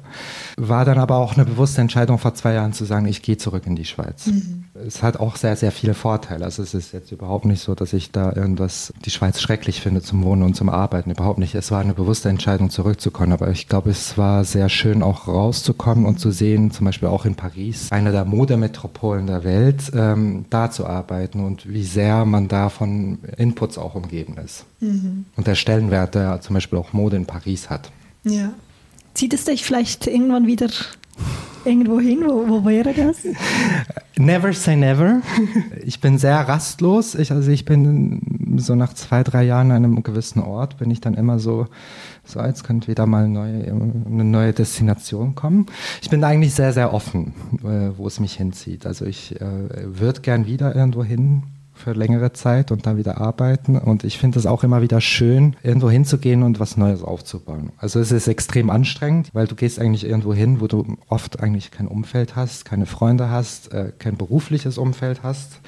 War 0.56 0.84
dann 0.84 0.98
aber 0.98 1.16
auch 1.16 1.34
eine 1.34 1.44
bewusste 1.44 1.80
Entscheidung 1.80 2.18
vor 2.18 2.34
zwei 2.34 2.54
Jahren 2.54 2.72
zu 2.72 2.84
sagen, 2.84 3.06
ich 3.06 3.22
gehe 3.22 3.36
zurück 3.36 3.64
in 3.66 3.76
die 3.76 3.84
Schweiz. 3.84 4.26
Mhm. 4.26 4.64
Es 4.86 5.02
hat 5.02 5.18
auch 5.18 5.36
sehr, 5.36 5.56
sehr 5.56 5.72
viele 5.72 5.94
Vorteile. 5.94 6.44
Also 6.44 6.62
es 6.62 6.74
ist 6.74 6.92
jetzt 6.92 7.12
überhaupt 7.12 7.44
nicht 7.44 7.60
so, 7.60 7.74
dass 7.74 7.92
ich 7.92 8.12
da 8.12 8.32
irgendwas, 8.32 8.92
die 9.04 9.10
Schweiz 9.10 9.40
schrecklich 9.40 9.80
finde 9.80 10.02
zum 10.02 10.24
Wohnen 10.24 10.42
und 10.42 10.54
zum 10.54 10.68
Arbeiten. 10.68 11.10
Überhaupt 11.10 11.38
nicht. 11.38 11.54
Es 11.54 11.70
war 11.70 11.80
eine 11.80 11.94
bewusste 11.94 12.28
Entscheidung, 12.28 12.70
zurückzukommen. 12.70 13.32
Aber 13.32 13.50
ich 13.50 13.68
glaube, 13.68 13.90
es 13.90 14.16
war 14.16 14.44
sehr 14.44 14.68
schön, 14.68 15.02
auch 15.02 15.28
rauszukommen 15.28 16.06
und 16.06 16.18
zu 16.18 16.30
sehen, 16.30 16.70
zum 16.70 16.86
Beispiel 16.86 17.08
auch 17.08 17.24
in 17.24 17.34
Paris, 17.34 17.92
einer 17.92 18.12
der 18.12 18.24
Modemetropolen 18.24 19.26
der 19.26 19.44
Welt, 19.44 19.90
ähm, 19.94 20.46
da 20.50 20.70
zu 20.70 20.86
arbeiten 20.86 21.44
und 21.44 21.68
wie 21.68 21.84
sehr 21.84 22.09
man 22.24 22.48
da 22.48 22.68
von 22.68 23.18
Inputs 23.36 23.78
auch 23.78 23.94
umgeben 23.94 24.36
ist. 24.44 24.64
Mhm. 24.80 25.24
Und 25.36 25.46
der 25.46 25.54
Stellenwert, 25.54 26.14
der 26.14 26.40
zum 26.40 26.54
Beispiel 26.54 26.78
auch 26.78 26.92
Mode 26.92 27.16
in 27.16 27.26
Paris 27.26 27.70
hat. 27.70 27.90
Ja. 28.24 28.52
Zieht 29.14 29.34
es 29.34 29.44
dich 29.44 29.64
vielleicht 29.64 30.06
irgendwann 30.06 30.46
wieder 30.46 30.68
irgendwo 31.64 32.00
hin? 32.00 32.20
Wo, 32.24 32.48
wo 32.48 32.64
wäre 32.64 32.92
das? 32.94 33.18
Never 34.16 34.52
say 34.52 34.76
never. 34.76 35.22
Ich 35.82 36.00
bin 36.00 36.18
sehr 36.18 36.36
rastlos. 36.36 37.14
Ich, 37.14 37.32
also 37.32 37.50
ich 37.50 37.64
bin 37.64 38.58
so 38.58 38.74
nach 38.74 38.92
zwei, 38.92 39.22
drei 39.22 39.44
Jahren 39.44 39.70
an 39.70 39.84
einem 39.84 40.02
gewissen 40.02 40.40
Ort, 40.40 40.76
bin 40.76 40.90
ich 40.90 41.00
dann 41.00 41.14
immer 41.14 41.38
so, 41.38 41.68
so 42.24 42.40
jetzt 42.40 42.64
könnte 42.64 42.88
wieder 42.88 43.06
mal 43.06 43.24
eine 43.24 43.32
neue, 43.32 43.72
eine 43.72 44.24
neue 44.24 44.52
Destination 44.52 45.34
kommen. 45.34 45.66
Ich 46.02 46.10
bin 46.10 46.22
eigentlich 46.22 46.52
sehr, 46.52 46.74
sehr 46.74 46.92
offen, 46.92 47.32
äh, 47.64 47.96
wo 47.96 48.06
es 48.06 48.20
mich 48.20 48.34
hinzieht. 48.34 48.84
Also 48.84 49.06
ich 49.06 49.40
äh, 49.40 49.46
würde 49.84 50.20
gern 50.20 50.44
wieder 50.44 50.76
irgendwo 50.76 51.02
hin 51.02 51.44
für 51.80 51.92
längere 51.92 52.32
Zeit 52.32 52.70
und 52.70 52.86
dann 52.86 52.96
wieder 52.96 53.20
arbeiten. 53.20 53.76
Und 53.76 54.04
ich 54.04 54.18
finde 54.18 54.38
es 54.38 54.46
auch 54.46 54.62
immer 54.62 54.82
wieder 54.82 55.00
schön, 55.00 55.56
irgendwo 55.62 55.90
hinzugehen 55.90 56.42
und 56.42 56.60
was 56.60 56.76
Neues 56.76 57.02
aufzubauen. 57.02 57.72
Also 57.78 57.98
es 57.98 58.12
ist 58.12 58.28
extrem 58.28 58.70
anstrengend, 58.70 59.30
weil 59.32 59.46
du 59.46 59.54
gehst 59.54 59.80
eigentlich 59.80 60.04
irgendwo 60.04 60.34
hin, 60.34 60.60
wo 60.60 60.66
du 60.66 60.96
oft 61.08 61.40
eigentlich 61.40 61.70
kein 61.70 61.88
Umfeld 61.88 62.36
hast, 62.36 62.64
keine 62.64 62.86
Freunde 62.86 63.30
hast, 63.30 63.72
äh, 63.72 63.92
kein 63.98 64.16
berufliches 64.16 64.78
Umfeld 64.78 65.22
hast. 65.22 65.60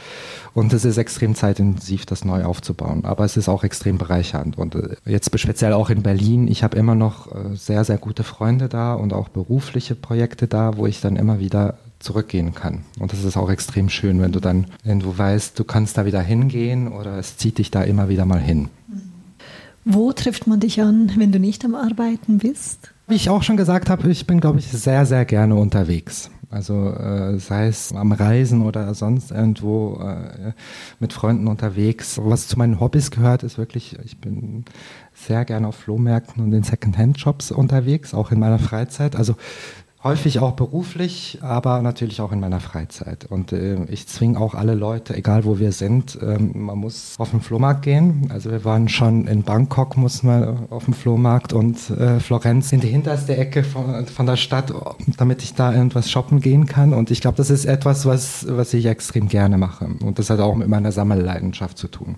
Und 0.55 0.73
es 0.75 0.85
ist 0.85 0.99
extrem 0.99 1.35
zeitintensiv, 1.35 2.05
das 2.05 2.25
neu 2.25 2.45
aufzubauen. 2.45 3.05
Aber 3.05 3.25
es 3.25 3.37
ist 3.37 3.49
auch 3.49 3.65
extrem 3.65 3.97
bereichernd. 3.97 4.59
Und 4.59 4.75
äh, 4.75 4.97
jetzt 5.07 5.37
speziell 5.39 5.73
auch 5.73 5.89
in 5.89 6.03
Berlin, 6.03 6.47
ich 6.47 6.63
habe 6.63 6.77
immer 6.77 6.95
noch 6.95 7.35
äh, 7.35 7.57
sehr, 7.57 7.85
sehr 7.85 7.99
gute 7.99 8.23
Freunde 8.23 8.69
da 8.69 8.95
und 8.95 9.13
auch 9.13 9.29
berufliche 9.29 9.95
Projekte 9.95 10.47
da, 10.47 10.77
wo 10.77 10.87
ich 10.87 11.01
dann 11.01 11.17
immer 11.17 11.39
wieder 11.41 11.79
zurückgehen 12.03 12.55
kann. 12.55 12.85
Und 12.99 13.13
das 13.13 13.25
ist 13.25 13.37
auch 13.37 13.51
extrem 13.51 13.89
schön, 13.89 14.21
wenn 14.21 14.33
du 14.33 14.41
dann, 14.41 14.67
wenn 14.85 15.01
du 15.01 15.17
weißt, 15.17 15.59
du 15.59 15.65
kannst 15.65 15.99
da 15.99 16.05
wieder 16.05 16.21
hingehen 16.21 16.89
oder 16.89 17.19
es 17.19 17.37
zieht 17.37 17.59
dich 17.59 17.71
da 17.71 17.83
immer 17.83 18.09
wieder 18.09 18.25
mal 18.25 18.41
hin. 18.41 18.69
Wo 19.85 20.13
trifft 20.13 20.47
man 20.47 20.61
dich 20.61 20.81
an, 20.81 21.13
wenn 21.17 21.33
du 21.33 21.41
nicht 21.41 21.65
am 21.65 21.75
Arbeiten 21.75 22.39
bist? 22.39 22.93
Wie 23.09 23.17
ich 23.17 23.29
auch 23.29 23.43
schon 23.43 23.57
gesagt 23.57 23.91
habe, 23.91 24.09
ich 24.11 24.27
bin, 24.27 24.41
glaube 24.41 24.61
ich, 24.61 24.69
sehr, 24.69 25.07
sehr 25.07 25.25
gerne 25.25 25.57
unterwegs. 25.57 26.31
Also 26.53 26.91
äh, 26.91 27.39
sei 27.39 27.67
es 27.69 27.93
am 27.93 28.13
Reisen 28.13 28.63
oder 28.63 28.93
sonst 28.93 29.31
irgendwo 29.31 29.99
äh, 30.03 30.53
mit 31.01 31.15
Freunden 31.15 31.49
unterwegs. 31.49 32.21
Was 32.23 32.47
zu 32.47 32.59
meinen 32.59 32.79
Hobbys 32.79 33.11
gehört, 33.11 33.43
ist 33.43 33.57
wirklich, 33.57 33.99
ich 34.05 34.19
bin 34.19 34.67
sehr 35.15 35.47
gerne 35.47 35.67
auf 35.67 35.77
Flohmärkten 35.77 36.45
und 36.45 36.53
in 36.53 36.63
Secondhand-Shops 36.63 37.53
unterwegs, 37.53 38.13
auch 38.13 38.33
in 38.33 38.39
meiner 38.39 38.59
Freizeit. 38.59 39.17
Also 39.17 39.35
Häufig 40.05 40.41
auch 40.41 40.55
beruflich, 40.55 41.39
aber 41.43 41.81
natürlich 41.81 42.21
auch 42.21 42.33
in 42.33 42.41
meiner 42.41 42.59
Freizeit. 42.59 43.27
Und 43.27 43.53
äh, 43.53 43.85
ich 43.85 44.09
zwinge 44.09 44.41
auch 44.41 44.55
alle 44.55 44.75
Leute, 44.75 45.15
egal 45.15 45.45
wo 45.45 45.61
wir 45.61 45.71
sind, 45.71 46.19
ähm, 46.21 46.51
man 46.55 46.77
muss 46.79 47.15
auf 47.19 47.31
den 47.31 47.41
Flohmarkt 47.41 47.83
gehen. 47.83 48.27
Also 48.31 48.51
wir 48.51 48.65
waren 48.65 48.89
schon 48.89 49.29
in 49.29 49.45
Bangkok, 49.45 49.97
mussten 49.97 50.27
wir 50.27 50.67
auf 50.71 50.87
dem 50.87 50.95
Flohmarkt 50.95 51.53
und 51.53 51.89
äh, 51.91 52.19
Florenz 52.19 52.73
in 52.73 52.81
die 52.81 52.89
hinterste 52.89 53.37
Ecke 53.37 53.63
von, 53.63 54.07
von 54.07 54.27
der 54.27 54.35
Stadt, 54.35 54.75
damit 55.19 55.45
ich 55.45 55.55
da 55.55 55.73
irgendwas 55.73 56.11
shoppen 56.11 56.41
gehen 56.41 56.67
kann. 56.67 56.95
Und 56.95 57.13
ich 57.13 57.21
glaube, 57.21 57.37
das 57.37 57.51
ist 57.51 57.65
etwas, 57.65 58.05
was, 58.05 58.45
was 58.49 58.75
ich 58.75 58.87
extrem 58.87 59.29
gerne 59.29 59.57
mache. 59.57 59.85
Und 59.85 60.19
das 60.19 60.31
hat 60.31 60.41
auch 60.41 60.57
mit 60.57 60.67
meiner 60.67 60.91
Sammelleidenschaft 60.91 61.79
zu 61.79 61.87
tun. 61.87 62.17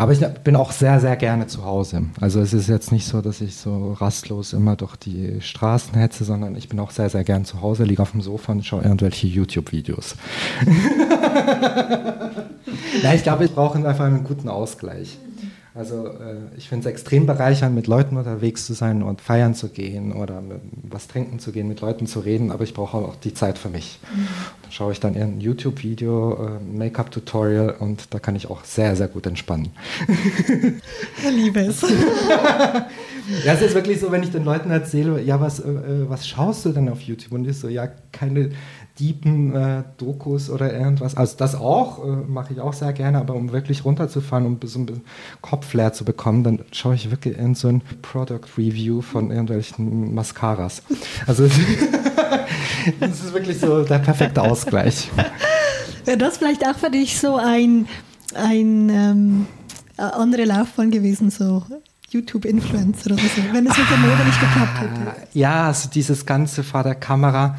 Aber 0.00 0.12
ich 0.12 0.20
bin 0.20 0.56
auch 0.56 0.72
sehr, 0.72 0.98
sehr 0.98 1.14
gerne 1.14 1.46
zu 1.46 1.62
Hause. 1.62 2.04
Also 2.22 2.40
es 2.40 2.54
ist 2.54 2.70
jetzt 2.70 2.90
nicht 2.90 3.06
so, 3.06 3.20
dass 3.20 3.42
ich 3.42 3.56
so 3.56 3.92
rastlos 3.92 4.54
immer 4.54 4.74
durch 4.74 4.96
die 4.96 5.42
Straßen 5.42 5.92
hetze, 5.92 6.24
sondern 6.24 6.56
ich 6.56 6.70
bin 6.70 6.80
auch 6.80 6.90
sehr, 6.90 7.10
sehr 7.10 7.22
gern 7.22 7.44
zu 7.44 7.60
Hause, 7.60 7.84
liege 7.84 8.00
auf 8.00 8.12
dem 8.12 8.22
Sofa 8.22 8.52
und 8.52 8.64
schaue 8.64 8.82
irgendwelche 8.82 9.26
YouTube-Videos. 9.26 10.16
Nein, 13.02 13.14
ich 13.14 13.22
glaube, 13.24 13.44
ich 13.44 13.52
brauche 13.52 13.76
einfach 13.86 14.06
einen 14.06 14.24
guten 14.24 14.48
Ausgleich. 14.48 15.18
Also 15.72 16.08
äh, 16.08 16.36
ich 16.56 16.68
finde 16.68 16.88
es 16.88 16.92
extrem 16.92 17.26
bereichernd, 17.26 17.76
mit 17.76 17.86
Leuten 17.86 18.16
unterwegs 18.16 18.66
zu 18.66 18.72
sein 18.72 19.04
und 19.04 19.20
feiern 19.20 19.54
zu 19.54 19.68
gehen 19.68 20.12
oder 20.12 20.42
was 20.82 21.06
trinken 21.06 21.38
zu 21.38 21.52
gehen, 21.52 21.68
mit 21.68 21.80
Leuten 21.80 22.08
zu 22.08 22.18
reden, 22.20 22.50
aber 22.50 22.64
ich 22.64 22.74
brauche 22.74 22.96
auch 22.96 23.14
die 23.14 23.34
Zeit 23.34 23.56
für 23.56 23.68
mich. 23.68 24.00
Mhm. 24.12 24.26
Dann 24.62 24.72
schaue 24.72 24.90
ich 24.92 24.98
dann 24.98 25.14
ein 25.14 25.40
YouTube-Video, 25.40 26.44
äh, 26.44 26.76
Make-up-Tutorial 26.76 27.76
und 27.78 28.12
da 28.12 28.18
kann 28.18 28.34
ich 28.34 28.50
auch 28.50 28.64
sehr, 28.64 28.96
sehr 28.96 29.06
gut 29.06 29.26
entspannen. 29.26 29.68
Liebe 31.30 31.60
es. 31.60 31.82
ja, 33.44 33.52
es 33.54 33.62
ist 33.62 33.74
wirklich 33.74 34.00
so, 34.00 34.10
wenn 34.10 34.24
ich 34.24 34.32
den 34.32 34.44
Leuten 34.44 34.72
erzähle, 34.72 35.22
ja, 35.22 35.40
was, 35.40 35.60
äh, 35.60 35.70
äh 35.70 36.08
was 36.08 36.26
schaust 36.26 36.64
du 36.64 36.70
denn 36.70 36.88
auf 36.88 37.00
YouTube? 37.00 37.32
Und 37.32 37.46
ich 37.46 37.56
so, 37.56 37.68
ja, 37.68 37.88
keine 38.10 38.50
Diepen, 38.98 39.54
äh, 39.54 39.82
Dokus 39.96 40.50
oder 40.50 40.72
irgendwas. 40.72 41.16
Also 41.16 41.36
das 41.36 41.54
auch, 41.54 42.04
äh, 42.04 42.08
mache 42.08 42.52
ich 42.52 42.60
auch 42.60 42.72
sehr 42.72 42.92
gerne, 42.92 43.18
aber 43.18 43.34
um 43.34 43.52
wirklich 43.52 43.84
runterzufahren, 43.84 44.46
um 44.46 44.58
so 44.64 44.78
ein 44.78 44.86
bisschen 44.86 45.02
Kopf 45.40 45.72
leer 45.74 45.92
zu 45.92 46.04
bekommen, 46.04 46.44
dann 46.44 46.60
schaue 46.72 46.94
ich 46.94 47.10
wirklich 47.10 47.38
in 47.38 47.54
so 47.54 47.68
ein 47.68 47.82
Product 48.02 48.40
Review 48.58 49.00
von 49.00 49.30
irgendwelchen 49.30 50.14
Mascaras. 50.14 50.82
Also 51.26 51.48
das 53.00 53.10
ist 53.10 53.32
wirklich 53.32 53.58
so 53.58 53.84
der 53.84 53.98
perfekte 53.98 54.42
Ausgleich. 54.42 55.10
Wäre 56.04 56.18
das 56.18 56.38
vielleicht 56.38 56.66
auch 56.66 56.76
für 56.76 56.90
dich 56.90 57.18
so 57.18 57.36
ein, 57.36 57.86
ein 58.34 58.88
ähm, 58.88 59.46
andere 59.96 60.44
Laufbahn 60.44 60.90
gewesen, 60.90 61.30
so 61.30 61.62
YouTube-Influencer 62.10 63.12
oder 63.12 63.22
so, 63.22 63.42
wenn 63.52 63.66
es 63.66 63.78
mit 63.78 63.90
der 63.90 63.96
Mode 63.98 64.24
nicht 64.24 64.40
geklappt 64.40 64.80
hätte? 64.80 65.28
Ja, 65.38 65.68
also 65.68 65.88
dieses 65.88 66.26
ganze 66.26 66.64
vor 66.64 66.82
der 66.82 66.96
Kamera 66.96 67.56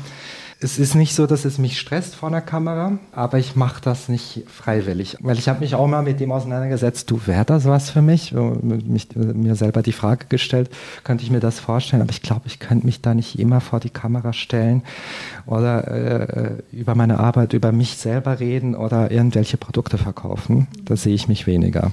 es 0.63 0.77
ist 0.77 0.93
nicht 0.93 1.15
so, 1.15 1.25
dass 1.25 1.43
es 1.43 1.57
mich 1.57 1.79
stresst 1.79 2.13
vor 2.15 2.29
einer 2.29 2.41
Kamera, 2.41 2.99
aber 3.11 3.39
ich 3.39 3.55
mache 3.55 3.81
das 3.81 4.09
nicht 4.09 4.43
freiwillig. 4.47 5.17
Weil 5.19 5.39
ich 5.39 5.49
habe 5.49 5.61
mich 5.61 5.73
auch 5.73 5.87
mal 5.87 6.03
mit 6.03 6.19
dem 6.19 6.31
auseinandergesetzt, 6.31 7.09
du, 7.09 7.19
wäre 7.25 7.45
das 7.45 7.65
was 7.65 7.89
für 7.89 8.03
mich? 8.03 8.31
mich? 8.61 9.07
Mir 9.15 9.55
selber 9.55 9.81
die 9.81 9.91
Frage 9.91 10.27
gestellt, 10.29 10.69
könnte 11.03 11.23
ich 11.23 11.31
mir 11.31 11.39
das 11.39 11.59
vorstellen? 11.59 12.03
Aber 12.03 12.11
ich 12.11 12.21
glaube, 12.21 12.43
ich 12.45 12.59
könnte 12.59 12.85
mich 12.85 13.01
da 13.01 13.15
nicht 13.15 13.39
immer 13.39 13.59
vor 13.59 13.79
die 13.79 13.89
Kamera 13.89 14.33
stellen 14.33 14.83
oder 15.47 15.87
äh, 15.87 16.51
über 16.71 16.93
meine 16.93 17.19
Arbeit, 17.19 17.53
über 17.53 17.71
mich 17.71 17.97
selber 17.97 18.39
reden 18.39 18.75
oder 18.75 19.09
irgendwelche 19.09 19.57
Produkte 19.57 19.97
verkaufen. 19.97 20.67
Da 20.85 20.95
sehe 20.95 21.15
ich 21.15 21.27
mich 21.27 21.47
weniger. 21.47 21.91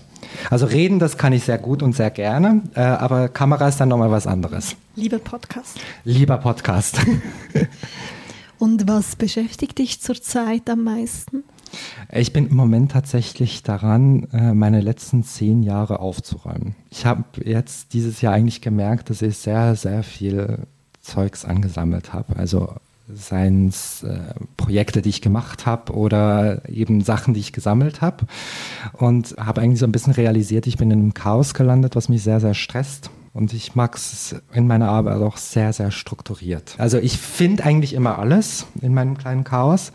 Also 0.50 0.66
reden, 0.66 0.98
das 0.98 1.16
kann 1.16 1.32
ich 1.32 1.44
sehr 1.44 1.58
gut 1.58 1.82
und 1.82 1.96
sehr 1.96 2.10
gerne, 2.10 2.60
äh, 2.74 2.80
aber 2.80 3.28
Kamera 3.28 3.66
ist 3.68 3.80
dann 3.80 3.88
nochmal 3.88 4.10
was 4.10 4.26
anderes. 4.26 4.76
Lieber 4.94 5.18
Podcast. 5.18 5.80
Lieber 6.04 6.36
Podcast. 6.36 6.98
Und 8.58 8.88
was 8.88 9.16
beschäftigt 9.16 9.78
dich 9.78 10.00
zurzeit 10.00 10.68
am 10.68 10.84
meisten? 10.84 11.44
Ich 12.12 12.32
bin 12.32 12.48
im 12.48 12.56
Moment 12.56 12.92
tatsächlich 12.92 13.62
daran, 13.62 14.24
äh, 14.32 14.54
meine 14.54 14.80
letzten 14.80 15.22
zehn 15.22 15.62
Jahre 15.62 16.00
aufzuräumen. 16.00 16.74
Ich 16.90 17.04
habe 17.04 17.24
jetzt 17.44 17.92
dieses 17.92 18.20
Jahr 18.20 18.32
eigentlich 18.34 18.62
gemerkt, 18.62 19.10
dass 19.10 19.22
ich 19.22 19.36
sehr, 19.36 19.76
sehr 19.76 20.02
viel 20.02 20.66
Zeugs 21.00 21.44
angesammelt 21.44 22.12
habe. 22.12 22.36
Also 22.36 22.74
seien 23.12 23.68
es 23.68 24.02
äh, 24.02 24.18
Projekte, 24.56 25.02
die 25.02 25.08
ich 25.08 25.22
gemacht 25.22 25.66
habe 25.66 25.94
oder 25.94 26.68
eben 26.68 27.00
Sachen, 27.02 27.34
die 27.34 27.40
ich 27.40 27.52
gesammelt 27.52 28.00
habe. 28.00 28.26
Und 28.92 29.34
habe 29.38 29.60
eigentlich 29.60 29.80
so 29.80 29.86
ein 29.86 29.92
bisschen 29.92 30.12
realisiert, 30.12 30.66
ich 30.66 30.76
bin 30.76 30.90
in 30.90 31.00
einem 31.00 31.14
Chaos 31.14 31.54
gelandet, 31.54 31.96
was 31.96 32.08
mich 32.08 32.22
sehr, 32.22 32.40
sehr 32.40 32.54
stresst. 32.54 33.10
Und 33.32 33.52
ich 33.52 33.74
mag 33.74 33.94
es 33.96 34.34
in 34.52 34.66
meiner 34.66 34.88
Arbeit 34.88 35.20
auch 35.22 35.36
sehr, 35.36 35.72
sehr 35.72 35.90
strukturiert. 35.90 36.74
Also 36.78 36.98
ich 36.98 37.18
finde 37.18 37.64
eigentlich 37.64 37.92
immer 37.92 38.18
alles 38.18 38.66
in 38.80 38.94
meinem 38.94 39.16
kleinen 39.16 39.44
Chaos, 39.44 39.92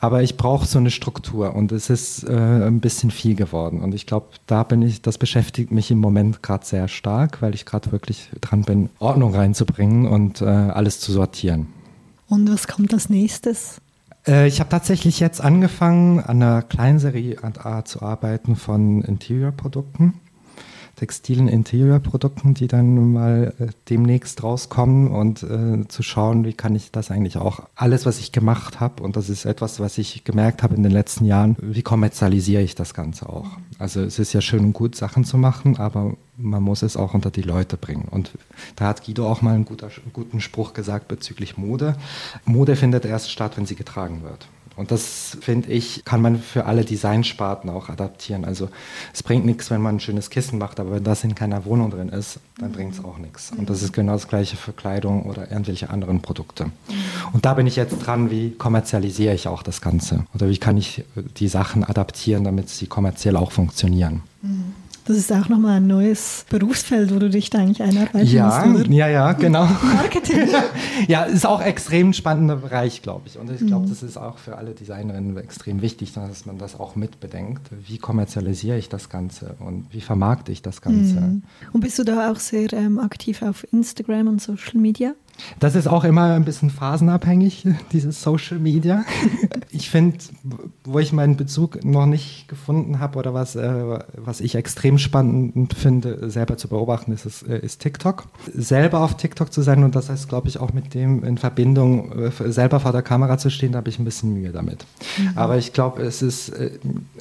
aber 0.00 0.22
ich 0.22 0.36
brauche 0.36 0.66
so 0.66 0.78
eine 0.78 0.90
Struktur 0.90 1.54
und 1.54 1.72
es 1.72 1.90
ist 1.90 2.24
äh, 2.24 2.32
ein 2.32 2.80
bisschen 2.80 3.10
viel 3.10 3.34
geworden. 3.34 3.80
Und 3.80 3.94
ich 3.94 4.06
glaube, 4.06 4.26
da 4.46 4.62
bin 4.62 4.82
ich, 4.82 5.02
das 5.02 5.18
beschäftigt 5.18 5.72
mich 5.72 5.90
im 5.90 5.98
Moment 5.98 6.42
gerade 6.42 6.64
sehr 6.64 6.88
stark, 6.88 7.42
weil 7.42 7.54
ich 7.54 7.64
gerade 7.64 7.90
wirklich 7.90 8.30
dran 8.40 8.62
bin, 8.62 8.90
Ordnung 8.98 9.34
reinzubringen 9.34 10.06
und 10.06 10.40
äh, 10.40 10.44
alles 10.44 11.00
zu 11.00 11.12
sortieren. 11.12 11.66
Und 12.28 12.50
was 12.50 12.66
kommt 12.68 12.92
als 12.92 13.08
nächstes? 13.08 13.80
Äh, 14.26 14.46
ich 14.46 14.60
habe 14.60 14.70
tatsächlich 14.70 15.20
jetzt 15.20 15.40
angefangen, 15.40 16.20
an 16.20 16.42
einer 16.42 16.62
Kleinserie 16.62 17.36
zu 17.84 18.02
arbeiten 18.02 18.56
von 18.56 19.02
Interior-Produkten 19.02 20.14
textilen 20.96 21.48
Interiorprodukten, 21.48 22.54
die 22.54 22.68
dann 22.68 23.12
mal 23.12 23.54
äh, 23.58 23.66
demnächst 23.88 24.42
rauskommen 24.42 25.08
und 25.08 25.42
äh, 25.42 25.86
zu 25.88 26.02
schauen, 26.02 26.44
wie 26.44 26.52
kann 26.52 26.74
ich 26.74 26.90
das 26.90 27.10
eigentlich 27.10 27.36
auch 27.36 27.60
alles, 27.74 28.06
was 28.06 28.18
ich 28.18 28.32
gemacht 28.32 28.80
habe 28.80 29.02
und 29.02 29.16
das 29.16 29.28
ist 29.28 29.44
etwas, 29.44 29.80
was 29.80 29.98
ich 29.98 30.24
gemerkt 30.24 30.62
habe 30.62 30.74
in 30.74 30.82
den 30.82 30.92
letzten 30.92 31.24
Jahren, 31.24 31.56
wie 31.60 31.82
kommerzialisiere 31.82 32.62
ich 32.62 32.74
das 32.74 32.94
Ganze 32.94 33.28
auch? 33.28 33.46
Also 33.78 34.02
es 34.02 34.18
ist 34.18 34.32
ja 34.32 34.40
schön 34.40 34.64
und 34.64 34.72
gut, 34.72 34.94
Sachen 34.94 35.24
zu 35.24 35.36
machen, 35.38 35.76
aber 35.76 36.14
man 36.36 36.62
muss 36.62 36.82
es 36.82 36.96
auch 36.96 37.14
unter 37.14 37.30
die 37.30 37.42
Leute 37.42 37.76
bringen. 37.76 38.08
Und 38.10 38.32
da 38.76 38.86
hat 38.86 39.04
Guido 39.04 39.28
auch 39.28 39.42
mal 39.42 39.54
einen, 39.54 39.64
guter, 39.64 39.86
einen 39.86 40.12
guten 40.12 40.40
Spruch 40.40 40.74
gesagt 40.74 41.08
bezüglich 41.08 41.56
Mode. 41.56 41.96
Mode 42.44 42.76
findet 42.76 43.04
erst 43.04 43.30
statt, 43.30 43.56
wenn 43.56 43.66
sie 43.66 43.76
getragen 43.76 44.22
wird. 44.22 44.48
Und 44.76 44.90
das, 44.90 45.36
finde 45.40 45.70
ich, 45.70 46.04
kann 46.04 46.20
man 46.20 46.40
für 46.40 46.66
alle 46.66 46.84
Designsparten 46.84 47.70
auch 47.70 47.88
adaptieren. 47.88 48.44
Also 48.44 48.68
es 49.12 49.22
bringt 49.22 49.46
nichts, 49.46 49.70
wenn 49.70 49.80
man 49.80 49.96
ein 49.96 50.00
schönes 50.00 50.30
Kissen 50.30 50.58
macht, 50.58 50.80
aber 50.80 50.92
wenn 50.92 51.04
das 51.04 51.24
in 51.24 51.34
keiner 51.34 51.64
Wohnung 51.64 51.90
drin 51.90 52.08
ist, 52.08 52.38
dann 52.58 52.72
bringt 52.72 52.94
es 52.94 53.04
auch 53.04 53.18
nichts. 53.18 53.52
Und 53.56 53.70
das 53.70 53.82
ist 53.82 53.92
genau 53.92 54.12
das 54.12 54.28
gleiche 54.28 54.56
für 54.56 54.72
Kleidung 54.72 55.24
oder 55.24 55.50
irgendwelche 55.50 55.90
anderen 55.90 56.22
Produkte. 56.22 56.70
Und 57.32 57.44
da 57.44 57.54
bin 57.54 57.66
ich 57.66 57.76
jetzt 57.76 57.98
dran, 57.98 58.30
wie 58.30 58.50
kommerzialisiere 58.50 59.34
ich 59.34 59.48
auch 59.48 59.62
das 59.62 59.80
Ganze? 59.80 60.26
Oder 60.34 60.48
wie 60.48 60.58
kann 60.58 60.76
ich 60.76 61.04
die 61.36 61.48
Sachen 61.48 61.84
adaptieren, 61.84 62.44
damit 62.44 62.68
sie 62.68 62.86
kommerziell 62.86 63.36
auch 63.36 63.52
funktionieren? 63.52 64.22
Mhm. 64.42 64.74
Das 65.06 65.18
ist 65.18 65.30
auch 65.32 65.48
nochmal 65.50 65.76
ein 65.76 65.86
neues 65.86 66.46
Berufsfeld, 66.48 67.14
wo 67.14 67.18
du 67.18 67.28
dich 67.28 67.50
da 67.50 67.58
eigentlich 67.58 67.82
einarbeiten 67.82 68.26
ja, 68.26 68.64
musst? 68.64 68.86
Ja, 68.86 69.08
ja, 69.08 69.32
genau. 69.32 69.68
Marketing. 69.82 70.48
ja, 71.08 71.24
ist 71.24 71.46
auch 71.46 71.60
extrem 71.60 72.14
spannender 72.14 72.56
Bereich, 72.56 73.02
glaube 73.02 73.22
ich. 73.26 73.38
Und 73.38 73.50
ich 73.50 73.66
glaube, 73.66 73.86
mhm. 73.86 73.90
das 73.90 74.02
ist 74.02 74.16
auch 74.16 74.38
für 74.38 74.56
alle 74.56 74.72
Designerinnen 74.72 75.36
extrem 75.36 75.82
wichtig, 75.82 76.14
dass 76.14 76.46
man 76.46 76.56
das 76.56 76.80
auch 76.80 76.96
mitbedenkt. 76.96 77.68
Wie 77.86 77.98
kommerzialisiere 77.98 78.78
ich 78.78 78.88
das 78.88 79.10
Ganze 79.10 79.56
und 79.58 79.86
wie 79.90 80.00
vermarkte 80.00 80.52
ich 80.52 80.62
das 80.62 80.80
Ganze? 80.80 81.20
Mhm. 81.20 81.42
Und 81.72 81.80
bist 81.82 81.98
du 81.98 82.04
da 82.04 82.30
auch 82.30 82.38
sehr 82.38 82.72
ähm, 82.72 82.98
aktiv 82.98 83.42
auf 83.42 83.66
Instagram 83.72 84.28
und 84.28 84.40
Social 84.40 84.80
Media? 84.80 85.14
Das 85.58 85.74
ist 85.74 85.86
auch 85.86 86.04
immer 86.04 86.34
ein 86.34 86.44
bisschen 86.44 86.70
phasenabhängig, 86.70 87.66
dieses 87.92 88.22
Social 88.22 88.58
Media. 88.58 89.04
Ich 89.70 89.90
finde, 89.90 90.18
wo 90.84 91.00
ich 91.00 91.12
meinen 91.12 91.36
Bezug 91.36 91.84
noch 91.84 92.06
nicht 92.06 92.46
gefunden 92.46 93.00
habe 93.00 93.18
oder 93.18 93.34
was, 93.34 93.56
äh, 93.56 93.98
was 94.16 94.40
ich 94.40 94.54
extrem 94.54 94.98
spannend 94.98 95.74
finde, 95.74 96.30
selber 96.30 96.56
zu 96.56 96.68
beobachten, 96.68 97.10
ist, 97.10 97.26
ist, 97.26 97.42
äh, 97.42 97.58
ist 97.58 97.80
TikTok. 97.80 98.26
Selber 98.54 99.00
auf 99.00 99.16
TikTok 99.16 99.52
zu 99.52 99.62
sein 99.62 99.82
und 99.82 99.96
das 99.96 100.10
heißt, 100.10 100.28
glaube 100.28 100.46
ich, 100.46 100.60
auch 100.60 100.72
mit 100.72 100.94
dem 100.94 101.24
in 101.24 101.38
Verbindung, 101.38 102.12
äh, 102.12 102.52
selber 102.52 102.78
vor 102.78 102.92
der 102.92 103.02
Kamera 103.02 103.36
zu 103.36 103.50
stehen, 103.50 103.72
da 103.72 103.78
habe 103.78 103.88
ich 103.88 103.98
ein 103.98 104.04
bisschen 104.04 104.32
Mühe 104.32 104.52
damit. 104.52 104.86
Mhm. 105.18 105.30
Aber 105.34 105.58
ich 105.58 105.72
glaube, 105.72 106.02
es 106.02 106.22
ist 106.22 106.50
äh, 106.50 106.70